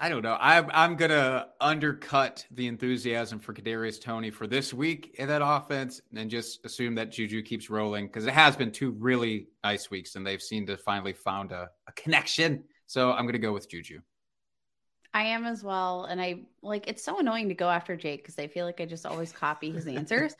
I 0.00 0.08
don't 0.08 0.22
know. 0.22 0.36
I'm 0.40 0.70
I'm 0.72 0.96
gonna 0.96 1.48
undercut 1.60 2.46
the 2.50 2.66
enthusiasm 2.66 3.38
for 3.38 3.52
Kadarius 3.52 4.00
Toney 4.00 4.30
for 4.30 4.46
this 4.46 4.72
week 4.74 5.14
in 5.18 5.28
that 5.28 5.42
offense, 5.44 6.00
and 6.14 6.30
just 6.30 6.64
assume 6.64 6.94
that 6.96 7.12
Juju 7.12 7.42
keeps 7.42 7.70
rolling 7.70 8.06
because 8.06 8.26
it 8.26 8.34
has 8.34 8.56
been 8.56 8.72
two 8.72 8.92
really 8.92 9.48
nice 9.62 9.90
weeks, 9.90 10.14
and 10.14 10.26
they've 10.26 10.42
seemed 10.42 10.66
to 10.68 10.76
finally 10.76 11.12
found 11.12 11.52
a, 11.52 11.70
a 11.86 11.92
connection. 11.92 12.64
So 12.86 13.12
I'm 13.12 13.26
gonna 13.26 13.38
go 13.38 13.52
with 13.52 13.68
Juju. 13.68 14.00
I 15.14 15.24
am 15.24 15.44
as 15.44 15.62
well, 15.62 16.04
and 16.04 16.20
I 16.20 16.42
like. 16.62 16.88
It's 16.88 17.04
so 17.04 17.18
annoying 17.18 17.48
to 17.48 17.54
go 17.54 17.68
after 17.68 17.96
Jake 17.96 18.22
because 18.22 18.38
I 18.38 18.48
feel 18.48 18.66
like 18.66 18.80
I 18.80 18.86
just 18.86 19.06
always 19.06 19.32
copy 19.32 19.70
his 19.70 19.86
answers 19.88 20.34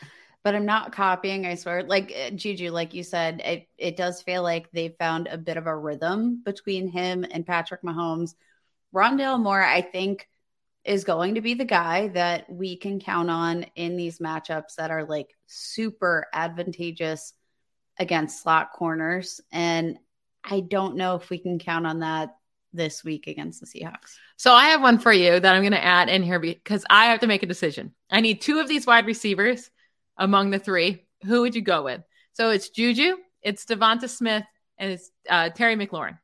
but 0.45 0.55
I'm 0.55 0.67
not 0.67 0.93
copying. 0.93 1.47
I 1.47 1.55
swear. 1.55 1.85
Like 1.85 2.13
uh, 2.17 2.31
Juju, 2.31 2.71
like 2.71 2.95
you 2.95 3.03
said, 3.03 3.41
it 3.45 3.69
it 3.79 3.97
does 3.97 4.23
feel 4.23 4.43
like 4.43 4.71
they 4.73 4.89
found 4.99 5.29
a 5.29 5.39
bit 5.39 5.57
of 5.57 5.67
a 5.67 5.77
rhythm 5.77 6.43
between 6.45 6.89
him 6.89 7.25
and 7.31 7.47
Patrick 7.47 7.83
Mahomes. 7.83 8.35
Rondale 8.95 9.41
Moore, 9.41 9.63
I 9.63 9.81
think, 9.81 10.29
is 10.85 11.05
going 11.05 11.37
to 11.37 11.41
be 11.41 11.55
the 11.55 11.65
guy 11.65 12.09
that 12.09 12.51
we 12.51 12.77
can 12.77 13.01
count 13.01 13.31
on 13.31 13.65
in 13.77 13.97
these 13.97 14.19
matchups 14.19 14.77
that 14.77 14.91
are 14.91 15.05
like 15.05 15.29
super 15.47 16.27
advantageous 16.33 17.35
against 17.99 18.43
slot 18.43 18.73
corners. 18.73 19.41
And 19.53 19.99
I 20.45 20.61
don't 20.61 20.97
know 20.97 21.15
if 21.15 21.31
we 21.31 21.39
can 21.39 21.59
count 21.59 21.87
on 21.87 22.01
that 22.01 22.37
this 22.73 23.05
week 23.05 23.27
against 23.27 23.61
the 23.61 23.67
Seahawks. 23.67 24.17
So 24.37 24.53
I 24.53 24.69
have 24.69 24.83
one 24.83 24.99
for 24.99 25.13
you 25.13 25.39
that 25.39 25.55
I'm 25.55 25.63
going 25.63 25.73
to 25.73 25.85
add 25.85 26.09
in 26.09 26.23
here 26.23 26.41
because 26.41 26.85
I 26.91 27.07
have 27.07 27.21
to 27.21 27.27
make 27.27 27.43
a 27.43 27.47
decision. 27.47 27.95
I 28.11 28.21
need 28.21 28.41
two 28.41 28.59
of 28.59 28.69
these 28.69 28.87
wide 28.87 29.07
receivers 29.07 29.71
among 30.17 30.51
the 30.51 30.59
three, 30.59 31.05
who 31.25 31.43
would 31.43 31.55
you 31.55 31.63
go 31.63 31.85
with? 31.85 32.03
So 32.33 32.51
it's 32.51 32.71
Juju, 32.71 33.17
it's 33.43 33.65
DeVonta 33.67 34.09
Smith, 34.09 34.45
and 34.79 34.93
it's 34.93 35.11
uh, 35.29 35.51
Terry 35.51 35.77
McLaurin. 35.77 36.19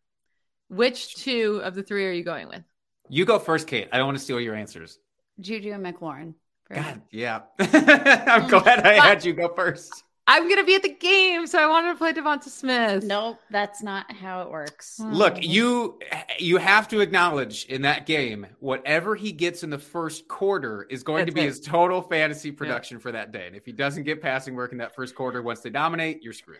Which 0.69 1.16
two 1.16 1.61
of 1.64 1.75
the 1.75 1.83
three 1.83 2.07
are 2.07 2.12
you 2.12 2.25
going 2.25 2.49
with? 2.49 2.62
You 3.09 3.25
go 3.25 3.39
first, 3.39 3.66
Kate. 3.66 3.89
I 3.93 3.97
don't 3.97 4.07
want 4.07 4.19
to 4.19 4.25
steal 4.25 4.41
your 4.41 4.55
answers. 4.55 4.99
Juju 5.41 5.73
and 5.73 5.85
McLaurin. 5.85 6.35
God, 6.71 7.01
yeah. 7.11 7.41
I'm 7.59 8.49
glad 8.49 8.87
I 8.87 8.95
had 8.95 9.25
you 9.25 9.33
go 9.33 9.49
first. 9.55 10.05
I'm 10.31 10.47
gonna 10.47 10.64
be 10.64 10.75
at 10.75 10.83
the 10.83 10.95
game, 10.95 11.47
so 11.47 11.59
I 11.59 11.66
wanted 11.66 11.93
to 11.93 11.95
play 11.97 12.12
DeVonta 12.12 12.51
Smith. 12.51 13.03
Nope, 13.03 13.39
that's 13.51 13.83
not 13.83 14.12
how 14.12 14.43
it 14.43 14.51
works. 14.51 15.01
Look, 15.01 15.43
you 15.43 15.99
you 16.39 16.59
have 16.59 16.87
to 16.89 17.01
acknowledge 17.01 17.64
in 17.64 17.81
that 17.83 18.05
game, 18.05 18.47
whatever 18.61 19.16
he 19.16 19.33
gets 19.33 19.62
in 19.62 19.71
the 19.71 19.79
first 19.79 20.29
quarter 20.29 20.87
is 20.91 21.03
going 21.03 21.25
that's 21.25 21.31
to 21.31 21.35
be 21.35 21.41
it. 21.41 21.47
his 21.47 21.61
total 21.61 22.03
fantasy 22.03 22.53
production 22.53 22.99
yeah. 22.99 23.03
for 23.03 23.12
that 23.12 23.33
day. 23.33 23.47
And 23.47 23.57
if 23.57 23.64
he 23.64 23.73
doesn't 23.73 24.03
get 24.03 24.21
passing 24.21 24.55
work 24.55 24.73
in 24.73 24.79
that 24.79 24.95
first 24.95 25.14
quarter, 25.14 25.41
once 25.41 25.61
they 25.61 25.71
dominate, 25.71 26.23
you're 26.23 26.35
screwed. 26.35 26.59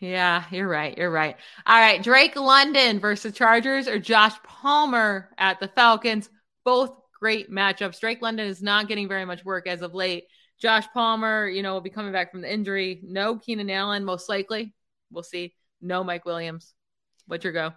Yeah, 0.00 0.44
you're 0.50 0.68
right. 0.68 0.96
You're 0.96 1.10
right. 1.10 1.36
All 1.66 1.78
right, 1.78 2.02
Drake 2.02 2.34
London 2.34 3.00
versus 3.00 3.34
Chargers 3.34 3.86
or 3.86 3.98
Josh 3.98 4.34
Palmer 4.42 5.28
at 5.36 5.60
the 5.60 5.68
Falcons. 5.68 6.30
Both 6.64 6.92
great 7.18 7.50
matchups. 7.50 8.00
Drake 8.00 8.22
London 8.22 8.46
is 8.46 8.62
not 8.62 8.88
getting 8.88 9.08
very 9.08 9.26
much 9.26 9.44
work 9.44 9.66
as 9.66 9.82
of 9.82 9.94
late. 9.94 10.24
Josh 10.58 10.86
Palmer, 10.94 11.46
you 11.48 11.62
know, 11.62 11.74
will 11.74 11.80
be 11.82 11.90
coming 11.90 12.12
back 12.12 12.30
from 12.30 12.40
the 12.40 12.52
injury. 12.52 13.00
No 13.04 13.36
Keenan 13.36 13.70
Allen, 13.70 14.04
most 14.04 14.28
likely. 14.28 14.74
We'll 15.10 15.22
see. 15.22 15.54
No 15.82 16.02
Mike 16.02 16.24
Williams. 16.24 16.72
What's 17.26 17.44
your 17.44 17.52
go? 17.52 17.72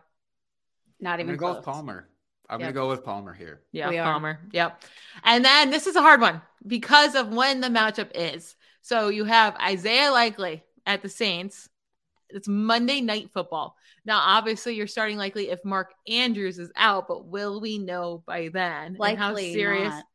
Not 0.99 1.19
even 1.19 1.38
close. 1.38 1.51
Go 1.51 1.55
with 1.57 1.65
Palmer. 1.65 2.07
I'm 2.49 2.59
Yep. 2.59 2.74
gonna 2.74 2.86
go 2.86 2.89
with 2.89 3.03
Palmer 3.03 3.34
here. 3.34 3.61
Yeah, 3.71 3.89
We 3.89 3.97
are. 3.97 4.11
Palmer. 4.11 4.39
Yep. 4.51 4.82
And 5.24 5.43
then 5.43 5.71
this 5.71 5.88
is 5.88 5.95
a 5.95 6.01
hard 6.01 6.21
one 6.21 6.41
because 6.65 7.15
of 7.15 7.34
when 7.34 7.61
the 7.61 7.69
matchup 7.69 8.11
is. 8.15 8.55
So 8.82 9.09
you 9.09 9.26
have 9.26 9.55
Isaiah 9.57 10.11
Likely 10.11 10.63
at 10.86 11.01
the 11.01 11.09
Saints. 11.09 11.69
It's 12.34 12.47
Monday 12.47 13.01
night 13.01 13.29
football. 13.34 13.75
Now, 14.05 14.19
obviously, 14.19 14.75
you're 14.75 14.88
starting 14.88 15.17
likely 15.17 15.49
if 15.49 15.63
Mark 15.63 15.93
Andrews 16.07 16.59
is 16.59 16.71
out, 16.75 17.07
but 17.07 17.25
will 17.25 17.61
we 17.61 17.77
know 17.77 18.23
by 18.25 18.49
then? 18.49 18.97
And 18.99 19.17
how 19.17 19.34
Likely 19.34 19.53
serious? 19.53 19.89
not. 19.89 20.05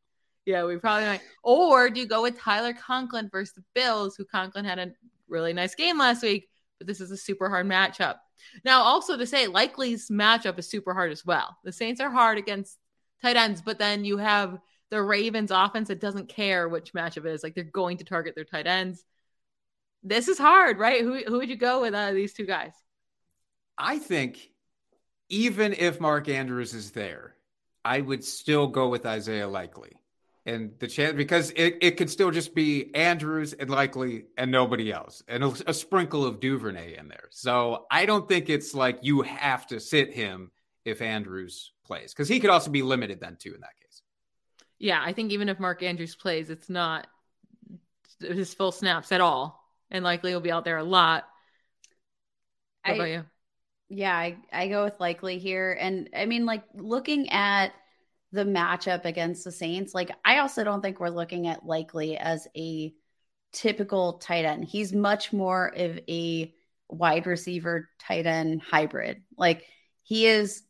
Yeah, 0.45 0.65
we 0.65 0.79
probably 0.79 1.07
might. 1.07 1.21
Or 1.43 1.91
do 1.91 2.01
you 2.01 2.07
go 2.07 2.23
with 2.23 2.39
Tyler 2.39 2.73
Conklin 2.73 3.29
versus 3.31 3.55
the 3.55 3.65
Bills, 3.75 4.17
who 4.17 4.25
Conklin 4.25 4.65
had 4.65 4.79
a 4.79 4.93
really 5.29 5.53
nice 5.53 5.75
game 5.75 5.99
last 5.99 6.23
week, 6.23 6.49
but 6.79 6.87
this 6.87 7.01
is 7.01 7.11
a 7.11 7.17
super 7.17 7.49
hard 7.49 7.67
matchup. 7.67 8.17
Now, 8.65 8.83
also 8.83 9.17
to 9.17 9.27
say, 9.27 9.47
Likely's 9.47 10.09
matchup 10.09 10.59
is 10.59 10.69
super 10.69 10.95
hard 10.95 11.13
as 11.13 11.25
well. 11.25 11.57
The 11.65 11.73
Saints 11.73 12.01
are 12.01 12.11
hard 12.11 12.39
against 12.39 12.79
tight 13.21 13.37
ends, 13.37 13.61
but 13.61 13.79
then 13.79 14.05
you 14.05 14.19
have 14.19 14.59
the 14.91 15.03
Ravens 15.03 15.51
offense 15.51 15.89
that 15.89 16.01
doesn't 16.01 16.29
care 16.29 16.69
which 16.69 16.95
matchup 16.95 17.27
it 17.27 17.33
is. 17.33 17.43
Like 17.43 17.55
they're 17.55 17.65
going 17.65 17.99
to 17.99 18.05
target 18.05 18.35
their 18.35 18.45
tight 18.45 18.67
ends. 18.67 19.05
This 20.03 20.29
is 20.29 20.39
hard, 20.39 20.79
right? 20.79 21.03
Who 21.03 21.23
who 21.27 21.39
would 21.39 21.49
you 21.49 21.57
go 21.57 21.81
with 21.81 21.95
uh, 21.95 22.13
these 22.13 22.33
two 22.33 22.47
guys? 22.47 22.73
I 23.77 23.99
think 23.99 24.51
even 25.29 25.73
if 25.73 26.01
Mark 26.01 26.29
Andrews 26.29 26.75
is 26.75 26.93
there, 26.93 27.35
I 27.85 28.01
would 28.01 28.25
still 28.25 28.67
go 28.67 28.89
with 28.89 29.07
Isaiah 29.07 29.49
Likely. 29.49 29.93
And 30.47 30.73
the 30.79 30.87
chance 30.87 31.15
because 31.15 31.51
it, 31.51 31.77
it 31.83 31.97
could 31.99 32.09
still 32.09 32.31
just 32.31 32.55
be 32.55 32.95
Andrews 32.95 33.53
and 33.53 33.69
Likely 33.69 34.25
and 34.39 34.51
nobody 34.51 34.91
else, 34.91 35.23
and 35.29 35.45
a, 35.45 35.55
a 35.67 35.75
sprinkle 35.75 36.25
of 36.25 36.41
Duvernay 36.41 36.97
in 36.97 37.09
there. 37.09 37.29
So 37.31 37.87
I 37.91 38.07
don't 38.07 38.27
think 38.27 38.49
it's 38.49 38.73
like 38.73 39.01
you 39.03 39.23
have 39.23 39.67
to 39.67 39.79
sit 39.79 40.15
him 40.15 40.51
if 40.87 41.03
Andrews 41.03 41.73
plays 41.85 42.15
because 42.15 42.29
he 42.29 42.41
could 42.41 42.51
also 42.51 42.71
be 42.71 42.83
limited 42.83 43.21
then 43.21 43.37
too 43.37 43.55
in 43.55 43.61
that 43.61 43.77
case. 43.83 44.03
Yeah, 44.79 45.03
I 45.05 45.13
think 45.13 45.33
even 45.33 45.51
if 45.51 45.61
Mark 45.61 45.83
Andrews 45.83 46.15
plays, 46.15 46.49
it's 46.49 46.71
not 46.71 47.09
his 48.21 48.55
full 48.55 48.73
snaps 48.73 49.13
at 49.13 49.21
all, 49.21 49.58
and 49.91 50.05
likely 50.05 50.31
he'll 50.31 50.41
be 50.41 50.53
out 50.53 50.65
there 50.65 50.79
a 50.79 50.85
lot. 50.85 51.25
What 52.85 52.93
I- 52.93 52.95
about 52.95 53.11
you? 53.11 53.25
Yeah, 53.91 54.15
I, 54.15 54.37
I 54.53 54.69
go 54.69 54.85
with 54.85 55.01
likely 55.01 55.39
here. 55.39 55.73
And 55.73 56.11
I 56.15 56.27
mean, 56.27 56.45
like 56.45 56.63
looking 56.75 57.31
at 57.31 57.73
the 58.33 58.45
matchup 58.45 59.07
against 59.07 59.45
the 59.45 59.53
Saints, 59.53 59.95
like 59.95 60.11
I 60.25 60.41
also 60.41 60.63
don't 60.63 60.83
think 60.83 61.01
we're 61.01 61.09
looking 61.09 61.47
at 61.47 61.65
likely 61.65 62.19
as 62.19 62.47
a 62.55 62.93
typical 63.53 64.15
tight 64.19 64.45
end. 64.45 64.65
He's 64.67 64.93
much 64.93 65.33
more 65.33 65.73
of 65.75 65.99
a 66.07 66.53
wide 66.91 67.27
receiver 67.27 67.89
tight 67.99 68.27
end 68.27 68.61
hybrid. 68.61 69.23
Like 69.39 69.65
he 70.03 70.27
is 70.27 70.63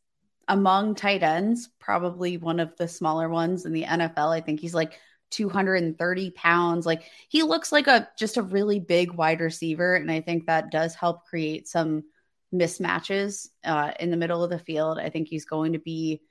among 0.47 0.95
tight 0.95 1.23
ends, 1.23 1.69
probably 1.79 2.37
one 2.37 2.61
of 2.61 2.77
the 2.77 2.89
smaller 2.89 3.29
ones 3.29 3.67
in 3.67 3.73
the 3.73 3.85
NFL. 3.85 4.33
I 4.33 4.41
think 4.41 4.61
he's 4.61 4.75
like 4.75 4.99
230 5.31 6.31
pounds. 6.31 6.87
Like 6.87 7.03
he 7.29 7.43
looks 7.43 7.73
like 7.73 7.87
a 7.87 8.09
just 8.19 8.37
a 8.37 8.43
really 8.43 8.81
big 8.81 9.13
wide 9.13 9.41
receiver. 9.41 9.95
And 9.95 10.11
I 10.11 10.21
think 10.21 10.47
that 10.47 10.71
does 10.71 10.95
help 10.95 11.27
create 11.27 11.69
some 11.69 12.05
mismatches 12.53 13.49
uh, 13.65 13.93
in 14.01 14.11
the 14.11 14.17
middle 14.17 14.43
of 14.43 14.51
the 14.51 14.59
field. 14.59 14.99
I 14.99 15.11
think 15.11 15.29
he's 15.29 15.45
going 15.45 15.75
to 15.75 15.79
be 15.79 16.23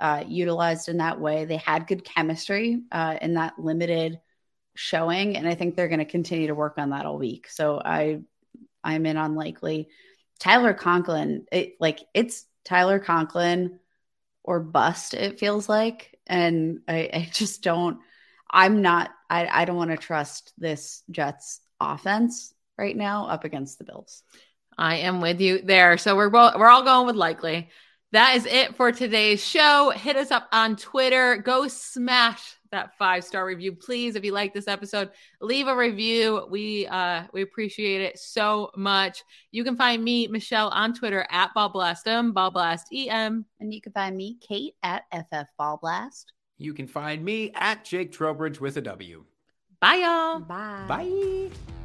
uh, 0.00 0.24
utilized 0.26 0.88
in 0.88 0.98
that 0.98 1.20
way. 1.20 1.44
They 1.44 1.56
had 1.56 1.86
good 1.86 2.04
chemistry 2.04 2.82
uh, 2.92 3.18
in 3.20 3.34
that 3.34 3.58
limited 3.58 4.20
showing, 4.74 5.36
and 5.36 5.48
I 5.48 5.54
think 5.54 5.74
they're 5.74 5.88
going 5.88 5.98
to 5.98 6.04
continue 6.04 6.46
to 6.46 6.54
work 6.54 6.78
on 6.78 6.90
that 6.90 7.04
all 7.04 7.18
week. 7.18 7.48
So 7.48 7.80
I, 7.84 8.20
I'm 8.84 9.06
in 9.06 9.16
on 9.16 9.34
likely 9.34 9.88
Tyler 10.38 10.72
Conklin. 10.72 11.46
It 11.50 11.74
like 11.80 12.00
it's 12.14 12.46
Tyler 12.64 12.98
Conklin 12.98 13.80
or 14.44 14.60
bust. 14.60 15.14
It 15.14 15.38
feels 15.38 15.68
like, 15.68 16.18
and 16.26 16.80
I, 16.86 17.10
I 17.12 17.30
just 17.32 17.62
don't. 17.62 17.98
I'm 18.50 18.82
not. 18.82 19.10
I, 19.30 19.46
I 19.46 19.64
don't 19.64 19.76
want 19.76 19.90
to 19.90 19.96
trust 19.96 20.52
this 20.58 21.02
Jets 21.10 21.60
offense 21.80 22.54
right 22.76 22.96
now 22.96 23.26
up 23.26 23.44
against 23.44 23.78
the 23.78 23.84
Bills. 23.84 24.22
I 24.76 24.96
am 24.96 25.20
with 25.20 25.40
you 25.40 25.60
there. 25.62 25.98
So 25.98 26.16
we're 26.16 26.30
both 26.30 26.54
we're 26.56 26.68
all 26.68 26.84
going 26.84 27.06
with 27.06 27.16
likely. 27.16 27.68
That 28.12 28.36
is 28.36 28.46
it 28.46 28.74
for 28.76 28.90
today's 28.90 29.44
show. 29.44 29.90
Hit 29.90 30.16
us 30.16 30.30
up 30.30 30.48
on 30.52 30.76
Twitter. 30.76 31.36
Go 31.36 31.68
smash 31.68 32.54
that 32.70 32.96
five 32.98 33.24
star 33.24 33.44
review, 33.44 33.72
please. 33.72 34.14
If 34.14 34.24
you 34.24 34.32
like 34.32 34.54
this 34.54 34.68
episode, 34.68 35.10
leave 35.40 35.68
a 35.68 35.76
review. 35.76 36.46
We 36.48 36.86
uh 36.86 37.24
we 37.32 37.42
appreciate 37.42 38.00
it 38.00 38.18
so 38.18 38.70
much. 38.76 39.24
You 39.50 39.64
can 39.64 39.76
find 39.76 40.02
me, 40.02 40.26
Michelle, 40.28 40.68
on 40.68 40.94
Twitter 40.94 41.26
at 41.30 41.50
Ballblastem, 41.54 42.32
Ballblast 42.32 42.84
EM. 42.94 43.44
And 43.60 43.74
you 43.74 43.80
can 43.80 43.92
find 43.92 44.16
me, 44.16 44.38
Kate, 44.40 44.74
at 44.82 45.02
FF 45.12 45.48
Ball 45.58 45.78
Blast. 45.82 46.32
You 46.58 46.74
can 46.74 46.88
find 46.88 47.24
me 47.24 47.52
at 47.54 47.84
Jake 47.84 48.12
Trowbridge 48.12 48.60
with 48.60 48.76
a 48.76 48.80
W. 48.80 49.24
Bye, 49.80 49.94
y'all. 50.02 50.40
Bye. 50.40 50.84
Bye. 50.88 51.77